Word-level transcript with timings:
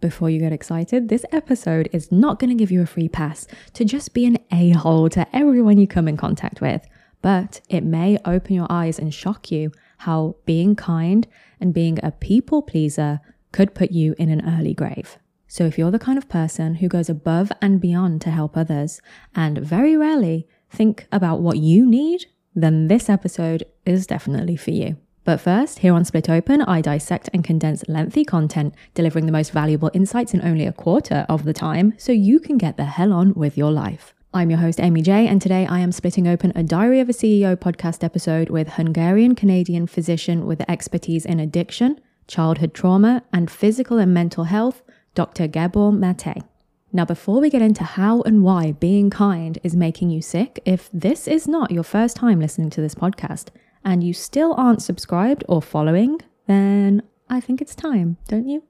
Before 0.00 0.30
you 0.30 0.40
get 0.40 0.52
excited, 0.52 1.08
this 1.08 1.26
episode 1.30 1.90
is 1.92 2.10
not 2.10 2.38
going 2.38 2.48
to 2.48 2.56
give 2.56 2.70
you 2.70 2.80
a 2.80 2.86
free 2.86 3.08
pass 3.08 3.46
to 3.74 3.84
just 3.84 4.14
be 4.14 4.24
an 4.24 4.38
a 4.50 4.70
hole 4.70 5.10
to 5.10 5.26
everyone 5.36 5.76
you 5.76 5.86
come 5.86 6.08
in 6.08 6.16
contact 6.16 6.62
with, 6.62 6.88
but 7.20 7.60
it 7.68 7.84
may 7.84 8.18
open 8.24 8.54
your 8.54 8.66
eyes 8.70 8.98
and 8.98 9.12
shock 9.12 9.50
you 9.50 9.72
how 9.98 10.36
being 10.46 10.74
kind 10.74 11.26
and 11.60 11.74
being 11.74 11.98
a 12.02 12.12
people 12.12 12.62
pleaser 12.62 13.20
could 13.52 13.74
put 13.74 13.90
you 13.90 14.14
in 14.18 14.30
an 14.30 14.48
early 14.48 14.72
grave. 14.72 15.18
So, 15.46 15.66
if 15.66 15.76
you're 15.76 15.90
the 15.90 15.98
kind 15.98 16.16
of 16.16 16.30
person 16.30 16.76
who 16.76 16.88
goes 16.88 17.10
above 17.10 17.52
and 17.60 17.78
beyond 17.78 18.22
to 18.22 18.30
help 18.30 18.56
others 18.56 19.02
and 19.34 19.58
very 19.58 19.98
rarely 19.98 20.48
think 20.70 21.06
about 21.12 21.40
what 21.40 21.58
you 21.58 21.84
need, 21.84 22.24
then 22.54 22.88
this 22.88 23.10
episode 23.10 23.64
is 23.84 24.06
definitely 24.06 24.56
for 24.56 24.70
you. 24.70 24.96
But 25.24 25.40
first, 25.40 25.80
here 25.80 25.92
on 25.92 26.04
Split 26.04 26.30
Open, 26.30 26.62
I 26.62 26.80
dissect 26.80 27.28
and 27.34 27.44
condense 27.44 27.84
lengthy 27.88 28.24
content, 28.24 28.74
delivering 28.94 29.26
the 29.26 29.32
most 29.32 29.52
valuable 29.52 29.90
insights 29.92 30.32
in 30.32 30.40
only 30.42 30.66
a 30.66 30.72
quarter 30.72 31.26
of 31.28 31.44
the 31.44 31.52
time 31.52 31.92
so 31.98 32.10
you 32.10 32.40
can 32.40 32.56
get 32.56 32.76
the 32.76 32.86
hell 32.86 33.12
on 33.12 33.34
with 33.34 33.58
your 33.58 33.70
life. 33.70 34.14
I'm 34.32 34.48
your 34.48 34.60
host, 34.60 34.80
Amy 34.80 35.02
J, 35.02 35.26
and 35.26 35.42
today 35.42 35.66
I 35.66 35.80
am 35.80 35.92
splitting 35.92 36.26
open 36.26 36.52
a 36.54 36.62
Diary 36.62 37.00
of 37.00 37.08
a 37.10 37.12
CEO 37.12 37.54
podcast 37.54 38.02
episode 38.02 38.48
with 38.48 38.68
Hungarian 38.68 39.34
Canadian 39.34 39.86
physician 39.86 40.46
with 40.46 40.68
expertise 40.70 41.26
in 41.26 41.38
addiction, 41.38 42.00
childhood 42.26 42.72
trauma, 42.72 43.22
and 43.32 43.50
physical 43.50 43.98
and 43.98 44.14
mental 44.14 44.44
health, 44.44 44.82
Dr. 45.14 45.48
Gabor 45.48 45.92
Mate. 45.92 46.44
Now, 46.92 47.04
before 47.04 47.40
we 47.40 47.50
get 47.50 47.60
into 47.60 47.84
how 47.84 48.22
and 48.22 48.42
why 48.42 48.72
being 48.72 49.10
kind 49.10 49.58
is 49.62 49.76
making 49.76 50.10
you 50.10 50.22
sick, 50.22 50.60
if 50.64 50.88
this 50.92 51.28
is 51.28 51.46
not 51.46 51.70
your 51.70 51.84
first 51.84 52.16
time 52.16 52.40
listening 52.40 52.70
to 52.70 52.80
this 52.80 52.94
podcast, 52.94 53.48
and 53.84 54.04
you 54.04 54.12
still 54.12 54.54
aren't 54.56 54.82
subscribed 54.82 55.44
or 55.48 55.62
following, 55.62 56.20
then 56.46 57.02
I 57.28 57.40
think 57.40 57.60
it's 57.60 57.74
time, 57.74 58.16
don't 58.28 58.48
you? 58.48 58.62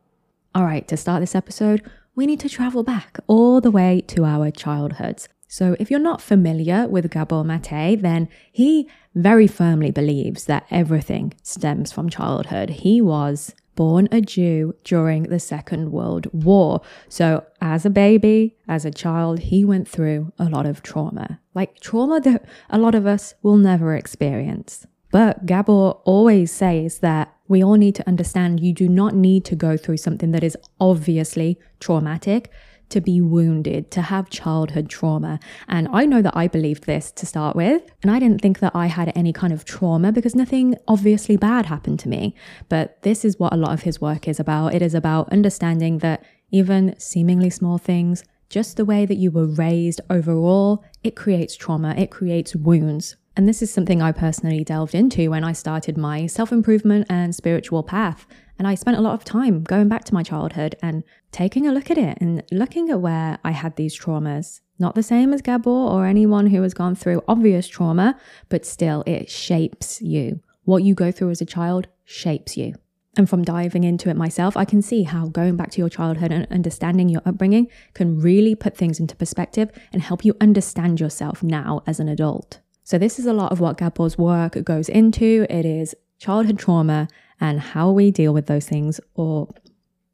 All 0.54 0.64
right, 0.64 0.86
to 0.88 0.96
start 0.96 1.20
this 1.20 1.34
episode, 1.34 1.82
we 2.14 2.26
need 2.26 2.40
to 2.40 2.48
travel 2.48 2.82
back 2.82 3.18
all 3.26 3.60
the 3.60 3.70
way 3.70 4.02
to 4.08 4.24
our 4.24 4.50
childhoods. 4.50 5.28
So, 5.48 5.74
if 5.80 5.90
you're 5.90 5.98
not 5.98 6.20
familiar 6.20 6.86
with 6.86 7.10
Gabor 7.10 7.42
Mate, 7.42 8.00
then 8.00 8.28
he 8.52 8.88
very 9.14 9.48
firmly 9.48 9.90
believes 9.90 10.44
that 10.44 10.64
everything 10.70 11.34
stems 11.42 11.90
from 11.90 12.08
childhood. 12.08 12.70
He 12.70 13.00
was 13.00 13.52
born 13.74 14.08
a 14.12 14.20
Jew 14.20 14.74
during 14.84 15.24
the 15.24 15.40
Second 15.40 15.90
World 15.90 16.28
War. 16.32 16.82
So, 17.08 17.44
as 17.60 17.86
a 17.86 17.90
baby, 17.90 18.56
as 18.68 18.84
a 18.84 18.90
child, 18.90 19.40
he 19.40 19.64
went 19.64 19.88
through 19.88 20.32
a 20.38 20.44
lot 20.44 20.66
of 20.66 20.82
trauma, 20.82 21.40
like 21.54 21.80
trauma 21.80 22.20
that 22.20 22.44
a 22.68 22.78
lot 22.78 22.94
of 22.94 23.06
us 23.06 23.34
will 23.42 23.56
never 23.56 23.96
experience. 23.96 24.86
But 25.10 25.46
Gabor 25.46 25.92
always 26.04 26.52
says 26.52 27.00
that 27.00 27.34
we 27.48 27.64
all 27.64 27.74
need 27.74 27.96
to 27.96 28.06
understand 28.06 28.60
you 28.60 28.72
do 28.72 28.88
not 28.88 29.14
need 29.14 29.44
to 29.46 29.56
go 29.56 29.76
through 29.76 29.96
something 29.96 30.30
that 30.30 30.44
is 30.44 30.56
obviously 30.80 31.58
traumatic 31.80 32.50
to 32.90 33.00
be 33.00 33.20
wounded, 33.20 33.90
to 33.92 34.02
have 34.02 34.30
childhood 34.30 34.88
trauma. 34.88 35.40
And 35.68 35.88
I 35.92 36.06
know 36.06 36.22
that 36.22 36.36
I 36.36 36.48
believed 36.48 36.84
this 36.84 37.10
to 37.12 37.26
start 37.26 37.56
with. 37.56 37.82
And 38.02 38.10
I 38.10 38.18
didn't 38.18 38.40
think 38.40 38.58
that 38.58 38.74
I 38.74 38.86
had 38.86 39.12
any 39.16 39.32
kind 39.32 39.52
of 39.52 39.64
trauma 39.64 40.12
because 40.12 40.34
nothing 40.34 40.76
obviously 40.86 41.36
bad 41.36 41.66
happened 41.66 42.00
to 42.00 42.08
me. 42.08 42.34
But 42.68 43.00
this 43.02 43.24
is 43.24 43.38
what 43.38 43.52
a 43.52 43.56
lot 43.56 43.72
of 43.72 43.82
his 43.82 44.00
work 44.00 44.28
is 44.28 44.38
about. 44.38 44.74
It 44.74 44.82
is 44.82 44.94
about 44.94 45.32
understanding 45.32 45.98
that 45.98 46.24
even 46.50 46.94
seemingly 46.98 47.50
small 47.50 47.78
things, 47.78 48.24
just 48.48 48.76
the 48.76 48.84
way 48.84 49.06
that 49.06 49.14
you 49.14 49.30
were 49.30 49.46
raised 49.46 50.00
overall, 50.10 50.84
it 51.04 51.14
creates 51.14 51.56
trauma, 51.56 51.94
it 51.96 52.10
creates 52.10 52.56
wounds. 52.56 53.16
And 53.40 53.48
this 53.48 53.62
is 53.62 53.72
something 53.72 54.02
I 54.02 54.12
personally 54.12 54.64
delved 54.64 54.94
into 54.94 55.30
when 55.30 55.44
I 55.44 55.52
started 55.52 55.96
my 55.96 56.26
self 56.26 56.52
improvement 56.52 57.06
and 57.08 57.34
spiritual 57.34 57.82
path. 57.82 58.26
And 58.58 58.68
I 58.68 58.74
spent 58.74 58.98
a 58.98 59.00
lot 59.00 59.14
of 59.14 59.24
time 59.24 59.62
going 59.62 59.88
back 59.88 60.04
to 60.04 60.12
my 60.12 60.22
childhood 60.22 60.76
and 60.82 61.04
taking 61.32 61.66
a 61.66 61.72
look 61.72 61.90
at 61.90 61.96
it 61.96 62.18
and 62.20 62.42
looking 62.52 62.90
at 62.90 63.00
where 63.00 63.38
I 63.42 63.52
had 63.52 63.76
these 63.76 63.98
traumas. 63.98 64.60
Not 64.78 64.94
the 64.94 65.02
same 65.02 65.32
as 65.32 65.40
Gabor 65.40 65.70
or 65.70 66.04
anyone 66.04 66.48
who 66.48 66.60
has 66.60 66.74
gone 66.74 66.94
through 66.94 67.22
obvious 67.26 67.66
trauma, 67.66 68.20
but 68.50 68.66
still 68.66 69.04
it 69.06 69.30
shapes 69.30 70.02
you. 70.02 70.40
What 70.64 70.82
you 70.82 70.94
go 70.94 71.10
through 71.10 71.30
as 71.30 71.40
a 71.40 71.46
child 71.46 71.88
shapes 72.04 72.58
you. 72.58 72.74
And 73.16 73.26
from 73.26 73.42
diving 73.42 73.84
into 73.84 74.10
it 74.10 74.18
myself, 74.18 74.54
I 74.54 74.66
can 74.66 74.82
see 74.82 75.04
how 75.04 75.28
going 75.28 75.56
back 75.56 75.70
to 75.70 75.78
your 75.78 75.88
childhood 75.88 76.30
and 76.30 76.46
understanding 76.50 77.08
your 77.08 77.22
upbringing 77.24 77.68
can 77.94 78.20
really 78.20 78.54
put 78.54 78.76
things 78.76 79.00
into 79.00 79.16
perspective 79.16 79.70
and 79.94 80.02
help 80.02 80.26
you 80.26 80.36
understand 80.42 81.00
yourself 81.00 81.42
now 81.42 81.80
as 81.86 82.00
an 82.00 82.08
adult. 82.10 82.60
So, 82.90 82.98
this 82.98 83.20
is 83.20 83.26
a 83.26 83.32
lot 83.32 83.52
of 83.52 83.60
what 83.60 83.76
Gabor's 83.76 84.18
work 84.18 84.64
goes 84.64 84.88
into. 84.88 85.46
It 85.48 85.64
is 85.64 85.94
childhood 86.18 86.58
trauma 86.58 87.06
and 87.40 87.60
how 87.60 87.92
we 87.92 88.10
deal 88.10 88.34
with 88.34 88.46
those 88.46 88.66
things, 88.66 89.00
or 89.14 89.46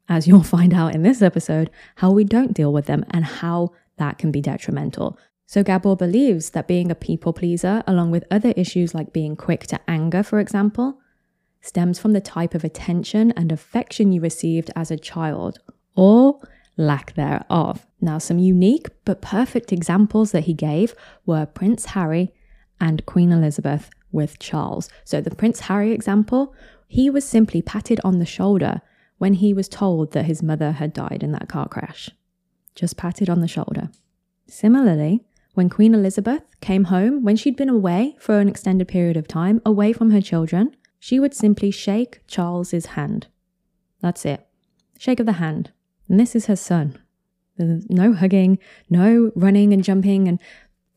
as 0.07 0.27
you'll 0.27 0.43
find 0.57 0.75
out 0.75 0.93
in 0.93 1.01
this 1.01 1.23
episode, 1.23 1.71
how 1.95 2.11
we 2.11 2.23
don't 2.23 2.53
deal 2.53 2.71
with 2.71 2.85
them 2.85 3.03
and 3.09 3.25
how 3.25 3.71
that 3.97 4.19
can 4.19 4.31
be 4.31 4.41
detrimental. 4.41 5.17
So, 5.47 5.63
Gabor 5.63 5.95
believes 5.95 6.51
that 6.51 6.67
being 6.67 6.91
a 6.91 6.93
people 6.93 7.33
pleaser, 7.33 7.81
along 7.87 8.11
with 8.11 8.25
other 8.29 8.53
issues 8.55 8.93
like 8.93 9.11
being 9.11 9.35
quick 9.35 9.65
to 9.69 9.79
anger, 9.87 10.21
for 10.21 10.39
example, 10.39 10.99
stems 11.61 11.97
from 11.97 12.13
the 12.13 12.21
type 12.21 12.53
of 12.53 12.63
attention 12.63 13.31
and 13.31 13.51
affection 13.51 14.11
you 14.11 14.21
received 14.21 14.69
as 14.75 14.91
a 14.91 14.99
child, 14.99 15.57
or 15.95 16.39
lack 16.77 17.15
thereof. 17.15 17.87
Now, 17.99 18.19
some 18.19 18.37
unique 18.37 18.89
but 19.03 19.23
perfect 19.23 19.73
examples 19.73 20.31
that 20.31 20.43
he 20.43 20.53
gave 20.53 20.93
were 21.25 21.47
Prince 21.47 21.85
Harry 21.85 22.33
and 22.79 23.05
Queen 23.05 23.31
Elizabeth 23.31 23.89
with 24.11 24.39
Charles. 24.39 24.89
So, 25.03 25.21
the 25.21 25.35
Prince 25.35 25.61
Harry 25.61 25.91
example, 25.91 26.53
he 26.87 27.09
was 27.09 27.25
simply 27.25 27.61
patted 27.61 27.99
on 28.03 28.19
the 28.19 28.25
shoulder 28.25 28.81
when 29.17 29.35
he 29.35 29.53
was 29.53 29.67
told 29.67 30.13
that 30.13 30.25
his 30.25 30.43
mother 30.43 30.73
had 30.73 30.93
died 30.93 31.21
in 31.23 31.31
that 31.31 31.49
car 31.49 31.67
crash. 31.67 32.09
Just 32.75 32.97
patted 32.97 33.29
on 33.29 33.41
the 33.41 33.47
shoulder. 33.47 33.89
Similarly, 34.47 35.25
when 35.53 35.69
Queen 35.69 35.95
Elizabeth 35.95 36.43
came 36.61 36.85
home, 36.85 37.23
when 37.23 37.35
she'd 37.35 37.55
been 37.55 37.69
away 37.69 38.15
for 38.19 38.39
an 38.39 38.47
extended 38.47 38.87
period 38.87 39.17
of 39.17 39.27
time, 39.27 39.61
away 39.65 39.91
from 39.91 40.11
her 40.11 40.21
children, 40.21 40.75
she 40.99 41.19
would 41.19 41.33
simply 41.33 41.71
shake 41.71 42.21
Charles's 42.27 42.87
hand. 42.87 43.27
That's 43.99 44.25
it. 44.25 44.47
Shake 44.97 45.19
of 45.19 45.25
the 45.25 45.33
hand. 45.33 45.71
And 46.07 46.19
this 46.19 46.35
is 46.35 46.45
her 46.45 46.55
son. 46.55 46.97
There's 47.57 47.89
no 47.89 48.13
hugging, 48.13 48.59
no 48.89 49.31
running 49.35 49.73
and 49.73 49.83
jumping 49.83 50.27
and 50.27 50.39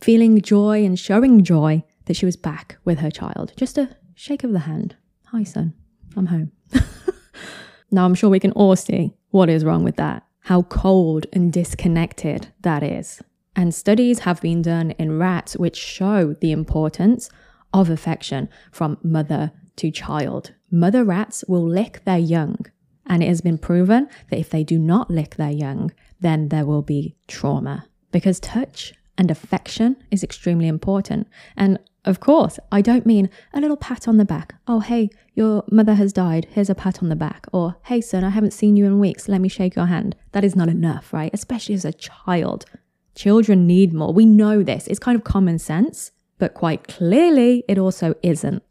feeling 0.01 0.41
joy 0.41 0.83
and 0.83 0.99
showing 0.99 1.43
joy 1.43 1.83
that 2.05 2.15
she 2.15 2.25
was 2.25 2.35
back 2.35 2.77
with 2.83 2.99
her 2.99 3.11
child. 3.11 3.53
Just 3.55 3.77
a 3.77 3.95
shake 4.15 4.43
of 4.43 4.51
the 4.51 4.59
hand. 4.59 4.95
Hi, 5.27 5.43
son. 5.43 5.73
I'm 6.17 6.25
home. 6.25 6.51
now, 7.91 8.05
I'm 8.05 8.15
sure 8.15 8.29
we 8.29 8.39
can 8.39 8.51
all 8.53 8.75
see 8.75 9.13
what 9.29 9.49
is 9.49 9.63
wrong 9.63 9.83
with 9.83 9.95
that, 9.95 10.23
how 10.41 10.63
cold 10.63 11.27
and 11.31 11.53
disconnected 11.53 12.51
that 12.61 12.83
is. 12.83 13.21
And 13.55 13.73
studies 13.73 14.19
have 14.19 14.41
been 14.41 14.61
done 14.61 14.91
in 14.91 15.19
rats 15.19 15.55
which 15.55 15.77
show 15.77 16.35
the 16.41 16.51
importance 16.51 17.29
of 17.73 17.89
affection 17.89 18.49
from 18.71 18.97
mother 19.03 19.51
to 19.77 19.91
child. 19.91 20.53
Mother 20.69 21.03
rats 21.03 21.43
will 21.47 21.65
lick 21.65 22.03
their 22.05 22.17
young, 22.17 22.65
and 23.05 23.21
it 23.21 23.27
has 23.27 23.41
been 23.41 23.57
proven 23.57 24.09
that 24.29 24.39
if 24.39 24.49
they 24.49 24.63
do 24.63 24.79
not 24.79 25.11
lick 25.11 25.35
their 25.35 25.51
young, 25.51 25.91
then 26.19 26.49
there 26.49 26.65
will 26.65 26.81
be 26.81 27.15
trauma. 27.27 27.85
Because 28.11 28.39
touch 28.39 28.93
and 29.21 29.29
affection 29.29 29.97
is 30.09 30.23
extremely 30.23 30.67
important. 30.67 31.27
And 31.55 31.77
of 32.05 32.19
course, 32.19 32.57
I 32.71 32.81
don't 32.81 33.05
mean 33.05 33.29
a 33.53 33.61
little 33.61 33.77
pat 33.77 34.07
on 34.07 34.17
the 34.17 34.25
back. 34.25 34.55
Oh, 34.67 34.79
hey, 34.79 35.11
your 35.35 35.63
mother 35.71 35.93
has 35.93 36.11
died. 36.11 36.47
Here's 36.49 36.71
a 36.71 36.75
pat 36.75 37.03
on 37.03 37.09
the 37.09 37.15
back. 37.15 37.45
Or, 37.53 37.77
hey, 37.83 38.01
son, 38.01 38.23
I 38.23 38.29
haven't 38.29 38.53
seen 38.53 38.75
you 38.75 38.87
in 38.87 38.97
weeks. 38.97 39.29
Let 39.29 39.39
me 39.39 39.47
shake 39.47 39.75
your 39.75 39.85
hand. 39.85 40.15
That 40.31 40.43
is 40.43 40.55
not 40.55 40.69
enough, 40.69 41.13
right? 41.13 41.29
Especially 41.35 41.75
as 41.75 41.85
a 41.85 41.93
child. 41.93 42.65
Children 43.13 43.67
need 43.67 43.93
more. 43.93 44.11
We 44.11 44.25
know 44.25 44.63
this. 44.63 44.87
It's 44.87 44.97
kind 44.97 45.15
of 45.15 45.23
common 45.23 45.59
sense, 45.59 46.11
but 46.39 46.55
quite 46.55 46.87
clearly, 46.87 47.63
it 47.67 47.77
also 47.77 48.15
isn't. 48.23 48.63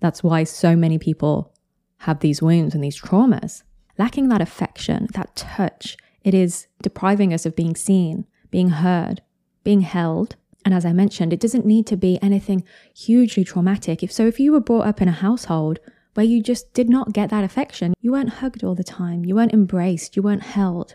That's 0.00 0.22
why 0.22 0.44
so 0.44 0.76
many 0.76 0.98
people 0.98 1.54
have 2.00 2.20
these 2.20 2.42
wounds 2.42 2.74
and 2.74 2.84
these 2.84 3.00
traumas. 3.00 3.62
Lacking 3.96 4.28
that 4.28 4.42
affection, 4.42 5.08
that 5.14 5.34
touch, 5.36 5.96
it 6.22 6.34
is 6.34 6.66
depriving 6.82 7.32
us 7.32 7.46
of 7.46 7.56
being 7.56 7.74
seen, 7.74 8.26
being 8.50 8.68
heard, 8.68 9.22
being 9.66 9.80
held. 9.80 10.36
And 10.64 10.72
as 10.72 10.86
I 10.86 10.92
mentioned, 10.92 11.32
it 11.32 11.40
doesn't 11.40 11.66
need 11.66 11.88
to 11.88 11.96
be 11.96 12.20
anything 12.22 12.62
hugely 12.94 13.42
traumatic. 13.42 14.02
If 14.04 14.12
so, 14.12 14.28
if 14.28 14.38
you 14.38 14.52
were 14.52 14.60
brought 14.60 14.86
up 14.86 15.02
in 15.02 15.08
a 15.08 15.22
household 15.26 15.80
where 16.14 16.24
you 16.24 16.40
just 16.40 16.72
did 16.72 16.88
not 16.88 17.12
get 17.12 17.30
that 17.30 17.42
affection, 17.42 17.92
you 18.00 18.12
weren't 18.12 18.38
hugged 18.40 18.62
all 18.62 18.76
the 18.76 18.84
time, 18.84 19.24
you 19.24 19.34
weren't 19.34 19.52
embraced, 19.52 20.14
you 20.14 20.22
weren't 20.22 20.44
held, 20.44 20.94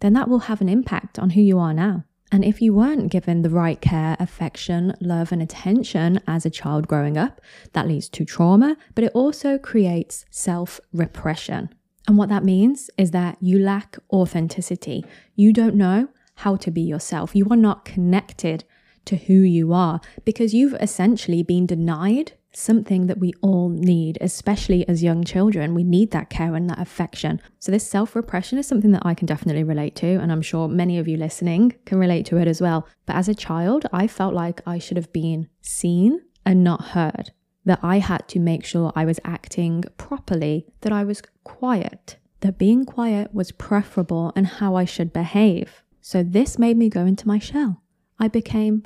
then 0.00 0.14
that 0.14 0.28
will 0.28 0.48
have 0.50 0.62
an 0.62 0.70
impact 0.70 1.18
on 1.18 1.30
who 1.30 1.42
you 1.42 1.58
are 1.58 1.74
now. 1.74 2.04
And 2.32 2.46
if 2.46 2.62
you 2.62 2.72
weren't 2.72 3.12
given 3.12 3.42
the 3.42 3.50
right 3.50 3.80
care, 3.80 4.16
affection, 4.18 4.94
love, 5.00 5.32
and 5.32 5.42
attention 5.42 6.20
as 6.26 6.46
a 6.46 6.50
child 6.50 6.88
growing 6.88 7.18
up, 7.18 7.42
that 7.74 7.86
leads 7.86 8.08
to 8.08 8.24
trauma, 8.24 8.76
but 8.94 9.04
it 9.04 9.12
also 9.14 9.58
creates 9.58 10.24
self 10.30 10.80
repression. 10.94 11.68
And 12.08 12.16
what 12.16 12.30
that 12.30 12.42
means 12.42 12.90
is 12.96 13.10
that 13.10 13.36
you 13.40 13.58
lack 13.58 13.98
authenticity. 14.10 15.04
You 15.34 15.52
don't 15.52 15.74
know 15.74 16.08
how 16.36 16.56
to 16.56 16.70
be 16.70 16.82
yourself. 16.82 17.34
You 17.34 17.46
are 17.50 17.56
not 17.56 17.84
connected 17.84 18.64
to 19.06 19.16
who 19.16 19.34
you 19.34 19.72
are 19.72 20.00
because 20.24 20.54
you've 20.54 20.74
essentially 20.74 21.42
been 21.42 21.66
denied 21.66 22.32
something 22.52 23.06
that 23.06 23.18
we 23.18 23.32
all 23.42 23.68
need, 23.68 24.16
especially 24.20 24.88
as 24.88 25.02
young 25.02 25.22
children. 25.22 25.74
We 25.74 25.84
need 25.84 26.10
that 26.12 26.30
care 26.30 26.54
and 26.54 26.68
that 26.70 26.80
affection. 26.80 27.40
So, 27.58 27.70
this 27.70 27.88
self 27.88 28.16
repression 28.16 28.58
is 28.58 28.66
something 28.66 28.92
that 28.92 29.04
I 29.04 29.14
can 29.14 29.26
definitely 29.26 29.64
relate 29.64 29.94
to, 29.96 30.06
and 30.06 30.32
I'm 30.32 30.42
sure 30.42 30.68
many 30.68 30.98
of 30.98 31.06
you 31.06 31.16
listening 31.16 31.74
can 31.84 31.98
relate 31.98 32.26
to 32.26 32.38
it 32.38 32.48
as 32.48 32.60
well. 32.60 32.88
But 33.04 33.16
as 33.16 33.28
a 33.28 33.34
child, 33.34 33.86
I 33.92 34.06
felt 34.06 34.34
like 34.34 34.60
I 34.66 34.78
should 34.78 34.96
have 34.96 35.12
been 35.12 35.48
seen 35.60 36.22
and 36.44 36.64
not 36.64 36.86
heard, 36.86 37.32
that 37.64 37.80
I 37.82 37.98
had 37.98 38.26
to 38.28 38.38
make 38.38 38.64
sure 38.64 38.92
I 38.94 39.04
was 39.04 39.20
acting 39.24 39.84
properly, 39.98 40.66
that 40.80 40.92
I 40.92 41.04
was 41.04 41.22
quiet, 41.44 42.16
that 42.40 42.58
being 42.58 42.84
quiet 42.84 43.34
was 43.34 43.52
preferable 43.52 44.32
and 44.36 44.46
how 44.46 44.76
I 44.76 44.84
should 44.84 45.12
behave. 45.12 45.82
So, 46.08 46.22
this 46.22 46.56
made 46.56 46.76
me 46.76 46.88
go 46.88 47.04
into 47.04 47.26
my 47.26 47.40
shell. 47.40 47.82
I 48.20 48.28
became 48.28 48.84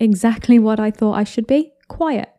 exactly 0.00 0.58
what 0.58 0.80
I 0.80 0.90
thought 0.90 1.18
I 1.18 1.22
should 1.22 1.46
be 1.46 1.74
quiet 1.86 2.30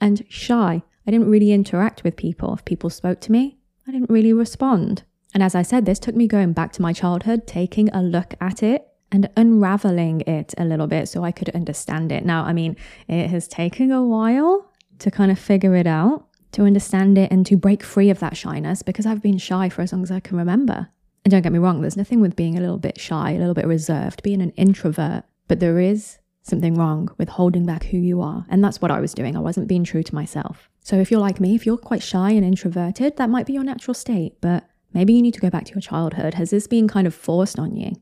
and 0.00 0.24
shy. 0.28 0.84
I 1.08 1.10
didn't 1.10 1.28
really 1.28 1.50
interact 1.50 2.04
with 2.04 2.14
people. 2.14 2.54
If 2.54 2.64
people 2.64 2.88
spoke 2.88 3.20
to 3.22 3.32
me, 3.32 3.58
I 3.88 3.90
didn't 3.90 4.08
really 4.08 4.32
respond. 4.32 5.02
And 5.34 5.42
as 5.42 5.56
I 5.56 5.62
said, 5.62 5.86
this 5.86 5.98
took 5.98 6.14
me 6.14 6.28
going 6.28 6.52
back 6.52 6.70
to 6.74 6.82
my 6.82 6.92
childhood, 6.92 7.48
taking 7.48 7.88
a 7.88 8.00
look 8.00 8.34
at 8.40 8.62
it 8.62 8.86
and 9.10 9.28
unraveling 9.36 10.20
it 10.20 10.54
a 10.56 10.64
little 10.64 10.86
bit 10.86 11.08
so 11.08 11.24
I 11.24 11.32
could 11.32 11.48
understand 11.48 12.12
it. 12.12 12.24
Now, 12.24 12.44
I 12.44 12.52
mean, 12.52 12.76
it 13.08 13.26
has 13.30 13.48
taken 13.48 13.90
a 13.90 14.04
while 14.04 14.70
to 15.00 15.10
kind 15.10 15.32
of 15.32 15.38
figure 15.40 15.74
it 15.74 15.88
out, 15.88 16.28
to 16.52 16.62
understand 16.62 17.18
it, 17.18 17.32
and 17.32 17.44
to 17.46 17.56
break 17.56 17.82
free 17.82 18.08
of 18.08 18.20
that 18.20 18.36
shyness 18.36 18.84
because 18.84 19.04
I've 19.04 19.20
been 19.20 19.38
shy 19.38 19.68
for 19.68 19.82
as 19.82 19.92
long 19.92 20.04
as 20.04 20.12
I 20.12 20.20
can 20.20 20.36
remember. 20.36 20.90
And 21.24 21.32
don't 21.32 21.42
get 21.42 21.52
me 21.52 21.58
wrong, 21.58 21.80
there's 21.80 21.96
nothing 21.96 22.20
with 22.20 22.36
being 22.36 22.56
a 22.56 22.60
little 22.60 22.78
bit 22.78 22.98
shy, 22.98 23.32
a 23.32 23.38
little 23.38 23.54
bit 23.54 23.66
reserved, 23.66 24.22
being 24.22 24.40
an 24.40 24.50
introvert, 24.50 25.24
but 25.48 25.60
there 25.60 25.78
is 25.78 26.18
something 26.42 26.74
wrong 26.74 27.10
with 27.18 27.28
holding 27.28 27.66
back 27.66 27.84
who 27.84 27.98
you 27.98 28.22
are. 28.22 28.46
And 28.48 28.64
that's 28.64 28.80
what 28.80 28.90
I 28.90 29.00
was 29.00 29.12
doing. 29.12 29.36
I 29.36 29.40
wasn't 29.40 29.68
being 29.68 29.84
true 29.84 30.02
to 30.02 30.14
myself. 30.14 30.70
So 30.82 30.96
if 30.96 31.10
you're 31.10 31.20
like 31.20 31.38
me, 31.38 31.54
if 31.54 31.66
you're 31.66 31.76
quite 31.76 32.02
shy 32.02 32.30
and 32.30 32.44
introverted, 32.44 33.16
that 33.18 33.28
might 33.28 33.46
be 33.46 33.52
your 33.52 33.64
natural 33.64 33.94
state, 33.94 34.40
but 34.40 34.66
maybe 34.94 35.12
you 35.12 35.20
need 35.20 35.34
to 35.34 35.40
go 35.40 35.50
back 35.50 35.64
to 35.66 35.74
your 35.74 35.82
childhood. 35.82 36.34
Has 36.34 36.50
this 36.50 36.66
been 36.66 36.88
kind 36.88 37.06
of 37.06 37.14
forced 37.14 37.58
on 37.58 37.76
you? 37.76 37.92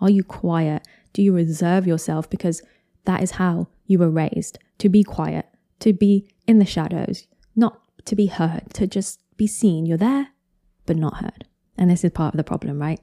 Are 0.00 0.10
you 0.10 0.22
quiet? 0.22 0.86
Do 1.12 1.22
you 1.22 1.34
reserve 1.34 1.86
yourself 1.86 2.30
because 2.30 2.62
that 3.04 3.22
is 3.22 3.32
how 3.32 3.68
you 3.86 3.98
were 3.98 4.10
raised 4.10 4.58
to 4.78 4.88
be 4.88 5.02
quiet, 5.02 5.46
to 5.80 5.92
be 5.92 6.28
in 6.46 6.58
the 6.58 6.64
shadows, 6.64 7.26
not 7.54 7.80
to 8.04 8.16
be 8.16 8.26
heard, 8.26 8.72
to 8.74 8.86
just 8.86 9.20
be 9.36 9.46
seen. 9.46 9.86
You're 9.86 9.98
there, 9.98 10.28
but 10.86 10.96
not 10.96 11.16
heard. 11.16 11.46
And 11.76 11.90
this 11.90 12.04
is 12.04 12.10
part 12.10 12.34
of 12.34 12.38
the 12.38 12.44
problem, 12.44 12.80
right? 12.80 13.00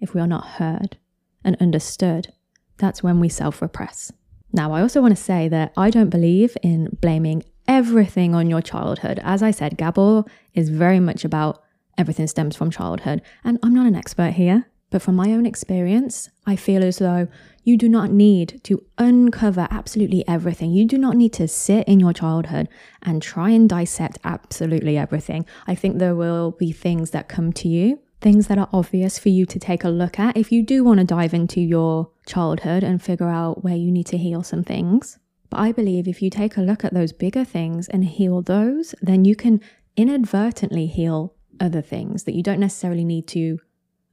If 0.00 0.14
we 0.14 0.20
are 0.20 0.26
not 0.26 0.46
heard 0.46 0.96
and 1.44 1.56
understood, 1.60 2.32
that's 2.78 3.02
when 3.02 3.20
we 3.20 3.28
self 3.28 3.62
repress. 3.62 4.12
Now, 4.52 4.72
I 4.72 4.80
also 4.80 5.00
want 5.00 5.16
to 5.16 5.22
say 5.22 5.48
that 5.48 5.72
I 5.76 5.90
don't 5.90 6.10
believe 6.10 6.56
in 6.62 6.96
blaming 7.00 7.42
everything 7.68 8.34
on 8.34 8.48
your 8.48 8.62
childhood. 8.62 9.20
As 9.22 9.42
I 9.42 9.50
said, 9.50 9.76
Gabor 9.76 10.24
is 10.54 10.68
very 10.68 11.00
much 11.00 11.24
about 11.24 11.62
everything 11.98 12.26
stems 12.26 12.56
from 12.56 12.70
childhood. 12.70 13.22
And 13.44 13.58
I'm 13.62 13.74
not 13.74 13.86
an 13.86 13.96
expert 13.96 14.32
here, 14.32 14.66
but 14.90 15.02
from 15.02 15.16
my 15.16 15.32
own 15.32 15.46
experience, 15.46 16.30
I 16.46 16.56
feel 16.56 16.84
as 16.84 16.98
though 16.98 17.28
you 17.64 17.76
do 17.76 17.88
not 17.88 18.10
need 18.10 18.60
to 18.64 18.82
uncover 18.98 19.66
absolutely 19.70 20.26
everything. 20.28 20.70
You 20.70 20.86
do 20.86 20.98
not 20.98 21.16
need 21.16 21.32
to 21.34 21.48
sit 21.48 21.86
in 21.88 21.98
your 21.98 22.12
childhood 22.12 22.68
and 23.02 23.20
try 23.20 23.50
and 23.50 23.68
dissect 23.68 24.18
absolutely 24.24 24.96
everything. 24.96 25.44
I 25.66 25.74
think 25.74 25.98
there 25.98 26.14
will 26.14 26.52
be 26.52 26.70
things 26.70 27.10
that 27.10 27.28
come 27.28 27.52
to 27.54 27.68
you 27.68 27.98
things 28.26 28.48
that 28.48 28.58
are 28.58 28.68
obvious 28.72 29.20
for 29.20 29.28
you 29.28 29.46
to 29.46 29.56
take 29.56 29.84
a 29.84 29.88
look 29.88 30.18
at 30.18 30.36
if 30.36 30.50
you 30.50 30.60
do 30.60 30.82
want 30.82 30.98
to 30.98 31.06
dive 31.06 31.32
into 31.32 31.60
your 31.60 32.10
childhood 32.26 32.82
and 32.82 33.00
figure 33.00 33.28
out 33.28 33.62
where 33.62 33.76
you 33.76 33.88
need 33.88 34.06
to 34.06 34.18
heal 34.18 34.42
some 34.42 34.64
things. 34.64 35.20
But 35.48 35.60
I 35.60 35.70
believe 35.70 36.08
if 36.08 36.20
you 36.20 36.28
take 36.28 36.56
a 36.56 36.60
look 36.60 36.84
at 36.84 36.92
those 36.92 37.12
bigger 37.12 37.44
things 37.44 37.86
and 37.86 38.04
heal 38.04 38.42
those, 38.42 38.96
then 39.00 39.24
you 39.24 39.36
can 39.36 39.60
inadvertently 39.96 40.86
heal 40.86 41.34
other 41.60 41.80
things 41.80 42.24
that 42.24 42.34
you 42.34 42.42
don't 42.42 42.58
necessarily 42.58 43.04
need 43.04 43.28
to 43.28 43.60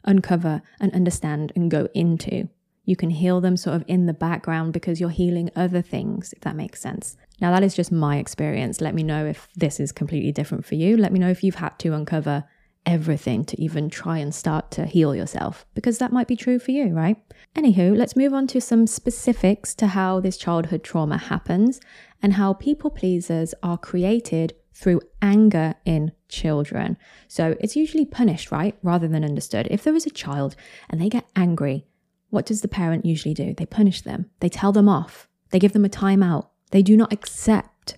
uncover 0.03 0.61
and 0.79 0.93
understand 0.93 1.51
and 1.55 1.71
go 1.71 1.87
into. 1.95 2.49
You 2.85 2.95
can 2.95 3.09
heal 3.09 3.41
them 3.41 3.57
sort 3.57 3.77
of 3.77 3.83
in 3.87 4.05
the 4.05 4.13
background 4.13 4.73
because 4.73 5.01
you're 5.01 5.09
healing 5.09 5.49
other 5.55 5.81
things, 5.81 6.33
if 6.33 6.41
that 6.41 6.55
makes 6.55 6.79
sense. 6.79 7.17
Now, 7.41 7.49
that 7.49 7.63
is 7.63 7.73
just 7.73 7.91
my 7.91 8.17
experience. 8.17 8.79
Let 8.79 8.93
me 8.93 9.01
know 9.01 9.25
if 9.25 9.47
this 9.55 9.79
is 9.79 9.91
completely 9.91 10.31
different 10.31 10.65
for 10.65 10.75
you. 10.75 10.97
Let 10.97 11.11
me 11.11 11.17
know 11.17 11.31
if 11.31 11.43
you've 11.43 11.55
had 11.55 11.79
to 11.79 11.95
uncover 11.95 12.43
everything 12.85 13.45
to 13.45 13.61
even 13.61 13.89
try 13.89 14.17
and 14.17 14.33
start 14.33 14.71
to 14.71 14.85
heal 14.85 15.15
yourself, 15.15 15.65
because 15.73 15.97
that 15.97 16.11
might 16.11 16.27
be 16.27 16.35
true 16.35 16.59
for 16.59 16.71
you, 16.71 16.93
right? 16.93 17.17
Anywho, 17.55 17.95
let's 17.95 18.15
move 18.15 18.33
on 18.33 18.47
to 18.47 18.59
some 18.59 18.87
specifics 18.87 19.73
to 19.75 19.87
how 19.87 20.19
this 20.19 20.37
childhood 20.37 20.83
trauma 20.83 21.17
happens 21.17 21.79
and 22.21 22.33
how 22.33 22.53
people 22.53 22.89
pleasers 22.89 23.53
are 23.63 23.77
created 23.77 24.53
through 24.73 25.01
anger 25.21 25.75
in 25.85 26.11
children. 26.29 26.97
So 27.27 27.55
it's 27.59 27.75
usually 27.75 28.05
punished, 28.05 28.51
right? 28.51 28.75
Rather 28.81 29.07
than 29.07 29.23
understood. 29.23 29.67
If 29.69 29.83
there 29.83 29.95
is 29.95 30.05
a 30.05 30.11
child 30.11 30.55
and 30.89 30.99
they 30.99 31.09
get 31.09 31.29
angry, 31.35 31.85
what 32.29 32.45
does 32.45 32.61
the 32.61 32.67
parent 32.67 33.05
usually 33.05 33.35
do? 33.35 33.53
They 33.53 33.65
punish 33.65 34.01
them, 34.01 34.29
they 34.39 34.49
tell 34.49 34.71
them 34.71 34.89
off, 34.89 35.27
they 35.51 35.59
give 35.59 35.73
them 35.73 35.85
a 35.85 35.89
timeout, 35.89 36.47
they 36.71 36.81
do 36.81 36.97
not 36.97 37.13
accept 37.13 37.97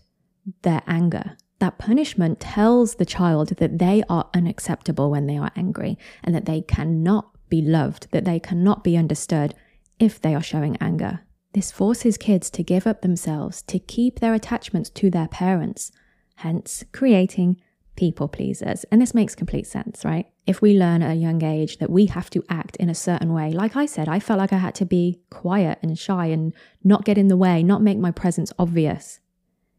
their 0.63 0.83
anger 0.85 1.37
that 1.59 1.77
punishment 1.77 2.39
tells 2.39 2.95
the 2.95 3.05
child 3.05 3.49
that 3.57 3.79
they 3.79 4.03
are 4.09 4.29
unacceptable 4.33 5.09
when 5.09 5.27
they 5.27 5.37
are 5.37 5.51
angry 5.55 5.97
and 6.23 6.35
that 6.35 6.45
they 6.45 6.61
cannot 6.61 7.31
be 7.49 7.61
loved, 7.61 8.07
that 8.11 8.25
they 8.25 8.39
cannot 8.39 8.83
be 8.83 8.97
understood 8.97 9.55
if 9.99 10.21
they 10.21 10.35
are 10.35 10.43
showing 10.43 10.77
anger. 10.77 11.21
This 11.53 11.71
forces 11.71 12.17
kids 12.17 12.49
to 12.51 12.63
give 12.63 12.85
up 12.85 13.01
themselves 13.01 13.61
to 13.63 13.79
keep 13.79 14.19
their 14.19 14.33
attachments 14.33 14.89
to 14.91 15.09
their 15.09 15.29
parents, 15.29 15.91
hence 16.35 16.83
creating 16.91 17.61
people 17.95 18.27
pleasers. 18.27 18.83
And 18.91 19.01
this 19.01 19.13
makes 19.13 19.35
complete 19.35 19.65
sense, 19.65 20.03
right? 20.03 20.27
If 20.45 20.61
we 20.61 20.77
learn 20.77 21.01
at 21.01 21.11
a 21.11 21.15
young 21.15 21.41
age 21.41 21.77
that 21.77 21.89
we 21.89 22.07
have 22.07 22.29
to 22.31 22.43
act 22.49 22.75
in 22.75 22.89
a 22.89 22.95
certain 22.95 23.31
way, 23.31 23.51
like 23.51 23.77
I 23.77 23.85
said, 23.85 24.09
I 24.09 24.19
felt 24.19 24.37
like 24.37 24.51
I 24.51 24.57
had 24.57 24.75
to 24.75 24.85
be 24.85 25.21
quiet 25.29 25.79
and 25.81 25.97
shy 25.97 26.25
and 26.25 26.53
not 26.83 27.05
get 27.05 27.17
in 27.17 27.29
the 27.29 27.37
way, 27.37 27.63
not 27.63 27.81
make 27.81 27.97
my 27.97 28.11
presence 28.11 28.51
obvious 28.59 29.21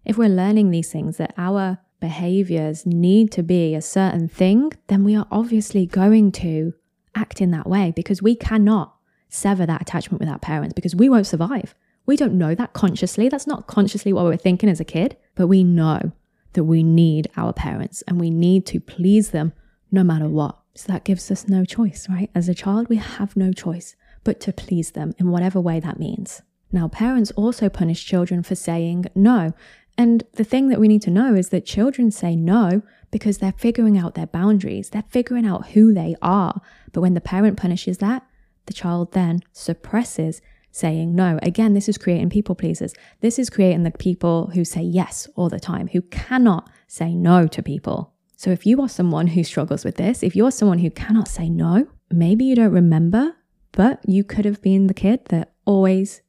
if 0.07 0.17
we're 0.17 0.29
learning 0.29 0.71
these 0.71 0.91
things 0.91 1.17
that 1.17 1.35
our 1.37 1.79
behaviors 2.01 2.87
need 2.87 3.33
to 3.33 3.43
be 3.43 3.75
a 3.75 3.83
certain 3.83 4.29
thing, 4.29 4.73
then 4.87 5.03
we 5.03 5.17
are 5.17 5.27
obviously 5.31 5.85
going 5.85 6.31
to 6.31 6.73
act 7.15 7.41
in 7.41 7.51
that 7.51 7.69
way 7.69 7.93
because 7.95 8.23
we 8.23 8.37
cannot 8.37 8.95
sever 9.29 9.67
that 9.67 9.83
attachment 9.83 10.21
with 10.21 10.29
our 10.29 10.39
parents 10.39 10.75
because 10.75 10.95
we 10.95 11.09
won't 11.09 11.27
survive. 11.27 11.75
We 12.07 12.17
don't 12.17 12.39
know 12.39 12.55
that 12.55 12.73
consciously. 12.73 13.29
That's 13.29 13.49
not 13.49 13.67
consciously 13.67 14.13
what 14.13 14.25
we 14.27 14.35
are 14.35 14.39
thinking 14.39 14.69
as 14.69 14.79
a 14.79 14.85
kid, 14.85 15.17
but 15.35 15.49
we 15.49 15.65
know 15.65 16.13
that 16.53 16.65
we 16.65 16.85
need 16.85 17.29
our 17.37 17.53
parents 17.53 18.03
and 18.07 18.21
we 18.21 18.31
need 18.31 18.65
to 18.67 18.79
please 18.79 19.31
them 19.31 19.53
no 19.91 20.05
matter 20.05 20.29
what. 20.29 20.57
So 20.75 20.93
that 20.93 21.05
gives 21.05 21.31
us 21.31 21.49
no 21.49 21.65
choice, 21.65 22.07
right? 22.09 22.31
As 22.35 22.49
a 22.49 22.55
child, 22.55 22.89
we 22.89 22.97
have 22.97 23.37
no 23.37 23.53
choice 23.53 23.97
but 24.23 24.41
to 24.41 24.53
please 24.53 24.93
them 24.93 25.15
in 25.19 25.31
whatever 25.31 25.61
way 25.61 25.81
that 25.81 25.99
means. 25.99 26.43
Now, 26.71 26.89
parents 26.89 27.31
also 27.33 27.69
punish 27.69 28.05
children 28.05 28.43
for 28.43 28.55
saying 28.55 29.07
no. 29.15 29.53
And 29.99 30.25
the 30.35 30.45
thing 30.45 30.69
that 30.69 30.81
we 30.81 30.89
need 30.89 31.03
to 31.03 31.11
know 31.11 31.35
is 31.35 31.49
that 31.51 31.65
children 31.65 32.11
say 32.11 32.37
no 32.37 32.83
because 33.11 33.39
they're 33.39 33.53
figuring 33.53 33.97
out 33.97 34.15
their 34.15 34.27
boundaries, 34.27 34.91
they're 34.91 35.05
figuring 35.09 35.47
out 35.47 35.69
who 35.69 35.95
they 35.95 36.15
are. 36.21 36.61
But 36.93 37.01
when 37.01 37.15
the 37.15 37.21
parent 37.21 37.57
punishes 37.57 37.99
that, 37.99 38.27
the 38.67 38.75
child 38.75 39.13
then 39.13 39.41
suppresses 39.53 40.43
saying 40.71 41.15
no. 41.15 41.39
Again, 41.43 41.73
this 41.73 41.89
is 41.89 41.97
creating 41.97 42.29
people 42.29 42.55
pleasers. 42.55 42.93
This 43.21 43.39
is 43.39 43.49
creating 43.49 43.85
the 43.85 43.91
people 43.91 44.51
who 44.53 44.65
say 44.65 44.83
yes 44.83 45.27
all 45.35 45.49
the 45.49 45.59
time, 45.59 45.89
who 45.89 46.03
cannot 46.03 46.69
say 46.87 47.15
no 47.15 47.47
to 47.47 47.63
people. 47.63 48.13
So 48.37 48.51
if 48.51 48.67
you 48.67 48.83
are 48.83 48.89
someone 48.89 49.29
who 49.29 49.43
struggles 49.43 49.85
with 49.85 49.97
this, 49.97 50.23
if 50.23 50.37
you're 50.37 50.51
someone 50.51 50.81
who 50.81 50.91
cannot 50.91 51.29
say 51.29 51.49
no, 51.49 51.87
maybe 52.11 52.45
you 52.45 52.55
don't 52.55 52.73
remember, 52.73 53.37
but 53.73 54.01
you 54.07 54.25
could 54.25 54.45
have 54.45 54.61
been 54.61 54.89
the 54.89 54.95
kid 54.95 55.25
that 55.27 55.55
always 55.65 56.21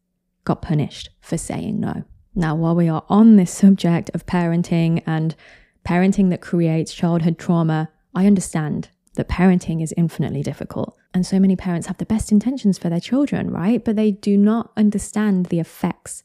got 0.45 0.61
punished 0.61 1.09
for 1.19 1.37
saying 1.37 1.81
no. 1.81 2.05
Now, 2.37 2.53
while 2.53 2.75
we 2.75 2.87
are 2.87 3.03
on 3.09 3.35
this 3.35 3.49
subject 3.51 4.11
of 4.13 4.27
parenting 4.27 5.01
and 5.07 5.35
parenting 5.83 6.29
that 6.29 6.39
creates 6.39 6.93
childhood 6.93 7.39
trauma, 7.39 7.89
I 8.13 8.27
understand 8.27 8.89
that 9.15 9.27
parenting 9.27 9.81
is 9.81 9.91
infinitely 9.97 10.43
difficult. 10.43 10.95
And 11.15 11.25
so 11.25 11.39
many 11.39 11.55
parents 11.55 11.87
have 11.87 11.97
the 11.97 12.05
best 12.05 12.31
intentions 12.31 12.77
for 12.77 12.89
their 12.89 12.99
children, 12.99 13.49
right? 13.49 13.83
But 13.83 13.95
they 13.95 14.11
do 14.11 14.37
not 14.37 14.71
understand 14.77 15.47
the 15.47 15.59
effects 15.59 16.21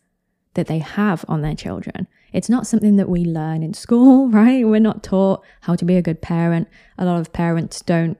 that 0.52 0.66
they 0.66 0.80
have 0.80 1.24
on 1.28 1.40
their 1.40 1.54
children. 1.54 2.06
It's 2.30 2.50
not 2.50 2.66
something 2.66 2.96
that 2.96 3.08
we 3.08 3.24
learn 3.24 3.62
in 3.62 3.72
school, 3.72 4.28
right? 4.30 4.68
We're 4.68 4.80
not 4.80 5.02
taught 5.02 5.42
how 5.62 5.76
to 5.76 5.84
be 5.86 5.96
a 5.96 6.02
good 6.02 6.20
parent. 6.20 6.68
A 6.98 7.06
lot 7.06 7.20
of 7.20 7.32
parents 7.32 7.80
don't 7.80 8.18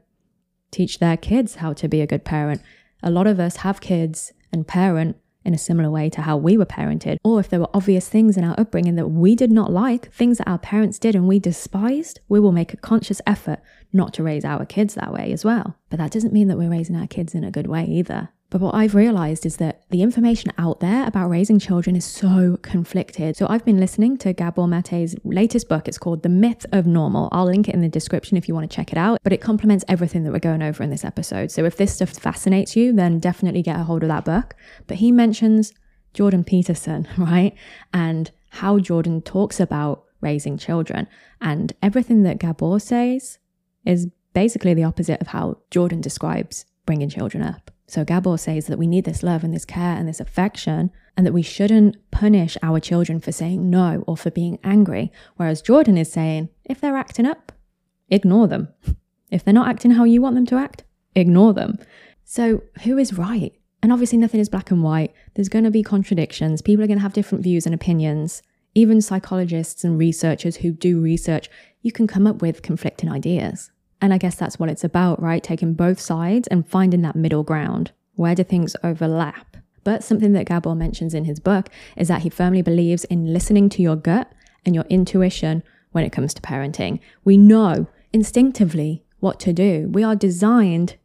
teach 0.71 0.99
their 0.99 1.19
kids 1.19 1.57
how 1.57 1.75
to 1.75 1.89
be 1.89 2.01
a 2.01 2.07
good 2.07 2.25
parent. 2.25 2.63
A 3.03 3.11
lot 3.11 3.27
of 3.27 3.39
us 3.39 3.57
have 3.57 3.83
kids 3.83 4.33
and 4.51 4.67
parent 4.67 5.19
in 5.45 5.55
a 5.55 5.59
similar 5.59 5.91
way 5.91 6.09
to 6.11 6.23
how 6.23 6.37
we 6.37 6.57
were 6.57 6.67
parented, 6.67 7.19
or 7.25 7.41
if 7.41 7.49
there 7.49 7.61
were 7.61 7.69
obvious 7.75 8.09
things 8.09 8.37
in 8.37 8.45
our 8.45 8.59
upbringing 8.59 8.97
that 8.97 9.09
we 9.09 9.35
did 9.35 9.51
not 9.51 9.73
like, 9.73 10.13
things 10.13 10.39
that 10.39 10.49
our 10.49 10.59
parents 10.59 10.99
did 10.99 11.15
and 11.15 11.29
we 11.29 11.39
despised, 11.39 12.21
we 12.29 12.41
will 12.41 12.53
make 12.53 12.73
a 12.73 12.77
conscious 12.77 13.21
effort 13.27 13.61
not 13.93 14.15
to 14.15 14.23
raise 14.23 14.45
our 14.45 14.65
kids 14.65 14.95
that 14.95 15.13
way 15.13 15.33
as 15.33 15.45
well. 15.45 15.77
But 15.91 15.99
that 15.99 16.11
doesn't 16.11 16.33
mean 16.33 16.49
that 16.49 16.57
we're 16.57 16.71
raising 16.71 16.97
our 16.97 17.07
kids 17.07 17.35
in 17.35 17.45
a 17.45 17.51
good 17.51 17.67
way 17.67 17.85
either. 17.85 18.31
But 18.53 18.61
what 18.61 18.75
I've 18.75 18.95
realized 18.95 19.47
is 19.47 19.57
that 19.57 19.81
the 19.89 20.03
information 20.03 20.53
out 20.59 20.81
there 20.81 21.07
about 21.07 21.31
raising 21.31 21.59
children 21.59 21.97
is 21.97 22.05
so 22.05 22.59
conflicted. 22.61 23.35
So 23.35 23.47
I've 23.49 23.65
been 23.65 23.81
listening 23.81 24.19
to 24.19 24.35
Gabor 24.35 24.67
Mate's 24.67 25.15
latest 25.25 25.71
book. 25.71 25.89
It's 25.89 25.97
called 25.97 26.23
The 26.23 26.29
Myth 26.29 26.67
of 26.71 26.87
Normal. 26.87 27.31
I'll 27.33 27.47
link 27.47 27.71
it 27.71 27.75
in 27.75 27.81
the 27.81 27.89
description 27.89 28.37
if 28.37 28.47
you 28.47 28.55
want 28.55 28.71
to 28.71 28.77
check 28.77 28.93
it 28.93 28.99
out. 28.99 29.21
But 29.23 29.33
it 29.33 29.41
complements 29.41 29.87
everything 29.89 30.25
that 30.25 30.33
we're 30.33 30.39
going 30.39 30.61
over 30.61 30.83
in 30.83 30.91
this 30.91 31.03
episode. 31.03 31.51
So 31.51 31.65
if 31.65 31.79
this 31.79 31.95
stuff 31.95 32.11
fascinates 32.11 32.77
you, 32.77 32.93
then 32.93 33.21
definitely 33.21 33.63
get 33.63 33.81
a 33.81 33.85
hold 33.85 34.03
of 34.03 34.11
that 34.11 34.27
book. 34.27 34.55
But 34.87 34.99
he 34.99 35.13
mentions 35.13 35.73
Jordan 36.13 36.45
Peterson, 36.45 37.09
right? 37.17 37.55
And 37.95 38.31
how 38.51 38.79
Jordan 38.81 39.23
talks 39.23 39.61
about 39.61 40.05
raising 40.21 40.59
children. 40.59 41.09
And 41.41 41.73
everything 41.83 42.23
that 42.25 42.39
Gabor 42.39 42.81
says 42.81 43.39
is 43.87 44.09
basically 44.35 44.75
the 44.75 44.85
opposite 44.85 45.23
of 45.23 45.29
how 45.29 45.57
Jordan 45.71 46.03
describes 46.03 46.67
bringing 46.85 47.09
children 47.09 47.43
up. 47.43 47.72
So 47.93 48.07
Gabor 48.07 48.39
says 48.39 48.69
that 48.69 48.79
we 48.79 48.87
need 48.87 49.05
this 49.05 49.23
love 49.23 49.45
and 49.45 49.53
this 49.53 49.67
care 49.67 49.99
and 49.99 50.09
this 50.09 50.19
affection, 50.19 50.91
and 51.15 51.27
that 51.27 51.35
we 51.35 51.43
shouldn't 51.43 51.99
punish 52.11 52.57
our 52.63 52.81
children 52.81 53.21
for 53.21 53.33
saying 53.33 53.69
no 53.69 54.03
or 54.07 54.17
for 54.17 54.31
being 54.31 54.59
angry. 54.65 55.13
Whereas 55.37 55.61
Jordan 55.61 55.99
is 55.99 56.11
saying, 56.11 56.49
if 56.65 56.81
they're 56.81 56.97
acting 56.97 57.27
up, 57.27 57.53
ignore 58.09 58.49
them. 58.49 58.69
If 59.31 59.45
they're 59.45 59.55
not 59.55 59.69
acting 59.69 59.93
how 59.93 60.05
you 60.05 60.21
want 60.21 60.35
them 60.35 60.45
to 60.47 60.57
act, 60.57 60.85
ignore 61.15 61.55
them. 61.55 61.79
So 62.25 62.63
who 62.85 62.99
is 62.99 63.17
right? 63.17 63.53
And 63.83 63.91
obviously, 63.91 64.19
nothing 64.19 64.41
is 64.41 64.51
black 64.51 64.71
and 64.71 64.83
white. 64.83 65.15
There's 65.35 65.49
going 65.49 65.65
to 65.65 65.71
be 65.71 65.83
contradictions. 65.83 66.61
People 66.61 66.85
are 66.85 66.87
going 66.87 66.99
to 66.99 67.03
have 67.03 67.15
different 67.15 67.45
views 67.45 67.65
and 67.65 67.75
opinions. 67.75 68.43
Even 68.75 69.01
psychologists 69.01 69.85
and 69.85 69.99
researchers 69.99 70.57
who 70.57 70.73
do 70.73 71.01
research, 71.01 71.49
you 71.81 71.93
can 71.93 72.07
come 72.07 72.27
up 72.27 72.43
with 72.43 72.61
conflicting 72.61 73.11
ideas. 73.11 73.71
And 74.03 74.13
I 74.13 74.19
guess 74.19 74.35
that's 74.35 74.59
what 74.59 74.69
it's 74.69 74.83
about, 74.83 75.23
right? 75.23 75.43
Taking 75.43 75.75
both 75.75 76.01
sides 76.01 76.49
and 76.49 76.69
finding 76.69 77.03
that 77.03 77.15
middle 77.15 77.45
ground. 77.45 77.93
Where 78.17 78.35
do 78.35 78.43
things 78.43 78.75
overlap? 78.83 79.57
But 79.85 80.03
something 80.03 80.33
that 80.33 80.47
Gabor 80.47 80.75
mentions 80.75 81.15
in 81.15 81.25
his 81.25 81.39
book 81.39 81.69
is 81.97 82.09
that 82.09 82.23
he 82.23 82.29
firmly 82.29 82.63
believes 82.63 83.05
in 83.05 83.33
listening 83.33 83.69
to 83.71 83.83
your 83.83 83.97
gut 83.97 84.33
and 84.67 84.75
your 84.75 84.85
intuition 84.91 85.63
when 85.93 86.05
it 86.05 86.11
comes 86.11 86.35
to 86.35 86.43
parenting. 86.43 86.99
We 87.25 87.37
know 87.37 87.87
instinctively 88.13 89.05
what 89.21 89.39
to 89.41 89.53
do. 89.53 89.89
We 89.93 90.03
are 90.03 90.17
designed 90.17 90.97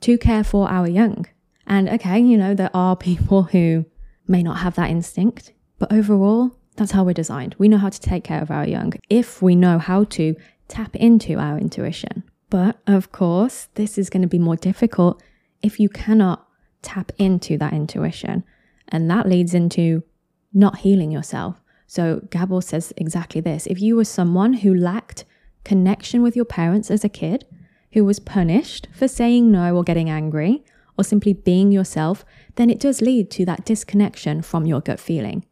to 0.00 0.18
care 0.18 0.44
for 0.44 0.68
our 0.68 0.86
young. 0.86 1.26
And 1.66 1.88
okay, 1.88 2.20
you 2.20 2.36
know, 2.36 2.54
there 2.54 2.70
are 2.74 2.96
people 3.10 3.44
who 3.44 3.86
may 4.28 4.42
not 4.42 4.58
have 4.58 4.74
that 4.74 4.90
instinct, 4.90 5.52
but 5.78 5.90
overall, 5.90 6.52
that's 6.76 6.92
how 6.92 7.04
we're 7.04 7.14
designed. 7.14 7.54
We 7.58 7.68
know 7.68 7.78
how 7.78 7.88
to 7.88 8.00
take 8.00 8.24
care 8.24 8.42
of 8.42 8.50
our 8.50 8.66
young 8.66 8.92
if 9.08 9.40
we 9.40 9.56
know 9.56 9.78
how 9.78 10.04
to 10.04 10.36
tap 10.68 10.94
into 10.96 11.38
our 11.38 11.58
intuition. 11.58 12.24
But 12.50 12.78
of 12.86 13.12
course, 13.12 13.68
this 13.74 13.98
is 13.98 14.10
going 14.10 14.22
to 14.22 14.28
be 14.28 14.38
more 14.38 14.56
difficult 14.56 15.22
if 15.62 15.80
you 15.80 15.88
cannot 15.88 16.46
tap 16.82 17.12
into 17.18 17.58
that 17.58 17.72
intuition. 17.72 18.44
And 18.88 19.10
that 19.10 19.28
leads 19.28 19.54
into 19.54 20.04
not 20.52 20.78
healing 20.78 21.10
yourself. 21.10 21.60
So 21.86 22.20
Gabor 22.30 22.62
says 22.62 22.92
exactly 22.96 23.40
this. 23.40 23.66
If 23.66 23.80
you 23.80 23.96
were 23.96 24.04
someone 24.04 24.54
who 24.54 24.74
lacked 24.74 25.24
connection 25.64 26.22
with 26.22 26.36
your 26.36 26.44
parents 26.44 26.90
as 26.90 27.04
a 27.04 27.08
kid, 27.08 27.44
who 27.92 28.04
was 28.04 28.20
punished 28.20 28.88
for 28.92 29.08
saying 29.08 29.50
no 29.50 29.74
or 29.74 29.82
getting 29.82 30.10
angry, 30.10 30.64
or 30.98 31.04
simply 31.04 31.32
being 31.32 31.72
yourself, 31.72 32.24
then 32.54 32.70
it 32.70 32.80
does 32.80 33.02
lead 33.02 33.30
to 33.30 33.44
that 33.44 33.64
disconnection 33.64 34.42
from 34.42 34.66
your 34.66 34.80
gut 34.80 34.98
feeling. 34.98 35.44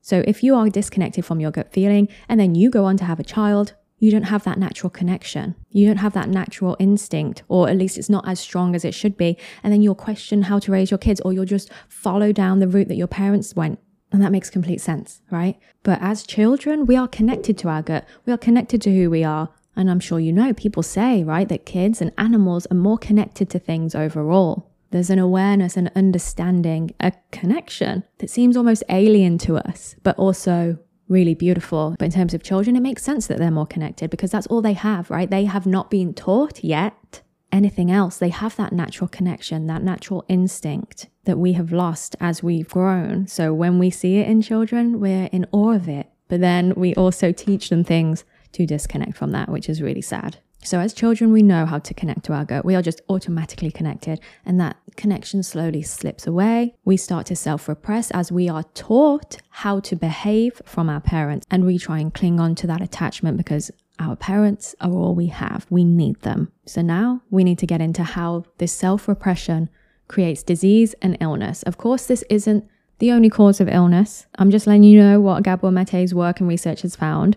So 0.00 0.24
if 0.26 0.42
you 0.42 0.54
are 0.54 0.68
disconnected 0.68 1.24
from 1.24 1.40
your 1.40 1.50
gut 1.50 1.72
feeling 1.72 2.08
and 2.28 2.40
then 2.40 2.54
you 2.54 2.70
go 2.70 2.84
on 2.84 2.96
to 2.98 3.04
have 3.04 3.20
a 3.20 3.24
child, 3.24 3.74
you 4.02 4.10
don't 4.10 4.24
have 4.24 4.42
that 4.42 4.58
natural 4.58 4.90
connection. 4.90 5.54
You 5.70 5.86
don't 5.86 5.98
have 5.98 6.12
that 6.14 6.28
natural 6.28 6.76
instinct, 6.80 7.44
or 7.46 7.68
at 7.68 7.78
least 7.78 7.96
it's 7.96 8.10
not 8.10 8.26
as 8.26 8.40
strong 8.40 8.74
as 8.74 8.84
it 8.84 8.94
should 8.94 9.16
be. 9.16 9.38
And 9.62 9.72
then 9.72 9.80
you'll 9.80 9.94
question 9.94 10.42
how 10.42 10.58
to 10.58 10.72
raise 10.72 10.90
your 10.90 10.98
kids, 10.98 11.20
or 11.20 11.32
you'll 11.32 11.44
just 11.44 11.70
follow 11.88 12.32
down 12.32 12.58
the 12.58 12.66
route 12.66 12.88
that 12.88 12.96
your 12.96 13.06
parents 13.06 13.54
went. 13.54 13.78
And 14.10 14.20
that 14.20 14.32
makes 14.32 14.50
complete 14.50 14.80
sense, 14.80 15.22
right? 15.30 15.56
But 15.84 16.02
as 16.02 16.24
children, 16.24 16.84
we 16.84 16.96
are 16.96 17.06
connected 17.06 17.56
to 17.58 17.68
our 17.68 17.80
gut. 17.80 18.04
We 18.26 18.32
are 18.32 18.38
connected 18.38 18.82
to 18.82 18.90
who 18.92 19.08
we 19.08 19.22
are. 19.22 19.50
And 19.76 19.88
I'm 19.88 20.00
sure 20.00 20.18
you 20.18 20.32
know, 20.32 20.52
people 20.52 20.82
say, 20.82 21.22
right, 21.22 21.48
that 21.48 21.64
kids 21.64 22.02
and 22.02 22.10
animals 22.18 22.66
are 22.72 22.76
more 22.76 22.98
connected 22.98 23.50
to 23.50 23.60
things 23.60 23.94
overall. 23.94 24.68
There's 24.90 25.10
an 25.10 25.20
awareness 25.20 25.76
an 25.76 25.92
understanding, 25.94 26.92
a 26.98 27.12
connection 27.30 28.02
that 28.18 28.30
seems 28.30 28.56
almost 28.56 28.82
alien 28.88 29.38
to 29.38 29.58
us, 29.58 29.94
but 30.02 30.18
also 30.18 30.78
really 31.08 31.34
beautiful. 31.34 31.94
But 31.98 32.06
in 32.06 32.12
terms 32.12 32.34
of 32.34 32.42
children, 32.42 32.76
it 32.76 32.80
makes 32.80 33.02
sense 33.02 33.26
that 33.26 33.38
they're 33.38 33.50
more 33.50 33.66
connected 33.66 34.10
because 34.10 34.30
that's 34.30 34.46
all 34.46 34.62
they 34.62 34.72
have, 34.72 35.10
right? 35.10 35.30
They 35.30 35.44
have 35.44 35.66
not 35.66 35.90
been 35.90 36.14
taught 36.14 36.62
yet 36.64 37.22
anything 37.50 37.90
else. 37.90 38.16
They 38.16 38.30
have 38.30 38.56
that 38.56 38.72
natural 38.72 39.08
connection, 39.08 39.66
that 39.66 39.82
natural 39.82 40.24
instinct 40.28 41.08
that 41.24 41.38
we 41.38 41.52
have 41.52 41.72
lost 41.72 42.16
as 42.20 42.42
we've 42.42 42.68
grown. 42.68 43.26
So 43.26 43.52
when 43.52 43.78
we 43.78 43.90
see 43.90 44.16
it 44.16 44.26
in 44.26 44.42
children, 44.42 45.00
we're 45.00 45.28
in 45.32 45.46
awe 45.52 45.72
of 45.72 45.88
it. 45.88 46.08
But 46.28 46.40
then 46.40 46.72
we 46.76 46.94
also 46.94 47.30
teach 47.30 47.68
them 47.68 47.84
things 47.84 48.24
to 48.52 48.66
disconnect 48.66 49.16
from 49.16 49.32
that, 49.32 49.50
which 49.50 49.68
is 49.68 49.82
really 49.82 50.00
sad. 50.00 50.38
So, 50.64 50.78
as 50.78 50.94
children, 50.94 51.32
we 51.32 51.42
know 51.42 51.66
how 51.66 51.80
to 51.80 51.92
connect 51.92 52.24
to 52.26 52.32
our 52.32 52.44
gut. 52.44 52.64
We 52.64 52.76
are 52.76 52.82
just 52.82 53.02
automatically 53.08 53.72
connected, 53.72 54.20
and 54.46 54.60
that 54.60 54.76
connection 54.96 55.42
slowly 55.42 55.82
slips 55.82 56.24
away. 56.24 56.76
We 56.84 56.96
start 56.96 57.26
to 57.26 57.36
self 57.36 57.68
repress 57.68 58.12
as 58.12 58.30
we 58.30 58.48
are 58.48 58.62
taught 58.74 59.38
how 59.50 59.80
to 59.80 59.96
behave 59.96 60.62
from 60.64 60.88
our 60.88 61.00
parents, 61.00 61.46
and 61.50 61.64
we 61.64 61.78
try 61.78 61.98
and 61.98 62.14
cling 62.14 62.38
on 62.38 62.54
to 62.56 62.68
that 62.68 62.80
attachment 62.80 63.38
because 63.38 63.72
our 63.98 64.14
parents 64.14 64.76
are 64.80 64.92
all 64.92 65.16
we 65.16 65.26
have. 65.26 65.66
We 65.68 65.82
need 65.84 66.20
them. 66.20 66.52
So, 66.64 66.80
now 66.80 67.22
we 67.28 67.42
need 67.42 67.58
to 67.58 67.66
get 67.66 67.80
into 67.80 68.04
how 68.04 68.44
this 68.58 68.72
self 68.72 69.08
repression 69.08 69.68
creates 70.06 70.44
disease 70.44 70.94
and 71.02 71.18
illness. 71.20 71.64
Of 71.64 71.76
course, 71.76 72.06
this 72.06 72.22
isn't 72.30 72.68
the 73.00 73.10
only 73.10 73.30
cause 73.30 73.60
of 73.60 73.68
illness. 73.68 74.26
I'm 74.38 74.52
just 74.52 74.68
letting 74.68 74.84
you 74.84 75.00
know 75.00 75.20
what 75.20 75.42
Gabor 75.42 75.72
Mate's 75.72 76.14
work 76.14 76.38
and 76.38 76.48
research 76.48 76.82
has 76.82 76.94
found. 76.94 77.36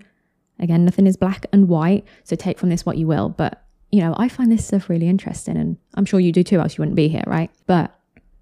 Again, 0.59 0.85
nothing 0.85 1.07
is 1.07 1.17
black 1.17 1.45
and 1.51 1.67
white, 1.67 2.05
so 2.23 2.35
take 2.35 2.57
from 2.57 2.69
this 2.69 2.85
what 2.85 2.97
you 2.97 3.07
will. 3.07 3.29
But, 3.29 3.63
you 3.91 4.01
know, 4.01 4.15
I 4.17 4.29
find 4.29 4.51
this 4.51 4.65
stuff 4.65 4.89
really 4.89 5.07
interesting, 5.07 5.57
and 5.57 5.77
I'm 5.95 6.05
sure 6.05 6.19
you 6.19 6.31
do 6.31 6.43
too, 6.43 6.59
else 6.59 6.77
you 6.77 6.81
wouldn't 6.81 6.95
be 6.95 7.07
here, 7.07 7.23
right? 7.27 7.51
But 7.65 7.93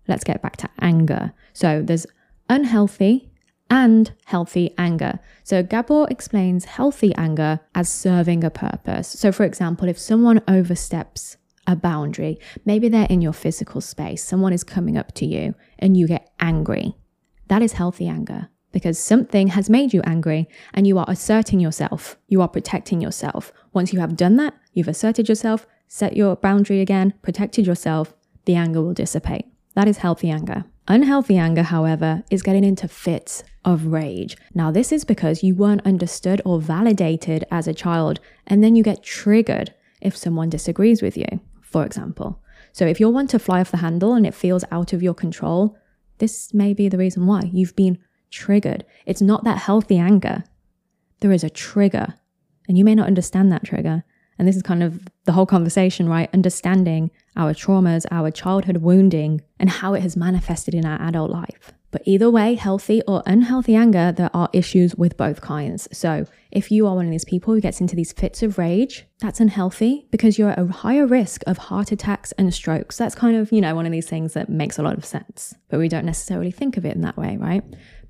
let's 0.07 0.23
get 0.23 0.41
back 0.41 0.57
to 0.57 0.69
anger. 0.79 1.33
So 1.53 1.81
there's 1.81 2.05
unhealthy 2.49 3.31
and 3.69 4.13
healthy 4.25 4.73
anger. 4.77 5.19
So 5.43 5.63
Gabor 5.63 6.07
explains 6.09 6.65
healthy 6.65 7.13
anger 7.15 7.59
as 7.73 7.89
serving 7.89 8.43
a 8.43 8.51
purpose. 8.51 9.07
So, 9.07 9.31
for 9.31 9.43
example, 9.43 9.87
if 9.87 9.97
someone 9.97 10.41
oversteps 10.47 11.37
a 11.65 11.75
boundary, 11.75 12.39
maybe 12.65 12.89
they're 12.89 13.07
in 13.09 13.21
your 13.21 13.33
physical 13.33 13.81
space, 13.81 14.23
someone 14.23 14.53
is 14.53 14.63
coming 14.63 14.97
up 14.97 15.13
to 15.15 15.25
you, 15.25 15.55
and 15.79 15.97
you 15.97 16.07
get 16.07 16.31
angry. 16.39 16.95
That 17.47 17.61
is 17.61 17.73
healthy 17.73 18.07
anger 18.07 18.49
because 18.73 18.99
something 18.99 19.47
has 19.49 19.69
made 19.69 19.93
you 19.93 20.01
angry 20.03 20.49
and 20.73 20.85
you 20.85 20.97
are 20.97 21.05
asserting 21.07 21.61
yourself. 21.61 22.17
You 22.27 22.41
are 22.41 22.49
protecting 22.49 22.99
yourself. 22.99 23.53
Once 23.71 23.93
you 23.93 24.01
have 24.01 24.17
done 24.17 24.35
that, 24.37 24.55
you've 24.73 24.89
asserted 24.89 25.29
yourself, 25.29 25.65
set 25.87 26.17
your 26.17 26.35
boundary 26.35 26.81
again, 26.81 27.13
protected 27.21 27.65
yourself, 27.65 28.13
the 28.43 28.55
anger 28.55 28.81
will 28.81 28.93
dissipate. 28.93 29.45
That 29.75 29.87
is 29.87 29.99
healthy 29.99 30.29
anger. 30.29 30.65
Unhealthy 30.87 31.37
anger, 31.37 31.63
however, 31.63 32.23
is 32.29 32.43
getting 32.43 32.65
into 32.65 32.89
fits 32.89 33.43
of 33.63 33.85
rage. 33.85 34.35
Now, 34.53 34.69
this 34.69 34.91
is 34.91 35.05
because 35.05 35.41
you 35.41 35.55
weren't 35.55 35.85
understood 35.85 36.41
or 36.43 36.59
validated 36.59 37.45
as 37.49 37.67
a 37.67 37.73
child, 37.73 38.19
and 38.45 38.61
then 38.61 38.75
you 38.75 38.83
get 38.83 39.01
triggered 39.01 39.73
if 40.01 40.17
someone 40.17 40.49
disagrees 40.49 41.01
with 41.01 41.15
you, 41.15 41.39
for 41.61 41.85
example. 41.85 42.41
So, 42.73 42.85
if 42.85 42.99
you're 42.99 43.09
one 43.09 43.27
to 43.27 43.39
fly 43.39 43.61
off 43.61 43.71
the 43.71 43.77
handle 43.77 44.13
and 44.13 44.27
it 44.27 44.33
feels 44.33 44.65
out 44.71 44.91
of 44.91 45.01
your 45.01 45.13
control, 45.13 45.77
this 46.17 46.53
may 46.53 46.73
be 46.73 46.89
the 46.89 46.97
reason 46.97 47.25
why 47.25 47.49
you've 47.53 47.75
been 47.77 47.97
triggered. 48.33 48.83
It's 49.05 49.21
not 49.21 49.43
that 49.43 49.59
healthy 49.59 49.97
anger. 49.97 50.43
There 51.19 51.31
is 51.31 51.43
a 51.43 51.49
trigger, 51.49 52.15
and 52.67 52.77
you 52.77 52.83
may 52.83 52.95
not 52.95 53.07
understand 53.07 53.51
that 53.51 53.63
trigger. 53.63 54.03
And 54.39 54.47
this 54.47 54.55
is 54.55 54.63
kind 54.63 54.81
of 54.81 55.07
the 55.25 55.31
whole 55.31 55.45
conversation, 55.45 56.09
right? 56.09 56.29
Understanding 56.33 57.11
our 57.35 57.53
traumas, 57.53 58.05
our 58.11 58.31
childhood 58.31 58.77
wounding, 58.77 59.41
and 59.59 59.69
how 59.69 59.93
it 59.93 60.01
has 60.01 60.17
manifested 60.17 60.73
in 60.73 60.85
our 60.85 60.99
adult 61.01 61.29
life. 61.29 61.71
But 61.91 62.01
either 62.05 62.29
way, 62.31 62.55
healthy 62.55 63.03
or 63.07 63.21
unhealthy 63.27 63.75
anger, 63.75 64.11
there 64.11 64.31
are 64.33 64.49
issues 64.51 64.95
with 64.95 65.15
both 65.15 65.41
kinds. 65.41 65.87
So 65.95 66.25
if 66.51 66.71
you 66.71 66.87
are 66.87 66.95
one 66.95 67.05
of 67.05 67.11
these 67.11 67.23
people 67.23 67.53
who 67.53 67.61
gets 67.61 67.79
into 67.79 67.95
these 67.95 68.11
fits 68.11 68.41
of 68.41 68.57
rage, 68.57 69.05
that's 69.19 69.39
unhealthy 69.39 70.07
because 70.09 70.39
you're 70.39 70.49
at 70.49 70.57
a 70.57 70.65
higher 70.65 71.05
risk 71.05 71.43
of 71.45 71.59
heart 71.59 71.91
attacks 71.91 72.31
and 72.31 72.51
strokes. 72.51 72.97
That's 72.97 73.13
kind 73.13 73.37
of, 73.37 73.51
you 73.51 73.61
know, 73.61 73.75
one 73.75 73.85
of 73.85 73.91
these 73.91 74.09
things 74.09 74.33
that 74.33 74.49
makes 74.49 74.79
a 74.79 74.81
lot 74.81 74.97
of 74.97 75.05
sense, 75.05 75.53
but 75.69 75.79
we 75.79 75.87
don't 75.87 76.05
necessarily 76.05 76.49
think 76.49 76.77
of 76.77 76.85
it 76.85 76.95
in 76.95 77.01
that 77.01 77.15
way, 77.15 77.37
right? 77.37 77.63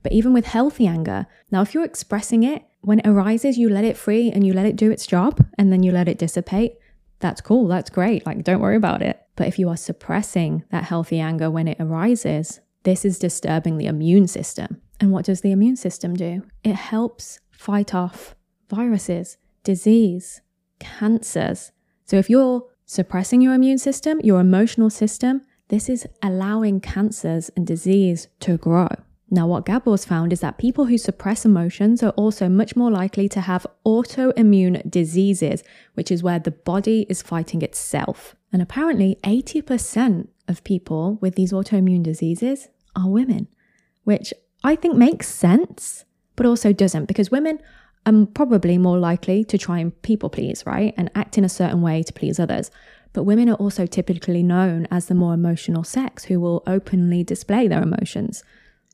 But 0.03 0.12
even 0.12 0.33
with 0.33 0.45
healthy 0.45 0.86
anger. 0.86 1.25
Now, 1.50 1.62
if 1.62 1.74
you're 1.74 1.86
expressing 1.86 2.43
it, 2.43 2.63
when 2.81 3.00
it 3.00 3.07
arises, 3.07 3.57
you 3.57 3.69
let 3.69 3.86
it 3.86 3.98
free 3.98 4.29
and 4.29 4.45
you 4.45 4.53
let 4.53 4.65
it 4.65 4.75
do 4.75 4.91
its 4.91 5.07
job 5.07 5.43
and 5.57 5.72
then 5.72 5.81
you 5.83 5.91
let 5.91 6.10
it 6.10 6.17
dissipate. 6.17 6.74
That's 7.19 7.41
cool. 7.41 7.67
That's 7.67 7.89
great. 7.89 8.25
Like, 8.25 8.43
don't 8.43 8.60
worry 8.60 8.75
about 8.75 9.01
it. 9.01 9.22
But 9.36 9.48
if 9.48 9.57
you 9.57 9.69
are 9.69 9.77
suppressing 9.77 10.63
that 10.69 10.83
healthy 10.83 11.19
anger 11.19 11.50
when 11.50 11.69
it 11.69 11.77
arises, 11.79 12.60
this 12.83 13.05
is 13.05 13.17
disturbing 13.17 13.77
the 13.77 13.88
immune 13.88 14.27
system. 14.27 14.81
And 15.00 15.12
what 15.12 15.25
does 15.25 15.41
the 15.41 15.51
immune 15.51 15.77
system 15.77 16.15
do? 16.15 16.43
It 16.63 16.75
helps 16.75 17.39
fight 17.50 17.95
off 17.95 18.36
viruses, 18.69 19.38
disease, 19.63 20.41
cancers. 20.79 21.72
So 22.05 22.17
if 22.17 22.29
you're 22.29 22.65
suppressing 22.86 23.41
your 23.41 23.53
immune 23.53 23.77
system, 23.77 24.19
your 24.22 24.41
emotional 24.41 24.89
system, 24.89 25.41
this 25.69 25.88
is 25.88 26.05
allowing 26.22 26.81
cancers 26.81 27.50
and 27.55 27.65
disease 27.65 28.27
to 28.41 28.57
grow. 28.57 28.89
Now, 29.34 29.48
what 29.48 29.66
Gabor's 29.66 30.06
found 30.06 30.32
is 30.32 30.42
that 30.42 30.60
people 30.60 30.86
who 30.86 30.98
suppress 31.00 31.44
emotions 31.44 32.04
are 32.04 32.12
also 32.12 32.48
much 32.48 32.75
more 32.75 32.92
likely 32.92 33.28
to 33.30 33.42
have 33.42 33.66
autoimmune 33.84 34.88
diseases, 34.88 35.63
which 35.96 36.12
is 36.12 36.22
where 36.22 36.38
the 36.38 36.52
body 36.52 37.08
is 37.10 37.24
fighting 37.24 37.63
itself. 37.63 38.36
And 38.52 38.62
apparently, 38.62 39.18
80% 39.24 40.28
of 40.48 40.63
people 40.63 41.18
with 41.20 41.34
these 41.34 41.52
autoimmune 41.52 42.04
diseases 42.04 42.68
are 42.96 43.10
women, 43.10 43.48
which 44.04 44.36
I 44.63 44.75
think 44.75 44.98
makes 44.98 45.30
sense, 45.30 46.06
but 46.36 46.46
also 46.46 46.72
doesn't, 46.72 47.06
because 47.06 47.32
women 47.32 47.58
are 48.06 48.28
probably 48.36 48.78
more 48.78 49.00
likely 49.00 49.44
to 49.46 49.58
try 49.58 49.80
and 49.80 50.00
people 50.04 50.30
please, 50.30 50.63
right? 50.68 50.94
And 50.96 51.10
act 51.16 51.40
in 51.40 51.44
a 51.44 51.50
certain 51.50 51.82
way 51.82 52.04
to 52.04 52.13
please 52.13 52.40
others. 52.40 52.70
But 53.13 53.24
women 53.24 53.50
are 53.50 53.56
also 53.56 53.88
typically 53.88 54.44
known 54.44 54.88
as 54.92 55.08
the 55.08 55.16
more 55.16 55.34
emotional 55.34 55.84
sex 55.84 56.25
who 56.25 56.40
will 56.40 56.62
openly 56.68 57.24
display 57.24 57.68
their 57.68 57.82
emotions. 57.82 58.44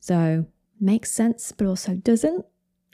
So 0.00 0.46
makes 0.80 1.10
sense, 1.12 1.52
but 1.52 1.66
also 1.66 1.94
doesn't. 1.94 2.44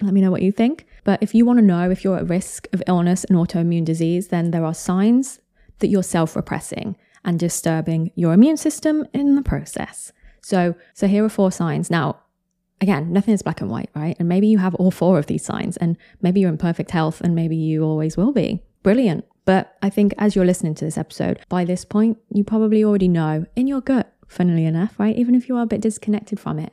Let 0.03 0.13
me 0.13 0.21
know 0.21 0.31
what 0.31 0.43
you 0.43 0.53
think. 0.53 0.87
But 1.05 1.23
if 1.23 1.35
you 1.35 1.47
want 1.47 1.59
to 1.59 1.65
know 1.65 1.91
if 1.91 2.05
you're 2.05 2.19
at 2.19 2.29
risk 2.29 2.69
of 2.73 2.83
illness 2.87 3.25
and 3.25 3.39
autoimmune 3.39 3.85
disease, 3.85 4.29
then 4.29 4.51
there 4.51 4.65
are 4.65 4.75
signs 4.75 5.41
that 5.79 5.89
you're 5.89 6.03
self 6.03 6.37
repressing 6.37 6.97
and 7.25 7.39
disturbing 7.39 8.13
your 8.15 8.33
immune 8.33 8.57
system 8.57 9.07
in 9.15 9.37
the 9.37 9.43
process. 9.43 10.13
So, 10.43 10.75
so 10.95 11.07
here 11.07 11.25
are 11.25 11.31
four 11.31 11.51
signs. 11.51 11.91
Now, 11.91 12.21
again, 12.81 13.13
nothing 13.13 13.35
is 13.35 13.43
black 13.43 13.61
and 13.61 13.71
white, 13.71 13.91
right? 13.97 14.17
And 14.19 14.29
maybe 14.29 14.47
you 14.47 14.59
have 14.59 14.75
all 14.77 14.91
four 14.91 15.19
of 15.19 15.27
these 15.27 15.45
signs, 15.45 15.77
and 15.79 15.97
maybe 16.23 16.41
you're 16.41 16.51
in 16.51 16.59
perfect 16.59 16.91
health, 16.91 17.21
and 17.21 17.35
maybe 17.35 17.57
you 17.57 17.83
always 17.83 18.17
will 18.17 18.33
be. 18.33 18.63
Brilliant. 18.83 19.25
But 19.45 19.77
I 19.83 19.91
think 19.91 20.15
as 20.19 20.37
you're 20.37 20.45
listening 20.45 20.75
to 20.77 20.85
this 20.85 20.99
episode, 20.99 21.41
by 21.49 21.65
this 21.65 21.85
point, 21.85 22.19
you 22.31 22.45
probably 22.45 22.85
already 22.85 23.09
know 23.09 23.47
in 23.57 23.67
your 23.67 23.81
gut, 23.81 24.13
funnily 24.29 24.65
enough, 24.65 24.99
right? 24.99 25.17
Even 25.17 25.35
if 25.35 25.49
you 25.49 25.57
are 25.57 25.63
a 25.63 25.67
bit 25.67 25.81
disconnected 25.81 26.39
from 26.39 26.59
it, 26.59 26.73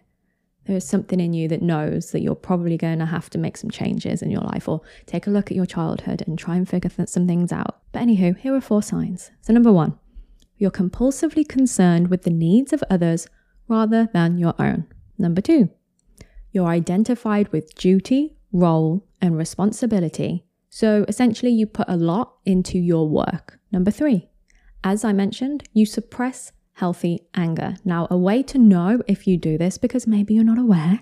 there 0.65 0.75
is 0.75 0.87
something 0.87 1.19
in 1.19 1.33
you 1.33 1.47
that 1.49 1.61
knows 1.61 2.11
that 2.11 2.21
you're 2.21 2.35
probably 2.35 2.77
going 2.77 2.99
to 2.99 3.05
have 3.05 3.29
to 3.31 3.37
make 3.37 3.57
some 3.57 3.69
changes 3.69 4.21
in 4.21 4.31
your 4.31 4.41
life 4.41 4.67
or 4.67 4.81
take 5.05 5.27
a 5.27 5.29
look 5.29 5.51
at 5.51 5.57
your 5.57 5.65
childhood 5.65 6.23
and 6.25 6.39
try 6.39 6.55
and 6.55 6.69
figure 6.69 6.89
th- 6.89 7.09
some 7.09 7.27
things 7.27 7.51
out. 7.51 7.81
But 7.91 8.03
anywho, 8.03 8.37
here 8.37 8.55
are 8.55 8.61
four 8.61 8.81
signs. 8.81 9.31
So, 9.41 9.51
number 9.53 9.73
one, 9.73 9.97
you're 10.57 10.71
compulsively 10.71 11.47
concerned 11.47 12.09
with 12.09 12.23
the 12.23 12.29
needs 12.29 12.71
of 12.71 12.83
others 12.89 13.27
rather 13.67 14.09
than 14.13 14.37
your 14.37 14.53
own. 14.57 14.85
Number 15.17 15.41
two, 15.41 15.69
you're 16.51 16.67
identified 16.67 17.49
with 17.49 17.75
duty, 17.75 18.37
role, 18.51 19.05
and 19.21 19.37
responsibility. 19.37 20.45
So, 20.69 21.05
essentially, 21.07 21.51
you 21.51 21.67
put 21.67 21.89
a 21.89 21.97
lot 21.97 22.35
into 22.45 22.79
your 22.79 23.09
work. 23.09 23.59
Number 23.71 23.91
three, 23.91 24.29
as 24.83 25.03
I 25.03 25.13
mentioned, 25.13 25.67
you 25.73 25.85
suppress 25.85 26.51
healthy 26.73 27.21
anger. 27.35 27.75
Now, 27.85 28.07
a 28.09 28.17
way 28.17 28.43
to 28.43 28.57
know 28.57 29.01
if 29.07 29.27
you 29.27 29.37
do 29.37 29.57
this, 29.57 29.77
because 29.77 30.07
maybe 30.07 30.33
you're 30.33 30.43
not 30.43 30.59
aware, 30.59 31.01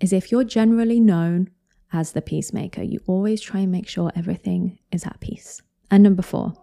is 0.00 0.12
if 0.12 0.30
you're 0.30 0.44
generally 0.44 1.00
known 1.00 1.50
as 1.94 2.12
the 2.12 2.20
peacemaker. 2.20 2.82
You 2.82 3.00
always 3.06 3.40
try 3.40 3.60
and 3.60 3.72
make 3.72 3.88
sure 3.88 4.10
everything 4.14 4.78
is 4.90 5.06
at 5.06 5.20
peace. 5.20 5.62
And 5.90 6.02
number 6.02 6.22
four, 6.22 6.54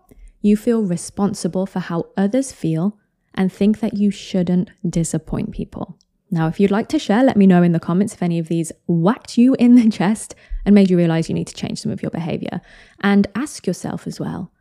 you 0.41 0.57
feel 0.57 0.83
responsible 0.83 1.65
for 1.65 1.79
how 1.79 2.05
others 2.17 2.51
feel 2.51 2.97
and 3.33 3.51
think 3.51 3.79
that 3.79 3.95
you 3.95 4.11
shouldn't 4.11 4.69
disappoint 4.87 5.51
people. 5.51 5.97
Now, 6.29 6.47
if 6.47 6.59
you'd 6.59 6.71
like 6.71 6.89
to 6.89 6.99
share, 6.99 7.23
let 7.23 7.37
me 7.37 7.47
know 7.47 7.63
in 7.63 7.71
the 7.71 7.79
comments 7.79 8.13
if 8.13 8.23
any 8.23 8.39
of 8.39 8.47
these 8.47 8.71
whacked 8.87 9.37
you 9.37 9.55
in 9.55 9.75
the 9.75 9.89
chest 9.97 10.35
and 10.65 10.75
made 10.75 10.89
you 10.89 10.97
realize 10.97 11.29
you 11.29 11.35
need 11.35 11.47
to 11.47 11.55
change 11.55 11.81
some 11.81 11.91
of 11.91 12.01
your 12.01 12.11
behavior. 12.11 12.61
And 13.01 13.27
ask 13.35 13.65
yourself 13.65 14.05
as 14.05 14.19
well 14.19 14.51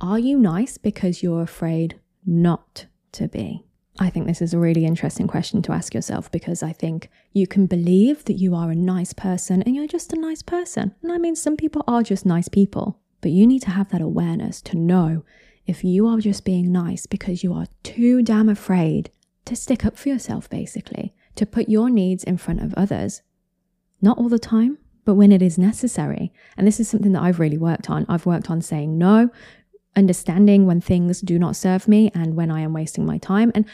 are 0.00 0.18
you 0.18 0.38
nice 0.38 0.78
because 0.78 1.24
you're 1.24 1.42
afraid 1.42 1.98
not 2.24 2.86
to 3.18 3.28
be? 3.28 3.64
I 4.00 4.10
think 4.10 4.26
this 4.26 4.40
is 4.40 4.54
a 4.54 4.58
really 4.58 4.84
interesting 4.84 5.26
question 5.26 5.60
to 5.62 5.72
ask 5.72 5.92
yourself 5.92 6.30
because 6.30 6.62
I 6.62 6.72
think 6.72 7.10
you 7.32 7.48
can 7.48 7.66
believe 7.66 8.24
that 8.26 8.38
you 8.38 8.54
are 8.54 8.70
a 8.70 8.76
nice 8.76 9.12
person 9.12 9.62
and 9.62 9.74
you're 9.74 9.88
just 9.88 10.12
a 10.12 10.20
nice 10.20 10.40
person. 10.40 10.94
And 11.02 11.10
I 11.10 11.18
mean, 11.18 11.34
some 11.34 11.56
people 11.56 11.82
are 11.88 12.04
just 12.04 12.24
nice 12.24 12.48
people, 12.48 13.00
but 13.20 13.32
you 13.32 13.44
need 13.46 13.62
to 13.62 13.70
have 13.70 13.90
that 13.90 14.00
awareness 14.00 14.62
to 14.62 14.76
know 14.76 15.24
if 15.66 15.82
you 15.82 16.06
are 16.06 16.18
just 16.18 16.44
being 16.44 16.70
nice 16.70 17.06
because 17.06 17.42
you 17.42 17.52
are 17.52 17.66
too 17.82 18.22
damn 18.22 18.48
afraid 18.48 19.10
to 19.46 19.56
stick 19.56 19.84
up 19.84 19.96
for 19.96 20.08
yourself, 20.08 20.48
basically, 20.48 21.12
to 21.34 21.44
put 21.44 21.68
your 21.68 21.90
needs 21.90 22.22
in 22.22 22.36
front 22.36 22.60
of 22.60 22.74
others. 22.74 23.22
Not 24.00 24.16
all 24.16 24.28
the 24.28 24.38
time, 24.38 24.78
but 25.04 25.14
when 25.14 25.32
it 25.32 25.42
is 25.42 25.58
necessary. 25.58 26.32
And 26.56 26.66
this 26.66 26.78
is 26.78 26.88
something 26.88 27.12
that 27.12 27.22
I've 27.22 27.40
really 27.40 27.58
worked 27.58 27.90
on. 27.90 28.06
I've 28.08 28.26
worked 28.26 28.50
on 28.50 28.60
saying 28.60 28.96
no, 28.96 29.30
understanding 29.96 30.66
when 30.66 30.80
things 30.80 31.20
do 31.20 31.38
not 31.38 31.56
serve 31.56 31.88
me 31.88 32.10
and 32.14 32.36
when 32.36 32.50
I 32.50 32.60
am 32.60 32.72
wasting 32.72 33.04
my 33.04 33.18
time. 33.18 33.50
And 33.54 33.66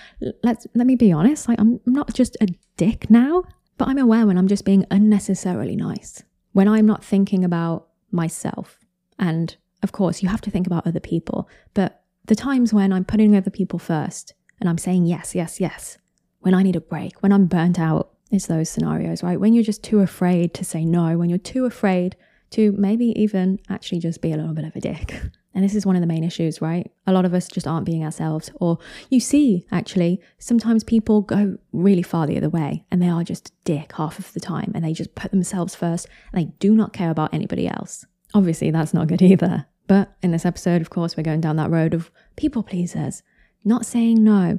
let's 0.42 0.66
let 0.74 0.86
me 0.86 0.96
be 0.96 1.12
honest, 1.12 1.48
like 1.48 1.60
I'm 1.60 1.80
not 1.86 2.14
just 2.14 2.36
a 2.40 2.48
dick 2.76 3.10
now, 3.10 3.44
but 3.76 3.88
I'm 3.88 3.98
aware 3.98 4.26
when 4.26 4.38
I'm 4.38 4.48
just 4.48 4.64
being 4.64 4.86
unnecessarily 4.90 5.76
nice. 5.76 6.22
When 6.52 6.68
I'm 6.68 6.86
not 6.86 7.04
thinking 7.04 7.44
about 7.44 7.88
myself. 8.10 8.78
And 9.18 9.56
of 9.82 9.92
course, 9.92 10.22
you 10.22 10.28
have 10.28 10.40
to 10.42 10.50
think 10.50 10.66
about 10.66 10.86
other 10.86 11.00
people, 11.00 11.48
but 11.74 12.04
the 12.24 12.34
times 12.34 12.72
when 12.72 12.92
I'm 12.92 13.04
putting 13.04 13.36
other 13.36 13.50
people 13.50 13.78
first 13.78 14.32
and 14.60 14.68
I'm 14.68 14.78
saying 14.78 15.06
yes, 15.06 15.34
yes, 15.34 15.60
yes, 15.60 15.98
when 16.40 16.54
I 16.54 16.62
need 16.62 16.76
a 16.76 16.80
break, 16.80 17.22
when 17.22 17.32
I'm 17.32 17.46
burnt 17.46 17.78
out, 17.78 18.12
it's 18.30 18.46
those 18.46 18.70
scenarios, 18.70 19.22
right? 19.22 19.38
When 19.38 19.52
you're 19.52 19.62
just 19.62 19.84
too 19.84 20.00
afraid 20.00 20.54
to 20.54 20.64
say 20.64 20.84
no, 20.84 21.18
when 21.18 21.28
you're 21.28 21.38
too 21.38 21.66
afraid 21.66 22.16
to 22.50 22.72
maybe 22.72 23.06
even 23.20 23.58
actually 23.68 23.98
just 23.98 24.22
be 24.22 24.32
a 24.32 24.36
little 24.36 24.54
bit 24.54 24.64
of 24.64 24.74
a 24.76 24.80
dick. 24.80 25.20
And 25.54 25.64
this 25.64 25.74
is 25.74 25.86
one 25.86 25.94
of 25.94 26.00
the 26.00 26.06
main 26.06 26.24
issues, 26.24 26.60
right? 26.60 26.90
A 27.06 27.12
lot 27.12 27.24
of 27.24 27.32
us 27.32 27.46
just 27.46 27.66
aren't 27.66 27.86
being 27.86 28.04
ourselves. 28.04 28.50
Or 28.56 28.78
you 29.08 29.20
see, 29.20 29.66
actually, 29.70 30.20
sometimes 30.38 30.82
people 30.82 31.22
go 31.22 31.56
really 31.72 32.02
far 32.02 32.26
the 32.26 32.36
other 32.36 32.48
way 32.48 32.84
and 32.90 33.00
they 33.00 33.08
are 33.08 33.22
just 33.22 33.52
dick 33.64 33.92
half 33.92 34.18
of 34.18 34.32
the 34.32 34.40
time 34.40 34.72
and 34.74 34.84
they 34.84 34.92
just 34.92 35.14
put 35.14 35.30
themselves 35.30 35.74
first 35.74 36.08
and 36.32 36.42
they 36.42 36.52
do 36.58 36.74
not 36.74 36.92
care 36.92 37.10
about 37.10 37.32
anybody 37.32 37.68
else. 37.68 38.04
Obviously, 38.34 38.70
that's 38.70 38.92
not 38.92 39.06
good 39.06 39.22
either. 39.22 39.66
But 39.86 40.16
in 40.22 40.32
this 40.32 40.46
episode, 40.46 40.80
of 40.80 40.90
course, 40.90 41.16
we're 41.16 41.22
going 41.22 41.40
down 41.40 41.56
that 41.56 41.70
road 41.70 41.94
of 41.94 42.10
people 42.36 42.62
pleasers, 42.62 43.22
not 43.64 43.86
saying 43.86 44.24
no, 44.24 44.58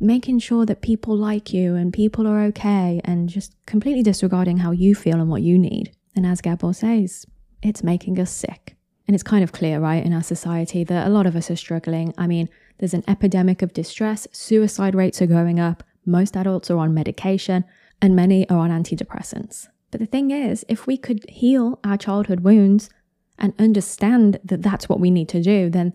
making 0.00 0.40
sure 0.40 0.66
that 0.66 0.82
people 0.82 1.16
like 1.16 1.52
you 1.52 1.74
and 1.74 1.92
people 1.92 2.26
are 2.26 2.40
okay, 2.44 3.00
and 3.04 3.28
just 3.28 3.54
completely 3.66 4.02
disregarding 4.02 4.58
how 4.58 4.72
you 4.72 4.94
feel 4.94 5.20
and 5.20 5.30
what 5.30 5.42
you 5.42 5.58
need. 5.58 5.92
And 6.14 6.26
as 6.26 6.40
Gabor 6.40 6.72
says, 6.74 7.24
it's 7.62 7.82
making 7.82 8.18
us 8.18 8.30
sick. 8.30 8.77
And 9.08 9.14
it's 9.14 9.24
kind 9.24 9.42
of 9.42 9.52
clear, 9.52 9.80
right, 9.80 10.04
in 10.04 10.12
our 10.12 10.22
society 10.22 10.84
that 10.84 11.06
a 11.06 11.10
lot 11.10 11.26
of 11.26 11.34
us 11.34 11.50
are 11.50 11.56
struggling. 11.56 12.14
I 12.18 12.26
mean, 12.26 12.48
there's 12.76 12.94
an 12.94 13.04
epidemic 13.08 13.62
of 13.62 13.72
distress, 13.72 14.28
suicide 14.32 14.94
rates 14.94 15.20
are 15.22 15.26
going 15.26 15.58
up, 15.58 15.82
most 16.04 16.36
adults 16.36 16.70
are 16.70 16.76
on 16.76 16.94
medication, 16.94 17.64
and 18.00 18.14
many 18.14 18.48
are 18.50 18.58
on 18.58 18.70
antidepressants. 18.70 19.68
But 19.90 20.00
the 20.00 20.06
thing 20.06 20.30
is, 20.30 20.64
if 20.68 20.86
we 20.86 20.98
could 20.98 21.28
heal 21.28 21.80
our 21.82 21.96
childhood 21.96 22.40
wounds 22.40 22.90
and 23.38 23.54
understand 23.58 24.38
that 24.44 24.62
that's 24.62 24.90
what 24.90 25.00
we 25.00 25.10
need 25.10 25.28
to 25.30 25.42
do, 25.42 25.70
then 25.70 25.94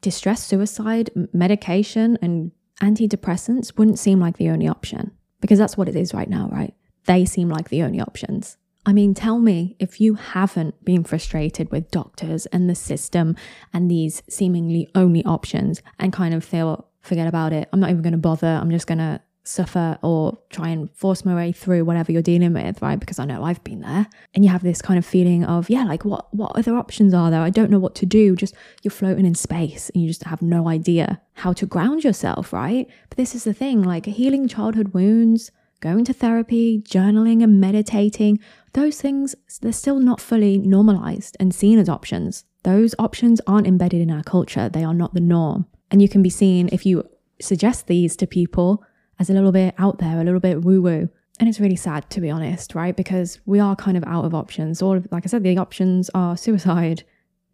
distress, 0.00 0.42
suicide, 0.42 1.10
medication, 1.34 2.16
and 2.22 2.50
antidepressants 2.80 3.76
wouldn't 3.76 3.98
seem 3.98 4.18
like 4.18 4.38
the 4.38 4.48
only 4.48 4.68
option 4.68 5.12
because 5.40 5.58
that's 5.58 5.76
what 5.76 5.88
it 5.88 5.96
is 5.96 6.14
right 6.14 6.30
now, 6.30 6.48
right? 6.50 6.74
They 7.04 7.26
seem 7.26 7.50
like 7.50 7.68
the 7.68 7.82
only 7.82 8.00
options. 8.00 8.56
I 8.84 8.92
mean, 8.92 9.14
tell 9.14 9.38
me 9.38 9.76
if 9.78 10.00
you 10.00 10.14
haven't 10.14 10.84
been 10.84 11.04
frustrated 11.04 11.70
with 11.70 11.90
doctors 11.90 12.46
and 12.46 12.68
the 12.68 12.74
system 12.74 13.36
and 13.72 13.90
these 13.90 14.22
seemingly 14.28 14.90
only 14.94 15.24
options 15.24 15.80
and 16.00 16.12
kind 16.12 16.34
of 16.34 16.44
feel, 16.44 16.88
forget 17.00 17.28
about 17.28 17.52
it. 17.52 17.68
I'm 17.72 17.80
not 17.80 17.90
even 17.90 18.02
going 18.02 18.12
to 18.12 18.18
bother. 18.18 18.48
I'm 18.48 18.70
just 18.70 18.88
going 18.88 18.98
to 18.98 19.20
suffer 19.44 19.98
or 20.02 20.38
try 20.50 20.68
and 20.68 20.88
force 20.94 21.24
my 21.24 21.34
way 21.34 21.52
through 21.52 21.84
whatever 21.84 22.12
you're 22.12 22.22
dealing 22.22 22.52
with, 22.52 22.80
right? 22.80 22.98
Because 22.98 23.18
I 23.18 23.24
know 23.24 23.44
I've 23.44 23.62
been 23.64 23.80
there. 23.80 24.06
And 24.34 24.44
you 24.44 24.50
have 24.50 24.62
this 24.62 24.82
kind 24.82 24.98
of 24.98 25.06
feeling 25.06 25.44
of, 25.44 25.68
yeah, 25.68 25.84
like 25.84 26.04
what 26.04 26.32
what 26.34 26.56
other 26.56 26.76
options 26.76 27.12
are 27.14 27.30
there? 27.30 27.40
I 27.40 27.50
don't 27.50 27.70
know 27.70 27.78
what 27.78 27.94
to 27.96 28.06
do. 28.06 28.36
Just 28.36 28.54
you're 28.82 28.90
floating 28.90 29.26
in 29.26 29.34
space 29.34 29.90
and 29.90 30.02
you 30.02 30.08
just 30.08 30.24
have 30.24 30.42
no 30.42 30.68
idea 30.68 31.20
how 31.34 31.52
to 31.54 31.66
ground 31.66 32.04
yourself, 32.04 32.52
right? 32.52 32.88
But 33.08 33.16
this 33.16 33.34
is 33.34 33.44
the 33.44 33.54
thing, 33.54 33.82
like 33.82 34.06
healing 34.06 34.48
childhood 34.48 34.94
wounds, 34.94 35.50
going 35.82 36.04
to 36.06 36.14
therapy, 36.14 36.80
journaling 36.80 37.42
and 37.42 37.60
meditating, 37.60 38.40
those 38.72 38.98
things, 39.00 39.34
they're 39.60 39.72
still 39.72 39.98
not 39.98 40.20
fully 40.20 40.56
normalized 40.56 41.36
and 41.38 41.54
seen 41.54 41.78
as 41.78 41.90
options. 41.90 42.44
Those 42.62 42.94
options 42.98 43.40
aren't 43.46 43.66
embedded 43.66 44.00
in 44.00 44.10
our 44.10 44.22
culture, 44.22 44.70
they 44.70 44.84
are 44.84 44.94
not 44.94 45.12
the 45.12 45.20
norm. 45.20 45.66
And 45.90 46.00
you 46.00 46.08
can 46.08 46.22
be 46.22 46.30
seen 46.30 46.70
if 46.72 46.86
you 46.86 47.06
suggest 47.40 47.86
these 47.88 48.16
to 48.16 48.26
people 48.26 48.82
as 49.18 49.28
a 49.28 49.34
little 49.34 49.52
bit 49.52 49.74
out 49.76 49.98
there, 49.98 50.20
a 50.20 50.24
little 50.24 50.40
bit 50.40 50.62
woo 50.62 50.80
woo. 50.80 51.10
And 51.38 51.48
it's 51.48 51.60
really 51.60 51.76
sad 51.76 52.08
to 52.10 52.20
be 52.20 52.30
honest, 52.30 52.74
right? 52.74 52.96
Because 52.96 53.40
we 53.44 53.58
are 53.58 53.76
kind 53.76 53.96
of 53.96 54.04
out 54.04 54.24
of 54.24 54.34
options. 54.34 54.80
All 54.80 54.96
of, 54.96 55.08
like 55.10 55.26
I 55.26 55.28
said, 55.28 55.42
the 55.42 55.58
options 55.58 56.08
are 56.14 56.36
suicide, 56.36 57.02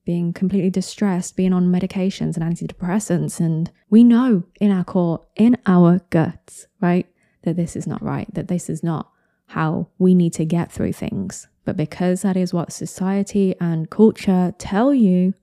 being 0.04 0.32
completely 0.32 0.70
distressed, 0.70 1.36
being 1.36 1.52
on 1.52 1.72
medications 1.72 2.36
and 2.36 2.44
antidepressants. 2.44 3.40
And 3.40 3.70
we 3.88 4.04
know 4.04 4.44
in 4.60 4.70
our 4.70 4.84
core, 4.84 5.26
in 5.36 5.56
our 5.66 6.00
guts, 6.10 6.66
right, 6.80 7.06
that 7.42 7.56
this 7.56 7.76
is 7.76 7.86
not 7.86 8.02
right, 8.02 8.32
that 8.34 8.48
this 8.48 8.68
is 8.68 8.82
not 8.82 9.10
how 9.46 9.88
we 9.98 10.14
need 10.14 10.32
to 10.34 10.44
get 10.44 10.70
through 10.70 10.92
things. 10.92 11.48
But 11.64 11.76
because 11.76 12.22
that 12.22 12.36
is 12.36 12.54
what 12.54 12.72
society 12.72 13.54
and 13.60 13.90
culture 13.90 14.54
tell 14.58 14.94
you, 14.94 15.34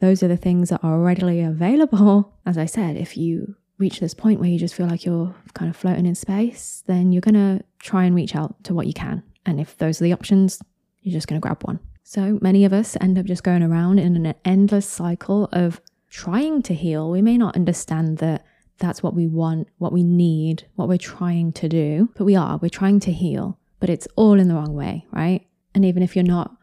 those 0.00 0.22
are 0.22 0.28
the 0.28 0.36
things 0.36 0.70
that 0.70 0.82
are 0.82 1.00
readily 1.00 1.40
available. 1.40 2.34
As 2.46 2.58
I 2.58 2.66
said, 2.66 2.96
if 2.96 3.16
you 3.16 3.56
reach 3.78 4.00
this 4.00 4.14
point 4.14 4.40
where 4.40 4.48
you 4.48 4.58
just 4.58 4.74
feel 4.74 4.88
like 4.88 5.04
you're 5.04 5.34
kind 5.54 5.70
of 5.70 5.76
floating 5.76 6.06
in 6.06 6.14
space, 6.14 6.82
then 6.86 7.12
you're 7.12 7.20
going 7.20 7.34
to 7.34 7.64
try 7.78 8.04
and 8.04 8.14
reach 8.14 8.34
out 8.34 8.62
to 8.64 8.74
what 8.74 8.86
you 8.86 8.92
can. 8.92 9.22
And 9.46 9.60
if 9.60 9.76
those 9.76 10.00
are 10.00 10.04
the 10.04 10.12
options, 10.12 10.60
you're 11.02 11.12
just 11.12 11.28
going 11.28 11.40
to 11.40 11.44
grab 11.44 11.62
one. 11.62 11.78
So 12.02 12.38
many 12.40 12.64
of 12.64 12.72
us 12.72 12.96
end 13.00 13.18
up 13.18 13.26
just 13.26 13.44
going 13.44 13.62
around 13.62 13.98
in 13.98 14.16
an 14.16 14.34
endless 14.44 14.86
cycle 14.86 15.48
of 15.52 15.80
trying 16.10 16.62
to 16.62 16.74
heal. 16.74 17.10
We 17.10 17.22
may 17.22 17.36
not 17.36 17.54
understand 17.54 18.18
that 18.18 18.44
that's 18.78 19.02
what 19.02 19.14
we 19.14 19.26
want, 19.26 19.68
what 19.78 19.92
we 19.92 20.02
need, 20.02 20.64
what 20.76 20.88
we're 20.88 20.98
trying 20.98 21.52
to 21.52 21.68
do, 21.68 22.10
but 22.16 22.24
we 22.24 22.36
are. 22.36 22.58
We're 22.58 22.68
trying 22.68 23.00
to 23.00 23.12
heal, 23.12 23.58
but 23.80 23.90
it's 23.90 24.08
all 24.16 24.38
in 24.38 24.48
the 24.48 24.54
wrong 24.54 24.74
way, 24.74 25.06
right? 25.12 25.46
And 25.74 25.84
even 25.84 26.02
if 26.02 26.14
you're 26.16 26.24
not 26.24 26.56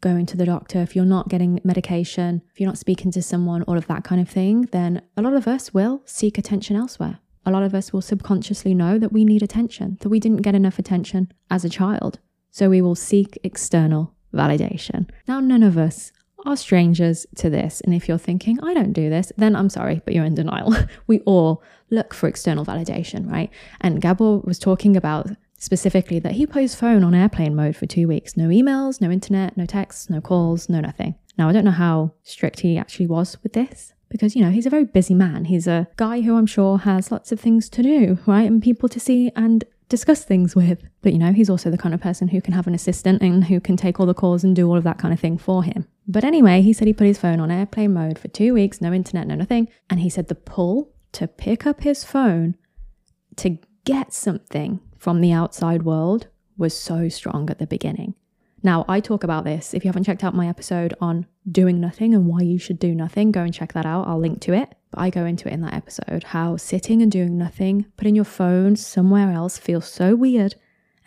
going 0.00 0.26
to 0.26 0.36
the 0.36 0.46
doctor, 0.46 0.80
if 0.80 0.94
you're 0.96 1.04
not 1.04 1.28
getting 1.28 1.60
medication, 1.64 2.42
if 2.50 2.60
you're 2.60 2.68
not 2.68 2.78
speaking 2.78 3.10
to 3.12 3.22
someone, 3.22 3.62
all 3.62 3.78
of 3.78 3.86
that 3.86 4.04
kind 4.04 4.20
of 4.20 4.28
thing, 4.28 4.62
then 4.72 5.00
a 5.16 5.22
lot 5.22 5.34
of 5.34 5.46
us 5.46 5.72
will 5.72 6.02
seek 6.04 6.36
attention 6.36 6.76
elsewhere. 6.76 7.18
A 7.46 7.50
lot 7.50 7.62
of 7.62 7.74
us 7.74 7.92
will 7.92 8.02
subconsciously 8.02 8.74
know 8.74 8.98
that 8.98 9.12
we 9.12 9.24
need 9.24 9.42
attention, 9.42 9.98
that 10.00 10.08
we 10.08 10.20
didn't 10.20 10.42
get 10.42 10.54
enough 10.54 10.78
attention 10.78 11.32
as 11.50 11.64
a 11.64 11.68
child. 11.68 12.18
So 12.50 12.68
we 12.68 12.82
will 12.82 12.94
seek 12.94 13.38
external 13.42 14.14
validation. 14.34 15.08
Now, 15.26 15.40
none 15.40 15.62
of 15.62 15.78
us 15.78 16.12
are 16.44 16.56
strangers 16.56 17.26
to 17.36 17.50
this. 17.50 17.80
And 17.82 17.94
if 17.94 18.08
you're 18.08 18.18
thinking, 18.18 18.58
I 18.62 18.74
don't 18.74 18.92
do 18.92 19.08
this, 19.08 19.32
then 19.36 19.54
I'm 19.54 19.68
sorry, 19.68 20.02
but 20.04 20.14
you're 20.14 20.24
in 20.24 20.34
denial. 20.34 20.74
we 21.06 21.20
all 21.20 21.62
look 21.90 22.14
for 22.14 22.28
external 22.28 22.64
validation, 22.64 23.30
right? 23.30 23.50
And 23.80 24.00
Gabor 24.00 24.38
was 24.38 24.58
talking 24.58 24.96
about 24.96 25.28
specifically 25.58 26.18
that 26.18 26.32
he 26.32 26.46
put 26.46 26.62
his 26.62 26.74
phone 26.74 27.04
on 27.04 27.14
airplane 27.14 27.54
mode 27.54 27.76
for 27.76 27.86
two 27.86 28.08
weeks. 28.08 28.36
No 28.36 28.48
emails, 28.48 29.00
no 29.00 29.10
internet, 29.10 29.56
no 29.56 29.66
texts, 29.66 30.10
no 30.10 30.20
calls, 30.20 30.68
no 30.68 30.80
nothing. 30.80 31.14
Now, 31.38 31.48
I 31.48 31.52
don't 31.52 31.64
know 31.64 31.70
how 31.70 32.12
strict 32.24 32.60
he 32.60 32.76
actually 32.76 33.06
was 33.06 33.36
with 33.42 33.52
this 33.52 33.92
because, 34.08 34.34
you 34.34 34.42
know, 34.42 34.50
he's 34.50 34.66
a 34.66 34.70
very 34.70 34.84
busy 34.84 35.14
man. 35.14 35.46
He's 35.46 35.66
a 35.66 35.88
guy 35.96 36.20
who 36.20 36.36
I'm 36.36 36.46
sure 36.46 36.78
has 36.78 37.12
lots 37.12 37.32
of 37.32 37.40
things 37.40 37.68
to 37.70 37.82
do, 37.82 38.18
right? 38.26 38.42
And 38.42 38.60
people 38.60 38.88
to 38.88 39.00
see 39.00 39.30
and 39.36 39.64
discuss 39.92 40.24
things 40.24 40.56
with. 40.56 40.82
But, 41.02 41.12
you 41.12 41.18
know, 41.18 41.32
he's 41.32 41.50
also 41.50 41.70
the 41.70 41.78
kind 41.78 41.94
of 41.94 42.00
person 42.00 42.28
who 42.28 42.40
can 42.40 42.54
have 42.54 42.66
an 42.66 42.74
assistant 42.74 43.20
and 43.20 43.44
who 43.44 43.60
can 43.60 43.76
take 43.76 44.00
all 44.00 44.06
the 44.06 44.14
calls 44.14 44.42
and 44.42 44.56
do 44.56 44.66
all 44.66 44.78
of 44.78 44.84
that 44.84 44.98
kind 44.98 45.12
of 45.12 45.20
thing 45.20 45.36
for 45.36 45.62
him. 45.62 45.86
But 46.08 46.24
anyway, 46.24 46.62
he 46.62 46.72
said 46.72 46.86
he 46.86 46.94
put 46.94 47.06
his 47.06 47.18
phone 47.18 47.40
on 47.40 47.50
airplane 47.50 47.92
mode 47.92 48.18
for 48.18 48.28
two 48.28 48.54
weeks, 48.54 48.80
no 48.80 48.92
internet, 48.92 49.26
no 49.26 49.34
nothing. 49.34 49.68
And 49.90 50.00
he 50.00 50.08
said 50.08 50.28
the 50.28 50.34
pull 50.34 50.94
to 51.12 51.28
pick 51.28 51.66
up 51.66 51.82
his 51.82 52.04
phone 52.04 52.56
to 53.36 53.58
get 53.84 54.14
something 54.14 54.80
from 54.96 55.20
the 55.20 55.32
outside 55.32 55.82
world 55.82 56.28
was 56.56 56.74
so 56.76 57.10
strong 57.10 57.50
at 57.50 57.58
the 57.58 57.66
beginning. 57.66 58.14
Now, 58.62 58.84
I 58.88 59.00
talk 59.00 59.24
about 59.24 59.44
this. 59.44 59.74
If 59.74 59.84
you 59.84 59.88
haven't 59.88 60.04
checked 60.04 60.22
out 60.22 60.34
my 60.34 60.48
episode 60.48 60.94
on 61.00 61.26
doing 61.50 61.80
nothing 61.80 62.14
and 62.14 62.26
why 62.26 62.42
you 62.42 62.58
should 62.58 62.78
do 62.78 62.94
nothing, 62.94 63.32
go 63.32 63.42
and 63.42 63.52
check 63.52 63.72
that 63.72 63.86
out. 63.86 64.06
I'll 64.06 64.20
link 64.20 64.40
to 64.42 64.52
it. 64.52 64.74
But 64.90 65.00
I 65.00 65.10
go 65.10 65.24
into 65.24 65.48
it 65.48 65.54
in 65.54 65.62
that 65.62 65.74
episode 65.74 66.22
how 66.24 66.56
sitting 66.56 67.02
and 67.02 67.10
doing 67.10 67.36
nothing, 67.36 67.86
putting 67.96 68.14
your 68.14 68.24
phone 68.24 68.76
somewhere 68.76 69.32
else 69.32 69.58
feels 69.58 69.90
so 69.90 70.14
weird. 70.14 70.54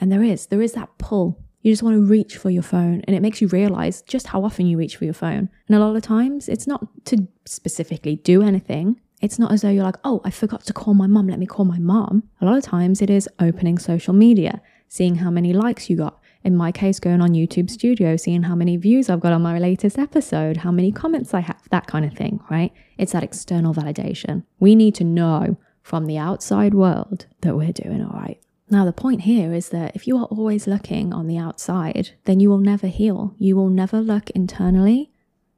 And 0.01 0.11
there 0.11 0.23
is, 0.23 0.47
there 0.47 0.61
is 0.61 0.73
that 0.73 0.97
pull. 0.97 1.41
You 1.61 1.71
just 1.71 1.81
want 1.81 1.95
to 1.95 2.05
reach 2.05 2.37
for 2.37 2.51
your 2.51 2.61
phone, 2.61 3.01
and 3.05 3.15
it 3.15 3.21
makes 3.21 3.41
you 3.41 3.47
realize 3.47 4.03
just 4.03 4.27
how 4.27 4.43
often 4.43 4.67
you 4.67 4.77
reach 4.77 4.97
for 4.97 5.05
your 5.05 5.15
phone. 5.15 5.49
And 5.67 5.75
a 5.75 5.79
lot 5.79 5.95
of 5.95 6.03
times, 6.03 6.47
it's 6.47 6.67
not 6.67 6.85
to 7.05 7.27
specifically 7.45 8.17
do 8.17 8.43
anything, 8.43 9.01
it's 9.21 9.39
not 9.39 9.51
as 9.51 9.61
though 9.61 9.69
you're 9.69 9.83
like, 9.83 9.97
oh, 10.03 10.21
I 10.23 10.29
forgot 10.29 10.63
to 10.65 10.73
call 10.73 10.93
my 10.93 11.07
mum, 11.07 11.27
let 11.27 11.39
me 11.39 11.47
call 11.47 11.65
my 11.65 11.79
mom. 11.79 12.23
A 12.41 12.45
lot 12.45 12.57
of 12.57 12.63
times 12.63 13.01
it 13.01 13.09
is 13.09 13.27
opening 13.39 13.79
social 13.79 14.13
media, 14.13 14.61
seeing 14.89 15.15
how 15.15 15.31
many 15.31 15.53
likes 15.53 15.89
you 15.89 15.97
got. 15.97 16.19
In 16.45 16.55
my 16.55 16.71
case, 16.71 16.99
going 16.99 17.21
on 17.21 17.31
YouTube 17.31 17.71
Studio, 17.71 18.15
seeing 18.17 18.43
how 18.43 18.53
many 18.53 18.77
views 18.77 19.09
I've 19.09 19.19
got 19.19 19.33
on 19.33 19.41
my 19.41 19.57
latest 19.57 19.97
episode, 19.97 20.57
how 20.57 20.71
many 20.71 20.91
comments 20.91 21.33
I 21.33 21.39
have, 21.39 21.59
that 21.71 21.87
kind 21.87 22.05
of 22.05 22.13
thing, 22.13 22.39
right? 22.51 22.71
It's 22.99 23.13
that 23.13 23.23
external 23.23 23.73
validation. 23.73 24.43
We 24.59 24.75
need 24.75 24.93
to 24.95 25.03
know 25.03 25.57
from 25.81 26.05
the 26.05 26.19
outside 26.19 26.75
world 26.75 27.25
that 27.41 27.55
we're 27.57 27.71
doing 27.71 28.03
all 28.03 28.15
right. 28.15 28.39
Now, 28.69 28.85
the 28.85 28.93
point 28.93 29.21
here 29.21 29.53
is 29.53 29.69
that 29.69 29.95
if 29.95 30.05
you 30.05 30.17
are 30.19 30.25
always 30.25 30.67
looking 30.67 31.13
on 31.13 31.25
the 31.25 31.39
outside, 31.39 32.11
then 32.25 32.39
you 32.39 32.51
will 32.51 32.59
never 32.59 32.85
heal. 32.85 33.33
You 33.39 33.55
will 33.55 33.69
never 33.69 33.99
look 33.99 34.29
internally 34.29 35.11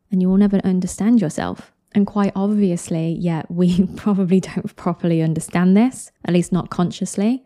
and 0.10 0.22
you 0.22 0.30
will 0.30 0.38
never 0.38 0.62
understand 0.64 1.20
yourself. 1.20 1.74
And 1.92 2.08
quite 2.08 2.32
obviously, 2.34 3.10
yet 3.10 3.52
we 3.52 3.88
probably 3.98 4.40
don't 4.40 4.74
properly 4.78 5.22
understand 5.22 5.76
this, 5.76 6.14
at 6.24 6.34
least 6.34 6.54
not 6.54 6.70
consciously. 6.70 7.44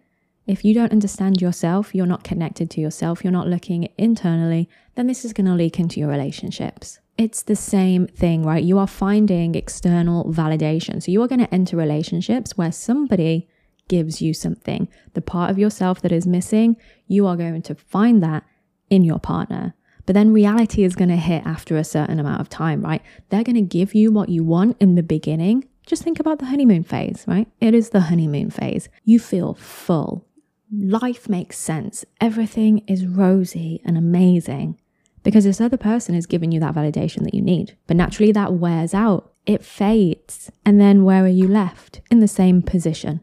If 0.47 0.65
you 0.65 0.73
don't 0.73 0.91
understand 0.91 1.41
yourself, 1.41 1.93
you're 1.93 2.05
not 2.05 2.23
connected 2.23 2.69
to 2.71 2.81
yourself, 2.81 3.23
you're 3.23 3.31
not 3.31 3.47
looking 3.47 3.89
internally, 3.97 4.67
then 4.95 5.07
this 5.07 5.23
is 5.23 5.33
going 5.33 5.45
to 5.45 5.53
leak 5.53 5.79
into 5.79 5.99
your 5.99 6.09
relationships. 6.09 6.99
It's 7.17 7.43
the 7.43 7.55
same 7.55 8.07
thing, 8.07 8.43
right? 8.43 8.63
You 8.63 8.79
are 8.79 8.87
finding 8.87 9.53
external 9.53 10.25
validation. 10.25 11.03
So 11.03 11.11
you 11.11 11.21
are 11.21 11.27
going 11.27 11.45
to 11.45 11.53
enter 11.53 11.77
relationships 11.77 12.57
where 12.57 12.71
somebody 12.71 13.47
gives 13.87 14.21
you 14.21 14.33
something. 14.33 14.87
The 15.13 15.21
part 15.21 15.51
of 15.51 15.59
yourself 15.59 16.01
that 16.01 16.11
is 16.11 16.25
missing, 16.25 16.77
you 17.07 17.27
are 17.27 17.35
going 17.35 17.61
to 17.61 17.75
find 17.75 18.23
that 18.23 18.43
in 18.89 19.03
your 19.03 19.19
partner. 19.19 19.75
But 20.05 20.15
then 20.15 20.33
reality 20.33 20.83
is 20.83 20.95
going 20.95 21.09
to 21.09 21.15
hit 21.15 21.45
after 21.45 21.77
a 21.77 21.83
certain 21.83 22.19
amount 22.19 22.41
of 22.41 22.49
time, 22.49 22.81
right? 22.81 23.03
They're 23.29 23.43
going 23.43 23.55
to 23.55 23.61
give 23.61 23.93
you 23.93 24.11
what 24.11 24.29
you 24.29 24.43
want 24.43 24.77
in 24.79 24.95
the 24.95 25.03
beginning. 25.03 25.67
Just 25.85 26.03
think 26.03 26.19
about 26.19 26.39
the 26.39 26.45
honeymoon 26.45 26.83
phase, 26.83 27.23
right? 27.27 27.47
It 27.59 27.73
is 27.75 27.89
the 27.89 28.01
honeymoon 28.01 28.49
phase. 28.49 28.89
You 29.03 29.19
feel 29.19 29.53
full. 29.53 30.25
Life 30.71 31.27
makes 31.27 31.57
sense. 31.57 32.05
Everything 32.21 32.79
is 32.87 33.05
rosy 33.05 33.81
and 33.83 33.97
amazing 33.97 34.79
because 35.23 35.43
this 35.43 35.59
other 35.59 35.77
person 35.77 36.15
is 36.15 36.25
giving 36.25 36.51
you 36.51 36.59
that 36.61 36.73
validation 36.73 37.23
that 37.23 37.33
you 37.33 37.41
need. 37.41 37.77
But 37.87 37.97
naturally, 37.97 38.31
that 38.31 38.53
wears 38.53 38.93
out, 38.93 39.33
it 39.45 39.65
fades. 39.65 40.49
And 40.65 40.79
then 40.79 41.03
where 41.03 41.23
are 41.23 41.27
you 41.27 41.47
left? 41.47 42.01
In 42.09 42.19
the 42.19 42.27
same 42.27 42.61
position 42.61 43.21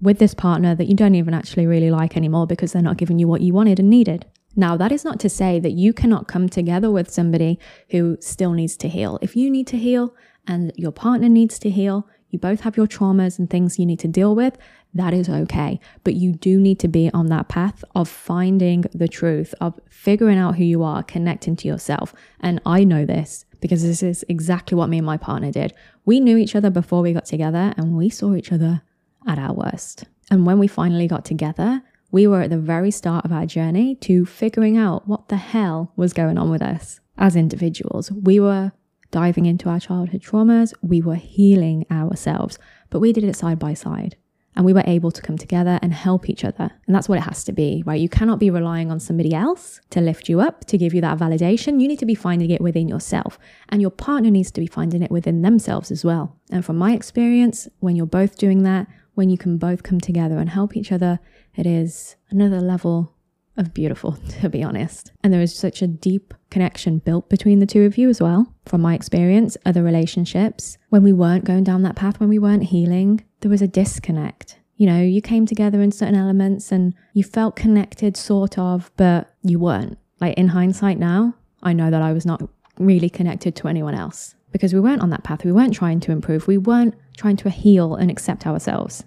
with 0.00 0.18
this 0.18 0.34
partner 0.34 0.74
that 0.74 0.86
you 0.86 0.94
don't 0.94 1.14
even 1.14 1.34
actually 1.34 1.66
really 1.66 1.90
like 1.90 2.16
anymore 2.16 2.46
because 2.46 2.72
they're 2.72 2.82
not 2.82 2.96
giving 2.96 3.18
you 3.18 3.28
what 3.28 3.40
you 3.40 3.52
wanted 3.52 3.78
and 3.78 3.90
needed. 3.90 4.26
Now, 4.56 4.76
that 4.76 4.92
is 4.92 5.04
not 5.04 5.18
to 5.20 5.28
say 5.28 5.58
that 5.60 5.72
you 5.72 5.92
cannot 5.92 6.28
come 6.28 6.48
together 6.48 6.90
with 6.90 7.10
somebody 7.10 7.58
who 7.90 8.16
still 8.20 8.52
needs 8.52 8.76
to 8.78 8.88
heal. 8.88 9.18
If 9.20 9.34
you 9.36 9.50
need 9.50 9.66
to 9.68 9.78
heal 9.78 10.14
and 10.46 10.72
your 10.76 10.92
partner 10.92 11.28
needs 11.28 11.58
to 11.60 11.70
heal, 11.70 12.06
you 12.30 12.38
both 12.38 12.60
have 12.60 12.76
your 12.76 12.86
traumas 12.86 13.38
and 13.38 13.48
things 13.48 13.78
you 13.78 13.86
need 13.86 14.00
to 14.00 14.08
deal 14.08 14.34
with, 14.34 14.56
that 14.94 15.12
is 15.12 15.28
okay. 15.28 15.80
But 16.04 16.14
you 16.14 16.32
do 16.32 16.60
need 16.60 16.78
to 16.80 16.88
be 16.88 17.10
on 17.12 17.26
that 17.26 17.48
path 17.48 17.84
of 17.94 18.08
finding 18.08 18.84
the 18.94 19.08
truth, 19.08 19.54
of 19.60 19.78
figuring 19.90 20.38
out 20.38 20.56
who 20.56 20.64
you 20.64 20.82
are, 20.82 21.02
connecting 21.02 21.56
to 21.56 21.68
yourself. 21.68 22.14
And 22.40 22.60
I 22.64 22.84
know 22.84 23.04
this 23.04 23.44
because 23.60 23.82
this 23.82 24.02
is 24.02 24.24
exactly 24.28 24.76
what 24.76 24.88
me 24.88 24.98
and 24.98 25.06
my 25.06 25.16
partner 25.16 25.50
did. 25.50 25.74
We 26.04 26.20
knew 26.20 26.36
each 26.36 26.54
other 26.54 26.70
before 26.70 27.02
we 27.02 27.12
got 27.12 27.24
together 27.24 27.74
and 27.76 27.96
we 27.96 28.10
saw 28.10 28.34
each 28.34 28.52
other 28.52 28.82
at 29.26 29.38
our 29.38 29.52
worst. 29.52 30.04
And 30.30 30.46
when 30.46 30.58
we 30.58 30.66
finally 30.66 31.08
got 31.08 31.24
together, 31.24 31.82
we 32.10 32.26
were 32.26 32.42
at 32.42 32.50
the 32.50 32.58
very 32.58 32.90
start 32.90 33.24
of 33.24 33.32
our 33.32 33.46
journey 33.46 33.96
to 33.96 34.24
figuring 34.24 34.76
out 34.76 35.08
what 35.08 35.28
the 35.28 35.36
hell 35.36 35.92
was 35.96 36.12
going 36.12 36.38
on 36.38 36.50
with 36.50 36.62
us 36.62 37.00
as 37.18 37.36
individuals. 37.36 38.10
We 38.12 38.38
were 38.38 38.72
diving 39.10 39.46
into 39.46 39.68
our 39.68 39.80
childhood 39.80 40.22
traumas, 40.22 40.74
we 40.82 41.00
were 41.00 41.14
healing 41.14 41.86
ourselves, 41.90 42.58
but 42.90 43.00
we 43.00 43.12
did 43.12 43.24
it 43.24 43.36
side 43.36 43.58
by 43.58 43.74
side. 43.74 44.16
And 44.56 44.64
we 44.64 44.72
were 44.72 44.84
able 44.86 45.10
to 45.10 45.22
come 45.22 45.36
together 45.36 45.78
and 45.82 45.92
help 45.92 46.28
each 46.28 46.44
other. 46.44 46.70
And 46.86 46.94
that's 46.94 47.08
what 47.08 47.18
it 47.18 47.22
has 47.22 47.42
to 47.44 47.52
be, 47.52 47.82
right? 47.86 48.00
You 48.00 48.08
cannot 48.08 48.38
be 48.38 48.50
relying 48.50 48.90
on 48.90 49.00
somebody 49.00 49.34
else 49.34 49.80
to 49.90 50.00
lift 50.00 50.28
you 50.28 50.40
up, 50.40 50.64
to 50.66 50.78
give 50.78 50.94
you 50.94 51.00
that 51.00 51.18
validation. 51.18 51.80
You 51.80 51.88
need 51.88 51.98
to 51.98 52.06
be 52.06 52.14
finding 52.14 52.50
it 52.50 52.60
within 52.60 52.88
yourself. 52.88 53.38
And 53.68 53.82
your 53.82 53.90
partner 53.90 54.30
needs 54.30 54.50
to 54.52 54.60
be 54.60 54.66
finding 54.66 55.02
it 55.02 55.10
within 55.10 55.42
themselves 55.42 55.90
as 55.90 56.04
well. 56.04 56.36
And 56.50 56.64
from 56.64 56.76
my 56.76 56.92
experience, 56.92 57.68
when 57.80 57.96
you're 57.96 58.06
both 58.06 58.38
doing 58.38 58.62
that, 58.62 58.86
when 59.14 59.30
you 59.30 59.38
can 59.38 59.58
both 59.58 59.82
come 59.82 60.00
together 60.00 60.38
and 60.38 60.50
help 60.50 60.76
each 60.76 60.92
other, 60.92 61.20
it 61.56 61.66
is 61.66 62.16
another 62.30 62.60
level 62.60 63.14
of 63.56 63.72
beautiful, 63.72 64.12
to 64.40 64.48
be 64.48 64.62
honest. 64.62 65.12
And 65.22 65.32
there 65.32 65.40
is 65.40 65.56
such 65.56 65.82
a 65.82 65.86
deep 65.86 66.34
connection 66.54 66.98
built 66.98 67.28
between 67.28 67.58
the 67.58 67.66
two 67.66 67.82
of 67.82 67.98
you 67.98 68.08
as 68.08 68.22
well. 68.22 68.46
From 68.64 68.80
my 68.80 68.94
experience, 68.94 69.56
other 69.66 69.82
relationships, 69.82 70.78
when 70.88 71.02
we 71.02 71.12
weren't 71.12 71.44
going 71.44 71.64
down 71.64 71.82
that 71.82 71.96
path, 71.96 72.20
when 72.20 72.28
we 72.28 72.38
weren't 72.38 72.62
healing, 72.62 73.24
there 73.40 73.50
was 73.50 73.60
a 73.60 73.66
disconnect. 73.66 74.60
You 74.76 74.86
know, 74.86 75.00
you 75.02 75.20
came 75.20 75.46
together 75.46 75.82
in 75.82 75.90
certain 75.90 76.14
elements 76.14 76.70
and 76.70 76.94
you 77.12 77.24
felt 77.24 77.56
connected, 77.56 78.16
sort 78.16 78.56
of, 78.56 78.92
but 78.96 79.34
you 79.42 79.58
weren't. 79.58 79.98
Like 80.20 80.38
in 80.38 80.46
hindsight 80.46 80.96
now, 80.96 81.34
I 81.64 81.72
know 81.72 81.90
that 81.90 82.02
I 82.02 82.12
was 82.12 82.24
not 82.24 82.48
really 82.78 83.10
connected 83.10 83.56
to 83.56 83.66
anyone 83.66 83.96
else 83.96 84.36
because 84.52 84.72
we 84.72 84.78
weren't 84.78 85.02
on 85.02 85.10
that 85.10 85.24
path. 85.24 85.44
We 85.44 85.50
weren't 85.50 85.74
trying 85.74 85.98
to 86.00 86.12
improve. 86.12 86.46
We 86.46 86.58
weren't 86.58 86.94
trying 87.16 87.36
to 87.38 87.50
heal 87.50 87.96
and 87.96 88.12
accept 88.12 88.46
ourselves. 88.46 89.02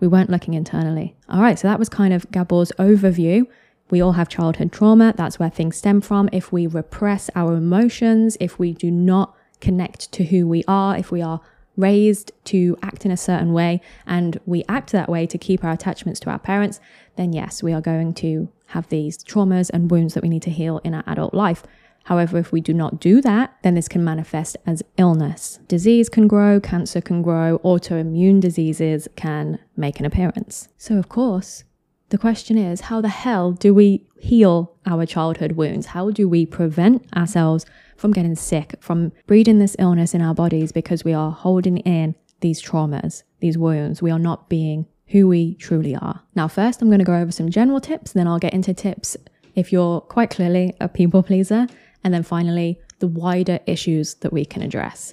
We 0.00 0.06
weren't 0.06 0.28
looking 0.28 0.52
internally. 0.52 1.16
All 1.30 1.40
right, 1.40 1.58
so 1.58 1.66
that 1.66 1.78
was 1.78 1.88
kind 1.88 2.12
of 2.12 2.30
Gabor's 2.30 2.72
overview. 2.78 3.46
We 3.90 4.00
all 4.00 4.12
have 4.12 4.28
childhood 4.28 4.72
trauma. 4.72 5.14
That's 5.16 5.38
where 5.38 5.50
things 5.50 5.76
stem 5.76 6.00
from. 6.00 6.28
If 6.32 6.52
we 6.52 6.66
repress 6.66 7.30
our 7.34 7.54
emotions, 7.54 8.36
if 8.40 8.58
we 8.58 8.72
do 8.72 8.90
not 8.90 9.34
connect 9.60 10.10
to 10.12 10.24
who 10.24 10.46
we 10.46 10.64
are, 10.66 10.96
if 10.96 11.10
we 11.10 11.22
are 11.22 11.40
raised 11.76 12.32
to 12.44 12.76
act 12.82 13.04
in 13.04 13.10
a 13.10 13.16
certain 13.16 13.52
way 13.52 13.80
and 14.06 14.38
we 14.46 14.64
act 14.68 14.92
that 14.92 15.08
way 15.08 15.26
to 15.26 15.38
keep 15.38 15.64
our 15.64 15.72
attachments 15.72 16.20
to 16.20 16.30
our 16.30 16.38
parents, 16.38 16.80
then 17.16 17.32
yes, 17.32 17.62
we 17.62 17.72
are 17.72 17.80
going 17.80 18.14
to 18.14 18.48
have 18.68 18.88
these 18.88 19.18
traumas 19.18 19.70
and 19.72 19.90
wounds 19.90 20.14
that 20.14 20.22
we 20.22 20.28
need 20.28 20.42
to 20.42 20.50
heal 20.50 20.80
in 20.84 20.94
our 20.94 21.04
adult 21.06 21.34
life. 21.34 21.64
However, 22.04 22.38
if 22.38 22.50
we 22.50 22.60
do 22.60 22.72
not 22.72 23.00
do 23.00 23.20
that, 23.20 23.54
then 23.62 23.74
this 23.74 23.88
can 23.88 24.02
manifest 24.02 24.56
as 24.66 24.82
illness. 24.96 25.58
Disease 25.68 26.08
can 26.08 26.28
grow, 26.28 26.58
cancer 26.58 27.00
can 27.00 27.22
grow, 27.22 27.58
autoimmune 27.58 28.40
diseases 28.40 29.06
can 29.16 29.58
make 29.76 30.00
an 30.00 30.06
appearance. 30.06 30.68
So, 30.78 30.96
of 30.96 31.08
course, 31.08 31.64
the 32.10 32.18
question 32.18 32.58
is 32.58 32.82
how 32.82 33.00
the 33.00 33.08
hell 33.08 33.52
do 33.52 33.72
we 33.72 34.04
heal 34.18 34.76
our 34.84 35.06
childhood 35.06 35.52
wounds? 35.52 35.86
How 35.86 36.10
do 36.10 36.28
we 36.28 36.44
prevent 36.44 37.06
ourselves 37.16 37.64
from 37.96 38.12
getting 38.12 38.34
sick, 38.34 38.74
from 38.80 39.12
breeding 39.26 39.58
this 39.58 39.76
illness 39.78 40.12
in 40.12 40.20
our 40.20 40.34
bodies 40.34 40.72
because 40.72 41.04
we 41.04 41.14
are 41.14 41.30
holding 41.30 41.78
in 41.78 42.16
these 42.40 42.60
traumas, 42.60 43.22
these 43.38 43.56
wounds? 43.56 44.02
We 44.02 44.10
are 44.10 44.18
not 44.18 44.48
being 44.48 44.86
who 45.06 45.28
we 45.28 45.54
truly 45.54 45.94
are. 45.94 46.22
Now, 46.34 46.48
first, 46.48 46.82
I'm 46.82 46.88
going 46.88 46.98
to 46.98 47.04
go 47.04 47.14
over 47.14 47.32
some 47.32 47.50
general 47.50 47.80
tips, 47.80 48.12
then 48.12 48.26
I'll 48.26 48.38
get 48.38 48.54
into 48.54 48.74
tips 48.74 49.16
if 49.54 49.72
you're 49.72 50.00
quite 50.00 50.30
clearly 50.30 50.74
a 50.80 50.88
people 50.88 51.22
pleaser, 51.22 51.66
and 52.02 52.12
then 52.12 52.22
finally, 52.22 52.80
the 52.98 53.08
wider 53.08 53.60
issues 53.66 54.14
that 54.16 54.32
we 54.32 54.44
can 54.44 54.62
address. 54.62 55.12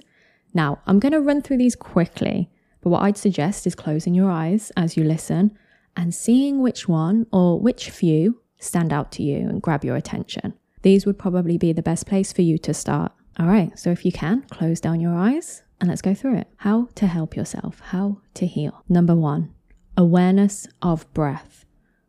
Now, 0.52 0.80
I'm 0.86 0.98
going 0.98 1.12
to 1.12 1.20
run 1.20 1.42
through 1.42 1.58
these 1.58 1.76
quickly, 1.76 2.50
but 2.80 2.90
what 2.90 3.02
I'd 3.02 3.16
suggest 3.16 3.66
is 3.66 3.74
closing 3.74 4.14
your 4.14 4.30
eyes 4.30 4.72
as 4.76 4.96
you 4.96 5.04
listen 5.04 5.56
and 5.98 6.14
seeing 6.14 6.62
which 6.62 6.88
one 6.88 7.26
or 7.32 7.60
which 7.60 7.90
few 7.90 8.40
stand 8.58 8.92
out 8.92 9.10
to 9.12 9.22
you 9.22 9.48
and 9.48 9.60
grab 9.60 9.84
your 9.84 9.96
attention. 9.96 10.54
These 10.82 11.04
would 11.04 11.18
probably 11.18 11.58
be 11.58 11.72
the 11.72 11.82
best 11.82 12.06
place 12.06 12.32
for 12.32 12.42
you 12.42 12.56
to 12.58 12.72
start. 12.72 13.12
All 13.38 13.46
right, 13.46 13.76
so 13.76 13.90
if 13.90 14.04
you 14.04 14.12
can, 14.12 14.42
close 14.42 14.80
down 14.80 15.00
your 15.00 15.14
eyes 15.14 15.64
and 15.80 15.88
let's 15.88 16.00
go 16.00 16.14
through 16.14 16.36
it. 16.36 16.48
How 16.58 16.88
to 16.94 17.08
help 17.08 17.36
yourself, 17.36 17.80
how 17.80 18.20
to 18.34 18.46
heal. 18.46 18.84
Number 18.88 19.16
one, 19.16 19.52
awareness 19.96 20.68
of 20.80 21.12
breath. 21.12 21.64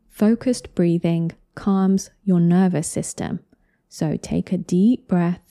Focused 0.08 0.76
breathing 0.76 1.32
calms 1.56 2.12
your 2.24 2.40
nervous 2.40 2.88
system. 2.88 3.40
So 3.90 4.18
take 4.18 4.52
a 4.52 4.58
deep 4.58 5.08
breath, 5.08 5.42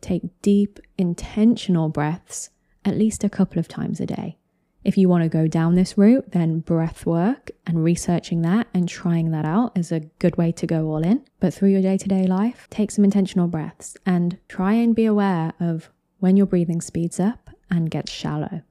take 0.00 0.22
deep, 0.40 0.78
intentional 0.96 1.88
breaths 1.88 2.50
at 2.84 2.96
least 2.96 3.24
a 3.24 3.28
couple 3.28 3.58
of 3.58 3.66
times 3.66 4.00
a 4.00 4.06
day. 4.06 4.38
If 4.84 4.96
you 4.96 5.08
want 5.08 5.24
to 5.24 5.28
go 5.28 5.46
down 5.46 5.74
this 5.74 5.98
route, 5.98 6.32
then 6.32 6.60
breath 6.60 7.04
work 7.04 7.50
and 7.66 7.82
researching 7.82 8.42
that 8.42 8.68
and 8.72 8.88
trying 8.88 9.32
that 9.32 9.44
out 9.44 9.76
is 9.76 9.90
a 9.90 10.00
good 10.18 10.36
way 10.36 10.52
to 10.52 10.66
go 10.66 10.86
all 10.86 11.04
in. 11.04 11.24
But 11.40 11.52
through 11.52 11.70
your 11.70 11.82
day 11.82 11.98
to 11.98 12.08
day 12.08 12.26
life, 12.26 12.68
take 12.70 12.90
some 12.90 13.04
intentional 13.04 13.48
breaths 13.48 13.96
and 14.06 14.38
try 14.48 14.74
and 14.74 14.94
be 14.94 15.04
aware 15.04 15.52
of 15.58 15.90
when 16.20 16.36
your 16.36 16.46
breathing 16.46 16.80
speeds 16.80 17.18
up 17.18 17.50
and 17.70 17.90
gets 17.90 18.12
shallow 18.12 18.62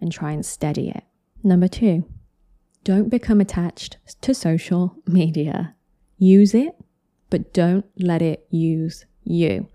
and 0.00 0.12
try 0.12 0.32
and 0.32 0.44
steady 0.44 0.90
it. 0.90 1.04
Number 1.42 1.68
two, 1.68 2.04
don't 2.84 3.08
become 3.08 3.40
attached 3.40 3.96
to 4.20 4.34
social 4.34 4.94
media. 5.06 5.74
Use 6.18 6.54
it, 6.54 6.76
but 7.30 7.52
don't 7.52 7.86
let 7.98 8.22
it 8.22 8.46
use 8.50 9.04
you. 9.24 9.68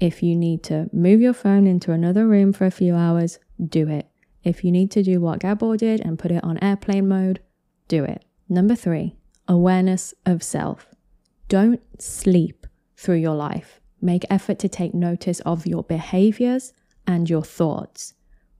If 0.00 0.22
you 0.22 0.36
need 0.36 0.62
to 0.64 0.90
move 0.92 1.20
your 1.20 1.32
phone 1.32 1.66
into 1.66 1.92
another 1.92 2.26
room 2.26 2.52
for 2.52 2.66
a 2.66 2.70
few 2.70 2.94
hours, 2.94 3.38
do 3.64 3.88
it. 3.88 4.09
If 4.42 4.64
you 4.64 4.72
need 4.72 4.90
to 4.92 5.02
do 5.02 5.20
what 5.20 5.40
Gabor 5.40 5.76
did 5.76 6.00
and 6.00 6.18
put 6.18 6.30
it 6.30 6.42
on 6.42 6.58
airplane 6.62 7.08
mode, 7.08 7.40
do 7.88 8.04
it. 8.04 8.24
Number 8.48 8.74
three, 8.74 9.16
awareness 9.46 10.14
of 10.24 10.42
self. 10.42 10.86
Don't 11.48 11.80
sleep 12.00 12.66
through 12.96 13.16
your 13.16 13.34
life. 13.34 13.80
Make 14.00 14.24
effort 14.30 14.58
to 14.60 14.68
take 14.68 14.94
notice 14.94 15.40
of 15.40 15.66
your 15.66 15.82
behaviors 15.82 16.72
and 17.06 17.28
your 17.28 17.42
thoughts. 17.42 18.14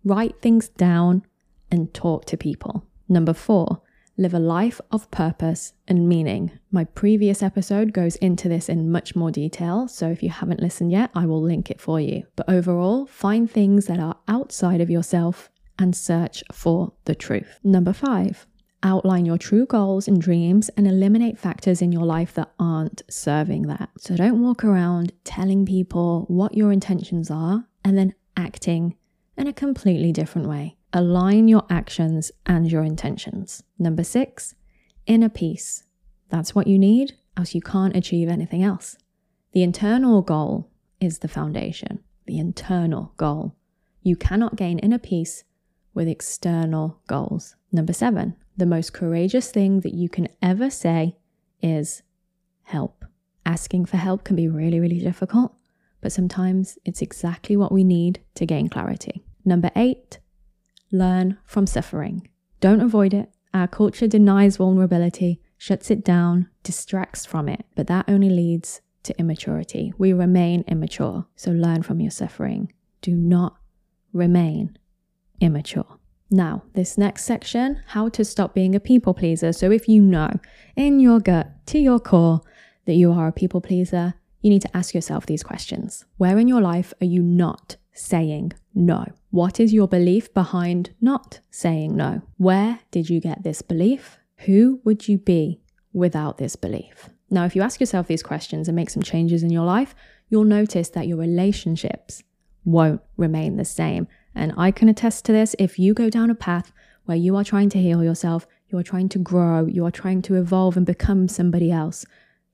Write 0.05 0.40
things 0.43 0.69
down 0.69 1.25
and 1.71 1.95
talk 1.95 2.27
to 2.27 2.37
people. 2.37 2.85
Number 3.09 3.33
four, 3.33 3.81
live 4.16 4.35
a 4.35 4.38
life 4.38 4.81
of 4.90 5.11
purpose 5.11 5.73
and 5.88 6.09
meaning. 6.09 6.53
My 6.71 6.85
previous 6.85 7.43
episode 7.43 7.93
goes 7.93 8.16
into 8.16 8.49
this 8.49 8.69
in 8.69 8.93
much 8.93 9.16
more 9.16 9.31
detail, 9.31 9.88
so 9.88 10.11
if 10.11 10.23
you 10.23 10.29
haven't 10.29 10.61
listened 10.61 10.93
yet, 10.93 11.11
I 11.14 11.25
will 11.25 11.40
link 11.40 11.71
it 11.71 11.81
for 11.81 11.99
you. 12.01 12.25
But 12.37 12.49
overall, 12.51 13.07
find 13.07 13.51
things 13.51 13.87
that 13.87 13.99
are 13.99 14.19
outside 14.29 14.81
of 14.81 14.90
yourself 14.90 15.51
and 15.81 15.97
search 15.97 16.45
for 16.53 16.93
the 17.07 17.14
truth. 17.14 17.59
Number 17.64 17.93
five, 17.93 18.47
outline 18.83 19.27
your 19.27 19.38
true 19.38 19.66
goals 19.66 20.07
and 20.07 20.21
dreams 20.21 20.69
and 20.77 20.87
eliminate 20.87 21.38
factors 21.38 21.83
in 21.83 21.90
your 21.90 22.05
life 22.05 22.35
that 22.35 22.53
aren't 22.59 23.03
serving 23.11 23.62
that. 23.62 23.88
So 23.99 24.14
don't 24.14 24.43
walk 24.43 24.62
around 24.62 25.12
telling 25.25 25.66
people 25.66 26.27
what 26.29 26.55
your 26.55 26.71
intentions 26.71 27.31
are 27.31 27.66
and 27.85 27.97
then 27.97 28.14
acting 28.37 28.97
in 29.37 29.47
a 29.47 29.53
completely 29.53 30.12
different 30.12 30.49
way. 30.49 30.77
Align 30.93 31.49
your 31.49 31.64
actions 31.71 32.31
and 32.47 32.71
your 32.71 32.83
intentions. 32.83 33.62
Number 33.79 34.05
six, 34.05 34.55
inner 35.07 35.29
peace. 35.29 35.85
That's 36.29 36.55
what 36.55 36.66
you 36.66 36.79
need, 36.79 37.14
else 37.37 37.55
you 37.55 37.61
can't 37.62 37.97
achieve 37.97 38.29
anything 38.29 38.62
else. 38.62 38.97
The 39.53 39.62
internal 39.62 40.23
goal 40.23 40.71
is 41.01 41.19
the 41.19 41.29
foundation, 41.29 42.05
the 42.27 42.38
internal 42.38 43.12
goal. 43.16 43.57
You 44.03 44.16
cannot 44.16 44.57
gain 44.57 44.79
inner 44.79 44.99
peace 44.99 45.45
with 45.94 46.09
external 46.09 47.00
goals. 47.07 47.57
Number 47.72 47.92
seven, 47.92 48.37
the 48.57 48.66
most 48.66 48.92
courageous 48.92 49.50
thing 49.50 49.81
that 49.81 49.94
you 49.94 50.09
can 50.09 50.29
ever 50.42 50.70
say 50.70 51.16
is 51.62 52.03
help. 52.64 53.05
Asking 53.46 53.85
for 53.85 53.96
help 53.96 54.24
can 54.24 54.37
be 54.37 54.48
really, 54.48 54.81
really 54.81 55.00
difficult, 55.00 55.55
but 56.00 56.12
sometimes 56.12 56.79
it's 56.85 57.03
exactly 57.03 57.57
what 57.57 57.72
we 57.72 57.85
need 57.85 58.20
to 58.35 58.46
gain 58.46 58.68
clarity. 58.68 59.24
Number 59.44 59.70
eight, 59.74 60.18
learn 60.92 61.38
from 61.44 61.66
suffering. 61.66 62.29
Don't 62.61 62.81
avoid 62.81 63.14
it. 63.14 63.31
Our 63.53 63.66
culture 63.66 64.07
denies 64.07 64.59
vulnerability, 64.59 65.40
shuts 65.57 65.90
it 65.90 66.05
down, 66.05 66.48
distracts 66.62 67.26
from 67.26 67.48
it, 67.48 67.64
but 67.74 67.87
that 67.88 68.05
only 68.09 68.31
leads 68.31 68.81
to 69.03 69.18
immaturity. 69.18 69.92
We 69.98 70.12
remain 70.12 70.64
immature, 70.68 71.26
so 71.35 71.50
learn 71.50 71.83
from 71.83 72.00
your 72.00 72.11
suffering. 72.11 72.72
Do 73.00 73.14
not 73.14 73.57
remain 74.12 74.76
immature. 75.40 75.87
Now, 76.31 76.62
this 76.74 76.96
next 76.96 77.24
section, 77.24 77.83
how 77.88 78.09
to 78.11 78.24
stop 78.24 78.55
being 78.55 78.74
a 78.74 78.81
people 78.81 79.14
pleaser. 79.14 79.53
So, 79.53 79.72
if 79.72 79.88
you 79.88 80.00
know 80.00 80.31
in 80.76 81.00
your 81.00 81.18
gut, 81.18 81.66
to 81.66 81.79
your 81.79 81.98
core, 81.98 82.40
that 82.87 82.94
you 82.94 83.12
are 83.12 83.29
a 83.29 83.33
people 83.33 83.61
pleaser, 83.61 84.14
you 84.40 84.50
need 84.50 84.62
to 84.62 84.76
ask 84.76 84.94
yourself 84.94 85.26
these 85.26 85.42
questions. 85.42 86.05
Where 86.16 86.38
in 86.38 86.48
your 86.48 86.61
life 86.61 86.94
are 87.00 87.07
you 87.07 87.22
not 87.22 87.76
saying 87.92 88.53
no? 88.74 89.05
What 89.31 89.61
is 89.61 89.72
your 89.72 89.88
belief 89.88 90.33
behind 90.33 90.90
not 91.00 91.40
saying 91.50 91.96
no? 91.96 92.22
Where 92.37 92.81
did 92.90 93.11
you 93.11 93.20
get 93.20 93.42
this 93.42 93.61
belief? 93.62 94.18
Who 94.46 94.81
would 94.85 95.09
you 95.09 95.18
be 95.18 95.61
without 95.92 96.38
this 96.38 96.57
belief? 96.57 97.11
Now, 97.29 97.44
if 97.44 97.55
you 97.55 97.62
ask 97.62 97.81
yourself 97.81 98.07
these 98.07 98.22
questions 98.22 98.68
and 98.68 98.76
make 98.76 98.90
some 98.90 99.03
changes 99.03 99.42
in 99.42 99.50
your 99.50 99.64
life, 99.64 99.94
you'll 100.29 100.44
notice 100.44 100.88
that 100.90 101.07
your 101.07 101.18
relationships 101.18 102.22
won't 102.64 103.00
remain 103.16 103.57
the 103.57 103.64
same. 103.64 104.09
And 104.35 104.53
I 104.57 104.71
can 104.71 104.88
attest 104.88 105.25
to 105.27 105.33
this 105.33 105.55
if 105.59 105.79
you 105.79 105.95
go 105.95 106.09
down 106.11 106.31
a 106.31 106.35
path 106.35 106.73
where 107.05 107.16
you 107.16 107.37
are 107.37 107.45
trying 107.45 107.69
to 107.71 107.79
heal 107.79 108.05
yourself, 108.05 108.47
you 108.69 108.79
are 108.79 108.83
trying 108.83 109.09
to 109.11 109.19
grow, 109.19 109.66
you 109.66 109.85
are 109.85 109.90
trying 109.90 110.23
to 110.23 110.37
evolve 110.37 110.77
and 110.77 110.87
become 110.87 111.29
somebody 111.29 111.71
else. 111.73 112.07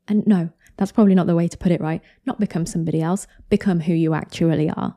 And 0.09 0.27
no, 0.27 0.51
that's 0.77 0.93
probably 0.93 1.15
not 1.15 1.27
the 1.27 1.35
way 1.35 1.49
to 1.49 1.59
put 1.59 1.73
it, 1.73 1.81
right? 1.81 2.03
Not 2.25 2.41
become 2.41 2.67
somebody 2.67 3.03
else, 3.03 3.27
become 3.49 3.81
who 3.81 3.93
you 3.93 4.15
actually 4.15 4.71
are. 4.71 4.97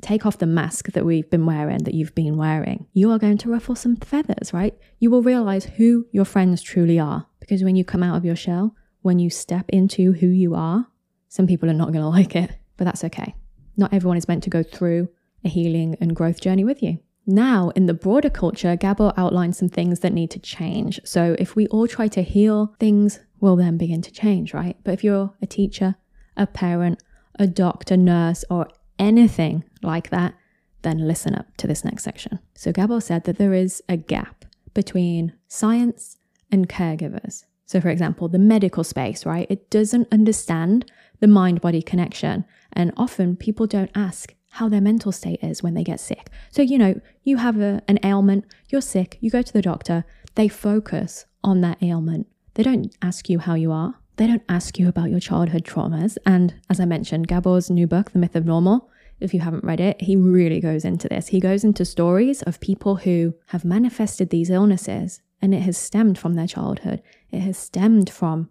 Take 0.00 0.24
off 0.24 0.38
the 0.38 0.46
mask 0.46 0.92
that 0.92 1.04
we've 1.04 1.28
been 1.28 1.46
wearing, 1.46 1.84
that 1.84 1.94
you've 1.94 2.14
been 2.14 2.36
wearing. 2.36 2.86
You 2.92 3.10
are 3.10 3.18
going 3.18 3.38
to 3.38 3.50
ruffle 3.50 3.74
some 3.74 3.96
feathers, 3.96 4.52
right? 4.52 4.76
You 5.00 5.10
will 5.10 5.22
realize 5.22 5.64
who 5.64 6.06
your 6.12 6.24
friends 6.24 6.62
truly 6.62 6.98
are. 6.98 7.26
Because 7.40 7.64
when 7.64 7.76
you 7.76 7.84
come 7.84 8.02
out 8.02 8.16
of 8.16 8.24
your 8.24 8.36
shell, 8.36 8.74
when 9.02 9.18
you 9.18 9.30
step 9.30 9.66
into 9.70 10.12
who 10.12 10.28
you 10.28 10.54
are, 10.54 10.86
some 11.28 11.46
people 11.46 11.68
are 11.68 11.74
not 11.74 11.92
going 11.92 12.04
to 12.04 12.08
like 12.08 12.36
it, 12.36 12.50
but 12.76 12.84
that's 12.84 13.04
okay. 13.04 13.34
Not 13.76 13.92
everyone 13.92 14.16
is 14.16 14.28
meant 14.28 14.44
to 14.44 14.50
go 14.50 14.62
through 14.62 15.08
a 15.44 15.48
healing 15.48 15.96
and 16.00 16.16
growth 16.16 16.40
journey 16.40 16.64
with 16.64 16.82
you. 16.82 16.98
Now, 17.26 17.70
in 17.76 17.86
the 17.86 17.94
broader 17.94 18.30
culture, 18.30 18.74
Gabor 18.74 19.12
outlines 19.16 19.58
some 19.58 19.68
things 19.68 20.00
that 20.00 20.14
need 20.14 20.30
to 20.30 20.38
change. 20.38 20.98
So, 21.04 21.36
if 21.38 21.54
we 21.54 21.66
all 21.66 21.86
try 21.86 22.08
to 22.08 22.22
heal, 22.22 22.74
things 22.80 23.20
will 23.38 23.54
then 23.54 23.76
begin 23.76 24.00
to 24.02 24.10
change, 24.10 24.54
right? 24.54 24.76
But 24.82 24.94
if 24.94 25.04
you're 25.04 25.34
a 25.42 25.46
teacher, 25.46 25.96
a 26.38 26.46
parent, 26.46 27.02
a 27.38 27.46
doctor, 27.46 27.98
nurse, 27.98 28.46
or 28.48 28.68
anything 28.98 29.64
like 29.82 30.08
that, 30.08 30.34
then 30.82 31.06
listen 31.06 31.34
up 31.34 31.54
to 31.58 31.66
this 31.66 31.84
next 31.84 32.04
section. 32.04 32.38
So, 32.54 32.72
Gabor 32.72 33.02
said 33.02 33.24
that 33.24 33.36
there 33.36 33.52
is 33.52 33.82
a 33.90 33.98
gap 33.98 34.46
between 34.72 35.34
science 35.48 36.16
and 36.50 36.66
caregivers. 36.66 37.44
So, 37.66 37.78
for 37.82 37.90
example, 37.90 38.28
the 38.28 38.38
medical 38.38 38.84
space, 38.84 39.26
right? 39.26 39.46
It 39.50 39.68
doesn't 39.68 40.08
understand 40.10 40.90
the 41.20 41.28
mind 41.28 41.60
body 41.60 41.82
connection. 41.82 42.46
And 42.72 42.92
often 42.96 43.36
people 43.36 43.66
don't 43.66 43.90
ask, 43.94 44.34
how 44.50 44.68
their 44.68 44.80
mental 44.80 45.12
state 45.12 45.40
is 45.42 45.62
when 45.62 45.74
they 45.74 45.84
get 45.84 46.00
sick. 46.00 46.30
So, 46.50 46.62
you 46.62 46.78
know, 46.78 47.00
you 47.22 47.36
have 47.36 47.60
a, 47.60 47.82
an 47.88 47.98
ailment, 48.02 48.44
you're 48.68 48.80
sick, 48.80 49.18
you 49.20 49.30
go 49.30 49.42
to 49.42 49.52
the 49.52 49.62
doctor, 49.62 50.04
they 50.34 50.48
focus 50.48 51.26
on 51.44 51.60
that 51.60 51.82
ailment. 51.82 52.26
They 52.54 52.62
don't 52.62 52.94
ask 53.02 53.28
you 53.28 53.38
how 53.38 53.54
you 53.54 53.72
are. 53.72 53.94
They 54.16 54.26
don't 54.26 54.42
ask 54.48 54.78
you 54.78 54.88
about 54.88 55.10
your 55.10 55.20
childhood 55.20 55.64
traumas. 55.64 56.16
And 56.26 56.54
as 56.68 56.80
I 56.80 56.84
mentioned, 56.84 57.28
Gabor's 57.28 57.70
new 57.70 57.86
book, 57.86 58.10
The 58.10 58.18
Myth 58.18 58.34
of 58.34 58.46
Normal, 58.46 58.90
if 59.20 59.34
you 59.34 59.40
haven't 59.40 59.64
read 59.64 59.80
it, 59.80 60.00
he 60.00 60.16
really 60.16 60.60
goes 60.60 60.84
into 60.84 61.08
this. 61.08 61.28
He 61.28 61.40
goes 61.40 61.64
into 61.64 61.84
stories 61.84 62.42
of 62.42 62.60
people 62.60 62.96
who 62.96 63.34
have 63.46 63.64
manifested 63.64 64.30
these 64.30 64.50
illnesses 64.50 65.22
and 65.40 65.54
it 65.54 65.62
has 65.62 65.76
stemmed 65.76 66.18
from 66.18 66.34
their 66.34 66.46
childhood. 66.46 67.02
It 67.30 67.40
has 67.40 67.58
stemmed 67.58 68.10
from 68.10 68.50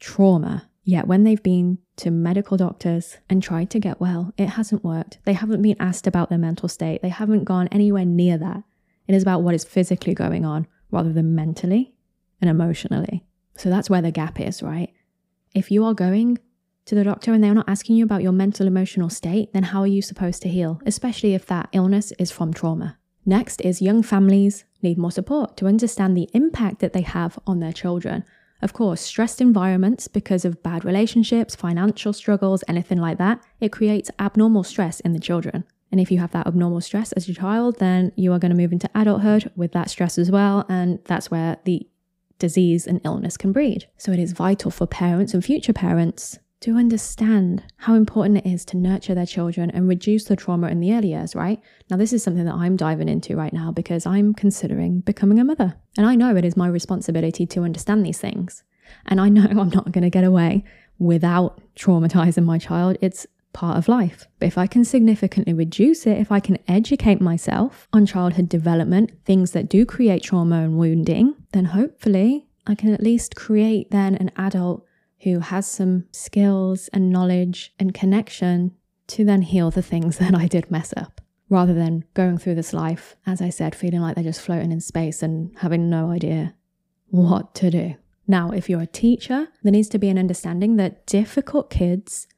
trauma 0.00 0.67
Yet 0.88 1.06
when 1.06 1.24
they've 1.24 1.42
been 1.42 1.80
to 1.96 2.10
medical 2.10 2.56
doctors 2.56 3.18
and 3.28 3.42
tried 3.42 3.68
to 3.72 3.78
get 3.78 4.00
well, 4.00 4.32
it 4.38 4.46
hasn't 4.46 4.82
worked. 4.82 5.18
They 5.26 5.34
haven't 5.34 5.60
been 5.60 5.76
asked 5.78 6.06
about 6.06 6.30
their 6.30 6.38
mental 6.38 6.66
state, 6.66 7.02
they 7.02 7.10
haven't 7.10 7.44
gone 7.44 7.68
anywhere 7.68 8.06
near 8.06 8.38
that. 8.38 8.62
It 9.06 9.14
is 9.14 9.22
about 9.22 9.42
what 9.42 9.54
is 9.54 9.64
physically 9.64 10.14
going 10.14 10.46
on 10.46 10.66
rather 10.90 11.12
than 11.12 11.34
mentally 11.34 11.92
and 12.40 12.48
emotionally. 12.48 13.26
So 13.58 13.68
that's 13.68 13.90
where 13.90 14.00
the 14.00 14.10
gap 14.10 14.40
is, 14.40 14.62
right? 14.62 14.90
If 15.54 15.70
you 15.70 15.84
are 15.84 15.92
going 15.92 16.38
to 16.86 16.94
the 16.94 17.04
doctor 17.04 17.34
and 17.34 17.44
they're 17.44 17.52
not 17.52 17.68
asking 17.68 17.96
you 17.96 18.04
about 18.04 18.22
your 18.22 18.32
mental 18.32 18.66
emotional 18.66 19.10
state, 19.10 19.52
then 19.52 19.64
how 19.64 19.82
are 19.82 19.86
you 19.86 20.00
supposed 20.00 20.40
to 20.40 20.48
heal, 20.48 20.80
especially 20.86 21.34
if 21.34 21.44
that 21.48 21.68
illness 21.74 22.14
is 22.18 22.30
from 22.30 22.54
trauma? 22.54 22.96
Next 23.26 23.60
is 23.60 23.82
young 23.82 24.02
families 24.02 24.64
need 24.80 24.96
more 24.96 25.12
support 25.12 25.54
to 25.58 25.66
understand 25.66 26.16
the 26.16 26.30
impact 26.32 26.78
that 26.78 26.94
they 26.94 27.02
have 27.02 27.38
on 27.46 27.60
their 27.60 27.74
children. 27.74 28.24
Of 28.60 28.72
course, 28.72 29.00
stressed 29.00 29.40
environments 29.40 30.08
because 30.08 30.44
of 30.44 30.62
bad 30.62 30.84
relationships, 30.84 31.54
financial 31.54 32.12
struggles, 32.12 32.64
anything 32.66 32.98
like 32.98 33.18
that, 33.18 33.40
it 33.60 33.70
creates 33.70 34.10
abnormal 34.18 34.64
stress 34.64 35.00
in 35.00 35.12
the 35.12 35.20
children. 35.20 35.64
And 35.90 36.00
if 36.00 36.10
you 36.10 36.18
have 36.18 36.32
that 36.32 36.46
abnormal 36.46 36.80
stress 36.80 37.12
as 37.12 37.28
a 37.28 37.34
child, 37.34 37.78
then 37.78 38.12
you 38.16 38.32
are 38.32 38.38
going 38.38 38.50
to 38.50 38.56
move 38.56 38.72
into 38.72 38.90
adulthood 38.94 39.50
with 39.56 39.72
that 39.72 39.90
stress 39.90 40.18
as 40.18 40.30
well. 40.30 40.66
And 40.68 40.98
that's 41.04 41.30
where 41.30 41.58
the 41.64 41.88
disease 42.38 42.86
and 42.86 43.00
illness 43.04 43.36
can 43.36 43.52
breed. 43.52 43.86
So 43.96 44.12
it 44.12 44.18
is 44.18 44.32
vital 44.32 44.70
for 44.70 44.86
parents 44.86 45.34
and 45.34 45.44
future 45.44 45.72
parents 45.72 46.38
to 46.60 46.76
understand 46.76 47.62
how 47.76 47.94
important 47.94 48.38
it 48.38 48.46
is 48.46 48.64
to 48.66 48.76
nurture 48.76 49.14
their 49.14 49.26
children 49.26 49.70
and 49.70 49.88
reduce 49.88 50.24
the 50.24 50.36
trauma 50.36 50.68
in 50.68 50.80
the 50.80 50.92
early 50.92 51.10
years, 51.10 51.34
right? 51.36 51.60
Now, 51.88 51.96
this 51.96 52.12
is 52.12 52.22
something 52.22 52.44
that 52.44 52.54
I'm 52.54 52.76
diving 52.76 53.08
into 53.08 53.36
right 53.36 53.52
now 53.52 53.70
because 53.70 54.06
I'm 54.06 54.34
considering 54.34 55.00
becoming 55.00 55.38
a 55.38 55.44
mother. 55.44 55.76
And 55.96 56.06
I 56.06 56.16
know 56.16 56.34
it 56.34 56.44
is 56.44 56.56
my 56.56 56.68
responsibility 56.68 57.46
to 57.46 57.62
understand 57.62 58.04
these 58.04 58.18
things. 58.18 58.64
And 59.06 59.20
I 59.20 59.28
know 59.28 59.42
I'm 59.50 59.70
not 59.70 59.92
going 59.92 60.02
to 60.02 60.10
get 60.10 60.24
away 60.24 60.64
without 60.98 61.60
traumatizing 61.76 62.44
my 62.44 62.58
child. 62.58 62.96
It's 63.00 63.26
part 63.52 63.78
of 63.78 63.88
life. 63.88 64.26
But 64.38 64.46
if 64.46 64.58
I 64.58 64.66
can 64.66 64.84
significantly 64.84 65.52
reduce 65.52 66.06
it, 66.06 66.18
if 66.18 66.30
I 66.30 66.40
can 66.40 66.58
educate 66.66 67.20
myself 67.20 67.88
on 67.92 68.06
childhood 68.06 68.48
development, 68.48 69.12
things 69.24 69.52
that 69.52 69.68
do 69.68 69.86
create 69.86 70.22
trauma 70.22 70.62
and 70.62 70.76
wounding, 70.76 71.34
then 71.52 71.66
hopefully 71.66 72.46
I 72.66 72.74
can 72.74 72.92
at 72.92 73.02
least 73.02 73.34
create 73.34 73.90
then 73.90 74.14
an 74.16 74.30
adult 74.36 74.84
who 75.22 75.40
has 75.40 75.66
some 75.66 76.04
skills 76.12 76.88
and 76.92 77.10
knowledge 77.10 77.74
and 77.78 77.94
connection 77.94 78.74
to 79.08 79.24
then 79.24 79.42
heal 79.42 79.70
the 79.70 79.82
things 79.82 80.18
that 80.18 80.34
I 80.34 80.46
did 80.46 80.70
mess 80.70 80.94
up. 80.96 81.20
Rather 81.50 81.72
than 81.72 82.04
going 82.12 82.36
through 82.36 82.56
this 82.56 82.74
life, 82.74 83.16
as 83.26 83.40
I 83.40 83.48
said, 83.48 83.74
feeling 83.74 84.00
like 84.00 84.14
they're 84.14 84.24
just 84.24 84.42
floating 84.42 84.70
in 84.70 84.80
space 84.80 85.22
and 85.22 85.50
having 85.58 85.88
no 85.88 86.10
idea 86.10 86.54
what 87.08 87.54
to 87.54 87.70
do. 87.70 87.94
Now, 88.26 88.50
if 88.50 88.68
you're 88.68 88.82
a 88.82 88.86
teacher, 88.86 89.48
there 89.62 89.72
needs 89.72 89.88
to 89.88 89.98
be 89.98 90.10
an 90.10 90.18
understanding 90.18 90.76
that 90.76 91.06
difficult 91.06 91.70
kids 91.70 92.28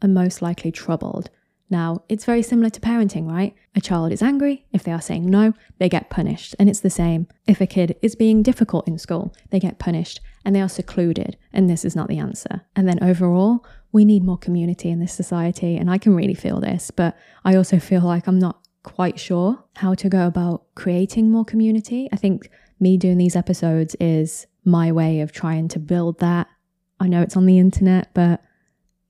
are 0.00 0.08
most 0.08 0.40
likely 0.40 0.72
troubled. 0.72 1.28
Now, 1.68 2.04
it's 2.08 2.24
very 2.24 2.42
similar 2.42 2.70
to 2.70 2.80
parenting, 2.80 3.28
right? 3.28 3.54
A 3.74 3.80
child 3.80 4.12
is 4.12 4.22
angry. 4.22 4.64
If 4.72 4.84
they 4.84 4.92
are 4.92 5.00
saying 5.00 5.28
no, 5.28 5.52
they 5.78 5.88
get 5.88 6.10
punished. 6.10 6.54
And 6.58 6.68
it's 6.68 6.80
the 6.80 6.90
same. 6.90 7.26
If 7.46 7.60
a 7.60 7.66
kid 7.66 7.96
is 8.02 8.14
being 8.14 8.42
difficult 8.42 8.86
in 8.86 8.98
school, 8.98 9.34
they 9.50 9.58
get 9.58 9.78
punished 9.78 10.20
and 10.44 10.54
they 10.54 10.60
are 10.60 10.68
secluded. 10.68 11.36
And 11.52 11.68
this 11.68 11.84
is 11.84 11.96
not 11.96 12.08
the 12.08 12.18
answer. 12.18 12.62
And 12.76 12.88
then 12.88 13.02
overall, 13.02 13.64
we 13.90 14.04
need 14.04 14.22
more 14.22 14.38
community 14.38 14.90
in 14.90 15.00
this 15.00 15.12
society. 15.12 15.76
And 15.76 15.90
I 15.90 15.98
can 15.98 16.14
really 16.14 16.34
feel 16.34 16.60
this, 16.60 16.90
but 16.92 17.16
I 17.44 17.56
also 17.56 17.78
feel 17.80 18.02
like 18.02 18.28
I'm 18.28 18.38
not 18.38 18.60
quite 18.84 19.18
sure 19.18 19.64
how 19.76 19.94
to 19.94 20.08
go 20.08 20.26
about 20.26 20.66
creating 20.76 21.30
more 21.30 21.44
community. 21.44 22.08
I 22.12 22.16
think 22.16 22.48
me 22.78 22.96
doing 22.96 23.18
these 23.18 23.34
episodes 23.34 23.96
is 23.98 24.46
my 24.64 24.92
way 24.92 25.20
of 25.20 25.32
trying 25.32 25.66
to 25.68 25.80
build 25.80 26.20
that. 26.20 26.46
I 27.00 27.08
know 27.08 27.22
it's 27.22 27.36
on 27.36 27.46
the 27.46 27.58
internet, 27.58 28.10
but 28.14 28.40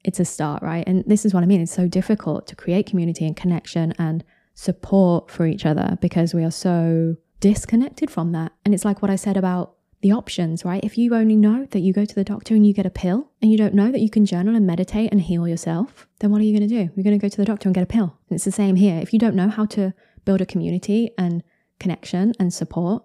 it's 0.06 0.20
a 0.20 0.24
start, 0.24 0.62
right? 0.62 0.84
And 0.86 1.04
this 1.06 1.26
is 1.26 1.34
what 1.34 1.42
I 1.42 1.46
mean. 1.46 1.60
It's 1.60 1.74
so 1.74 1.88
difficult 1.88 2.46
to 2.46 2.56
create 2.56 2.86
community 2.86 3.26
and 3.26 3.36
connection 3.36 3.92
and 3.98 4.24
support 4.54 5.30
for 5.30 5.46
each 5.46 5.66
other 5.66 5.98
because 6.00 6.32
we 6.32 6.44
are 6.44 6.50
so 6.50 7.16
disconnected 7.40 8.08
from 8.08 8.30
that. 8.32 8.52
And 8.64 8.72
it's 8.72 8.84
like 8.84 9.02
what 9.02 9.10
I 9.10 9.16
said 9.16 9.36
about 9.36 9.74
the 10.02 10.12
options, 10.12 10.64
right? 10.64 10.84
If 10.84 10.96
you 10.96 11.12
only 11.14 11.34
know 11.34 11.66
that 11.72 11.80
you 11.80 11.92
go 11.92 12.04
to 12.04 12.14
the 12.14 12.22
doctor 12.22 12.54
and 12.54 12.64
you 12.64 12.72
get 12.72 12.86
a 12.86 12.90
pill 12.90 13.32
and 13.42 13.50
you 13.50 13.58
don't 13.58 13.74
know 13.74 13.90
that 13.90 14.00
you 14.00 14.08
can 14.08 14.24
journal 14.24 14.54
and 14.54 14.64
meditate 14.64 15.10
and 15.10 15.20
heal 15.20 15.48
yourself, 15.48 16.06
then 16.20 16.30
what 16.30 16.40
are 16.40 16.44
you 16.44 16.56
going 16.56 16.68
to 16.68 16.74
do? 16.74 16.92
You're 16.94 17.04
going 17.04 17.18
to 17.18 17.22
go 17.22 17.28
to 17.28 17.36
the 17.36 17.44
doctor 17.44 17.68
and 17.68 17.74
get 17.74 17.82
a 17.82 17.86
pill. 17.86 18.16
And 18.28 18.36
it's 18.36 18.44
the 18.44 18.52
same 18.52 18.76
here. 18.76 19.00
If 19.00 19.12
you 19.12 19.18
don't 19.18 19.34
know 19.34 19.48
how 19.48 19.66
to 19.66 19.92
build 20.24 20.40
a 20.40 20.46
community 20.46 21.10
and 21.18 21.42
connection 21.80 22.32
and 22.38 22.54
support, 22.54 23.02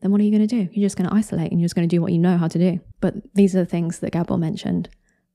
then 0.00 0.12
what 0.12 0.20
are 0.20 0.24
you 0.24 0.30
going 0.30 0.46
to 0.46 0.64
do? 0.64 0.68
You're 0.72 0.86
just 0.86 0.96
going 0.96 1.10
to 1.10 1.16
isolate 1.16 1.50
and 1.50 1.60
you're 1.60 1.66
just 1.66 1.74
going 1.74 1.88
to 1.88 1.96
do 1.96 2.00
what 2.00 2.12
you 2.12 2.18
know 2.18 2.38
how 2.38 2.46
to 2.46 2.58
do. 2.58 2.80
But 3.00 3.14
these 3.34 3.56
are 3.56 3.60
the 3.60 3.66
things 3.66 3.98
that 3.98 4.12
Gabor 4.12 4.38
mentioned 4.38 4.88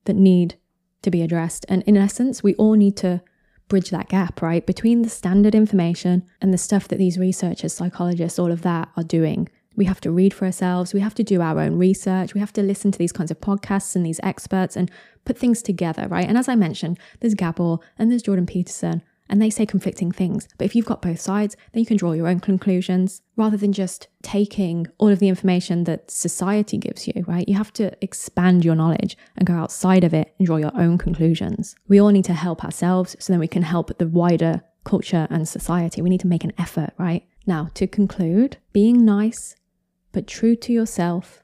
that 0.05 0.15
need 0.15 0.55
to 1.01 1.12
be 1.12 1.21
addressed. 1.21 1.65
And 1.69 1.83
in 1.83 1.97
essence, 1.97 2.43
we 2.43 2.55
all 2.55 2.73
need 2.73 2.97
to 2.97 3.21
bridge 3.67 3.91
that 3.91 4.09
gap, 4.09 4.41
right? 4.41 4.65
Between 4.65 5.03
the 5.03 5.09
standard 5.09 5.55
information 5.55 6.23
and 6.41 6.53
the 6.53 6.57
stuff 6.57 6.88
that 6.88 6.97
these 6.97 7.17
researchers, 7.17 7.73
psychologists, 7.73 8.39
all 8.39 8.51
of 8.51 8.63
that 8.63 8.89
are 8.97 9.03
doing. 9.03 9.47
We 9.75 9.85
have 9.85 10.01
to 10.01 10.12
read 10.12 10.33
for 10.33 10.45
ourselves. 10.45 10.93
We 10.93 10.99
have 10.99 11.15
to 11.15 11.23
do 11.23 11.41
our 11.41 11.59
own 11.59 11.77
research. 11.77 12.33
We 12.33 12.39
have 12.41 12.51
to 12.53 12.63
listen 12.63 12.91
to 12.91 12.99
these 12.99 13.13
kinds 13.13 13.31
of 13.31 13.39
podcasts 13.39 13.95
and 13.95 14.05
these 14.05 14.19
experts 14.23 14.75
and 14.75 14.91
put 15.23 15.38
things 15.38 15.62
together, 15.62 16.07
right? 16.09 16.27
And 16.27 16.38
as 16.38 16.49
I 16.49 16.55
mentioned, 16.55 16.99
there's 17.19 17.35
Gabor 17.35 17.77
and 17.97 18.12
there's 18.12 18.23
Jordan 18.23 18.45
Peterson 18.45 19.03
and 19.29 19.41
they 19.41 19.49
say 19.49 19.65
conflicting 19.65 20.11
things. 20.11 20.47
But 20.57 20.65
if 20.65 20.75
you've 20.75 20.85
got 20.85 21.01
both 21.01 21.19
sides, 21.19 21.55
then 21.71 21.81
you 21.81 21.85
can 21.85 21.97
draw 21.97 22.13
your 22.13 22.27
own 22.27 22.39
conclusions 22.39 23.21
rather 23.35 23.57
than 23.57 23.71
just 23.71 24.07
taking 24.21 24.87
all 24.97 25.09
of 25.09 25.19
the 25.19 25.29
information 25.29 25.83
that 25.85 26.09
society 26.09 26.77
gives 26.77 27.07
you, 27.07 27.23
right? 27.27 27.47
You 27.47 27.55
have 27.55 27.73
to 27.73 27.91
expand 28.03 28.65
your 28.65 28.75
knowledge 28.75 29.17
and 29.37 29.47
go 29.47 29.53
outside 29.53 30.03
of 30.03 30.13
it 30.13 30.33
and 30.37 30.45
draw 30.45 30.57
your 30.57 30.75
own 30.75 30.97
conclusions. 30.97 31.75
We 31.87 31.99
all 31.99 32.09
need 32.09 32.25
to 32.25 32.33
help 32.33 32.63
ourselves 32.63 33.15
so 33.19 33.31
then 33.31 33.39
we 33.39 33.47
can 33.47 33.63
help 33.63 33.97
the 33.97 34.07
wider 34.07 34.61
culture 34.83 35.27
and 35.29 35.47
society. 35.47 36.01
We 36.01 36.09
need 36.09 36.21
to 36.21 36.27
make 36.27 36.43
an 36.43 36.53
effort, 36.57 36.91
right? 36.97 37.25
Now, 37.45 37.69
to 37.75 37.87
conclude, 37.87 38.57
being 38.73 39.05
nice 39.05 39.55
but 40.11 40.27
true 40.27 40.55
to 40.55 40.73
yourself 40.73 41.43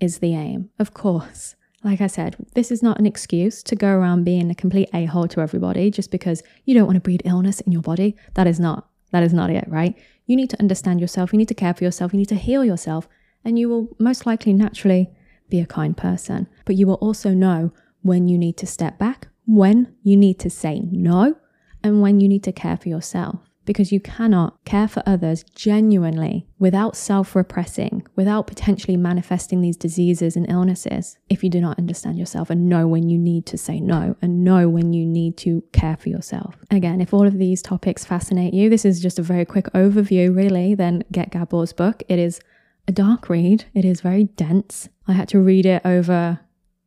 is 0.00 0.18
the 0.18 0.34
aim, 0.34 0.70
of 0.78 0.94
course. 0.94 1.56
Like 1.84 2.00
I 2.00 2.06
said, 2.06 2.36
this 2.54 2.72
is 2.72 2.82
not 2.82 2.98
an 2.98 3.04
excuse 3.04 3.62
to 3.64 3.76
go 3.76 3.88
around 3.88 4.24
being 4.24 4.50
a 4.50 4.54
complete 4.54 4.88
a 4.94 5.04
hole 5.04 5.28
to 5.28 5.40
everybody 5.40 5.90
just 5.90 6.10
because 6.10 6.42
you 6.64 6.74
don't 6.74 6.86
want 6.86 6.96
to 6.96 7.00
breed 7.00 7.20
illness 7.26 7.60
in 7.60 7.72
your 7.72 7.82
body. 7.82 8.16
That 8.32 8.46
is 8.46 8.58
not, 8.58 8.88
that 9.12 9.22
is 9.22 9.34
not 9.34 9.50
it, 9.50 9.66
right? 9.68 9.94
You 10.26 10.34
need 10.34 10.48
to 10.50 10.58
understand 10.58 10.98
yourself, 10.98 11.34
you 11.34 11.38
need 11.38 11.48
to 11.48 11.54
care 11.54 11.74
for 11.74 11.84
yourself, 11.84 12.14
you 12.14 12.18
need 12.18 12.30
to 12.30 12.36
heal 12.36 12.64
yourself, 12.64 13.06
and 13.44 13.58
you 13.58 13.68
will 13.68 13.94
most 13.98 14.24
likely 14.24 14.54
naturally 14.54 15.10
be 15.50 15.60
a 15.60 15.66
kind 15.66 15.94
person. 15.94 16.48
But 16.64 16.76
you 16.76 16.86
will 16.86 16.94
also 16.94 17.30
know 17.30 17.70
when 18.00 18.28
you 18.28 18.38
need 18.38 18.56
to 18.58 18.66
step 18.66 18.98
back, 18.98 19.28
when 19.44 19.94
you 20.02 20.16
need 20.16 20.38
to 20.40 20.48
say 20.48 20.80
no, 20.90 21.36
and 21.82 22.00
when 22.00 22.18
you 22.18 22.28
need 22.28 22.44
to 22.44 22.52
care 22.52 22.78
for 22.78 22.88
yourself 22.88 23.40
because 23.64 23.92
you 23.92 24.00
cannot 24.00 24.62
care 24.64 24.88
for 24.88 25.02
others 25.06 25.44
genuinely 25.54 26.46
without 26.58 26.96
self 26.96 27.34
repressing, 27.34 28.06
without 28.16 28.46
potentially 28.46 28.96
manifesting 28.96 29.60
these 29.60 29.76
diseases 29.76 30.36
and 30.36 30.50
illnesses 30.50 31.18
if 31.28 31.42
you 31.42 31.50
do 31.50 31.60
not 31.60 31.78
understand 31.78 32.18
yourself 32.18 32.50
and 32.50 32.68
know 32.68 32.86
when 32.86 33.08
you 33.08 33.18
need 33.18 33.46
to 33.46 33.58
say 33.58 33.80
no 33.80 34.16
and 34.22 34.44
know 34.44 34.68
when 34.68 34.92
you 34.92 35.06
need 35.06 35.36
to 35.38 35.62
care 35.72 35.96
for 35.96 36.08
yourself. 36.08 36.56
Again, 36.70 37.00
if 37.00 37.12
all 37.14 37.26
of 37.26 37.38
these 37.38 37.62
topics 37.62 38.04
fascinate 38.04 38.54
you, 38.54 38.68
this 38.68 38.84
is 38.84 39.00
just 39.00 39.18
a 39.18 39.22
very 39.22 39.44
quick 39.44 39.66
overview, 39.74 40.34
really, 40.34 40.74
then 40.74 41.02
get 41.10 41.30
Gabor's 41.30 41.72
book. 41.72 42.02
It 42.08 42.18
is 42.18 42.40
a 42.86 42.92
dark 42.92 43.28
read, 43.28 43.64
it 43.74 43.84
is 43.84 44.00
very 44.00 44.24
dense. 44.24 44.88
I 45.06 45.12
had 45.12 45.28
to 45.28 45.40
read 45.40 45.66
it 45.66 45.82
over 45.84 46.40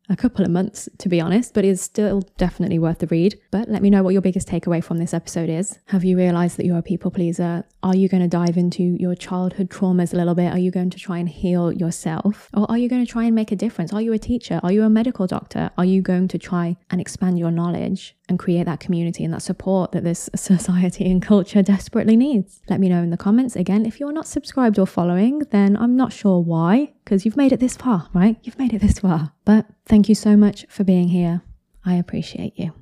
a 0.08 0.16
couple 0.16 0.44
of 0.44 0.50
months, 0.50 0.88
to 0.98 1.08
be 1.08 1.20
honest, 1.20 1.54
but 1.54 1.64
it's 1.64 1.82
still 1.82 2.22
definitely 2.36 2.78
worth 2.78 2.98
the 2.98 3.06
read. 3.06 3.38
But 3.50 3.68
let 3.68 3.82
me 3.82 3.90
know 3.90 4.02
what 4.02 4.12
your 4.12 4.22
biggest 4.22 4.48
takeaway 4.48 4.82
from 4.82 4.98
this 4.98 5.12
episode 5.12 5.50
is. 5.50 5.78
Have 5.86 6.04
you 6.04 6.16
realized 6.16 6.56
that 6.56 6.66
you're 6.66 6.78
a 6.78 6.82
people 6.82 7.10
pleaser? 7.10 7.64
Are 7.82 7.96
you 7.96 8.08
going 8.08 8.22
to 8.22 8.28
dive 8.28 8.56
into 8.56 8.82
your 8.82 9.14
childhood 9.14 9.70
traumas 9.70 10.12
a 10.12 10.16
little 10.16 10.34
bit? 10.34 10.52
Are 10.52 10.58
you 10.58 10.70
going 10.70 10.90
to 10.90 10.98
try 10.98 11.18
and 11.18 11.28
heal 11.28 11.72
yourself? 11.72 12.48
Or 12.54 12.70
are 12.70 12.78
you 12.78 12.88
going 12.88 13.04
to 13.04 13.10
try 13.10 13.24
and 13.24 13.34
make 13.34 13.52
a 13.52 13.56
difference? 13.56 13.92
Are 13.92 14.02
you 14.02 14.12
a 14.12 14.18
teacher? 14.18 14.60
Are 14.62 14.72
you 14.72 14.82
a 14.82 14.90
medical 14.90 15.26
doctor? 15.26 15.70
Are 15.76 15.84
you 15.84 16.02
going 16.02 16.28
to 16.28 16.38
try 16.38 16.76
and 16.90 17.00
expand 17.00 17.38
your 17.38 17.50
knowledge 17.50 18.16
and 18.28 18.38
create 18.38 18.64
that 18.64 18.80
community 18.80 19.24
and 19.24 19.32
that 19.34 19.42
support 19.42 19.92
that 19.92 20.04
this 20.04 20.28
society 20.36 21.10
and 21.10 21.22
culture 21.22 21.62
desperately 21.62 22.16
needs? 22.16 22.60
Let 22.68 22.80
me 22.80 22.88
know 22.88 23.02
in 23.02 23.10
the 23.10 23.16
comments. 23.16 23.56
Again, 23.56 23.86
if 23.86 24.00
you're 24.00 24.12
not 24.12 24.26
subscribed 24.26 24.78
or 24.78 24.86
following, 24.86 25.40
then 25.50 25.76
I'm 25.76 25.96
not 25.96 26.12
sure 26.12 26.40
why, 26.40 26.92
because 27.04 27.24
you've 27.24 27.36
made 27.36 27.52
it 27.52 27.60
this 27.60 27.76
far, 27.76 28.08
right? 28.12 28.36
You've 28.42 28.58
made 28.58 28.74
it 28.74 28.80
this 28.80 29.00
far. 29.00 29.32
But 29.44 29.66
thank 29.86 30.08
you 30.08 30.14
so 30.14 30.36
much 30.36 30.66
for 30.68 30.84
being 30.84 31.08
here. 31.08 31.42
I 31.84 31.94
appreciate 31.94 32.58
you. 32.58 32.77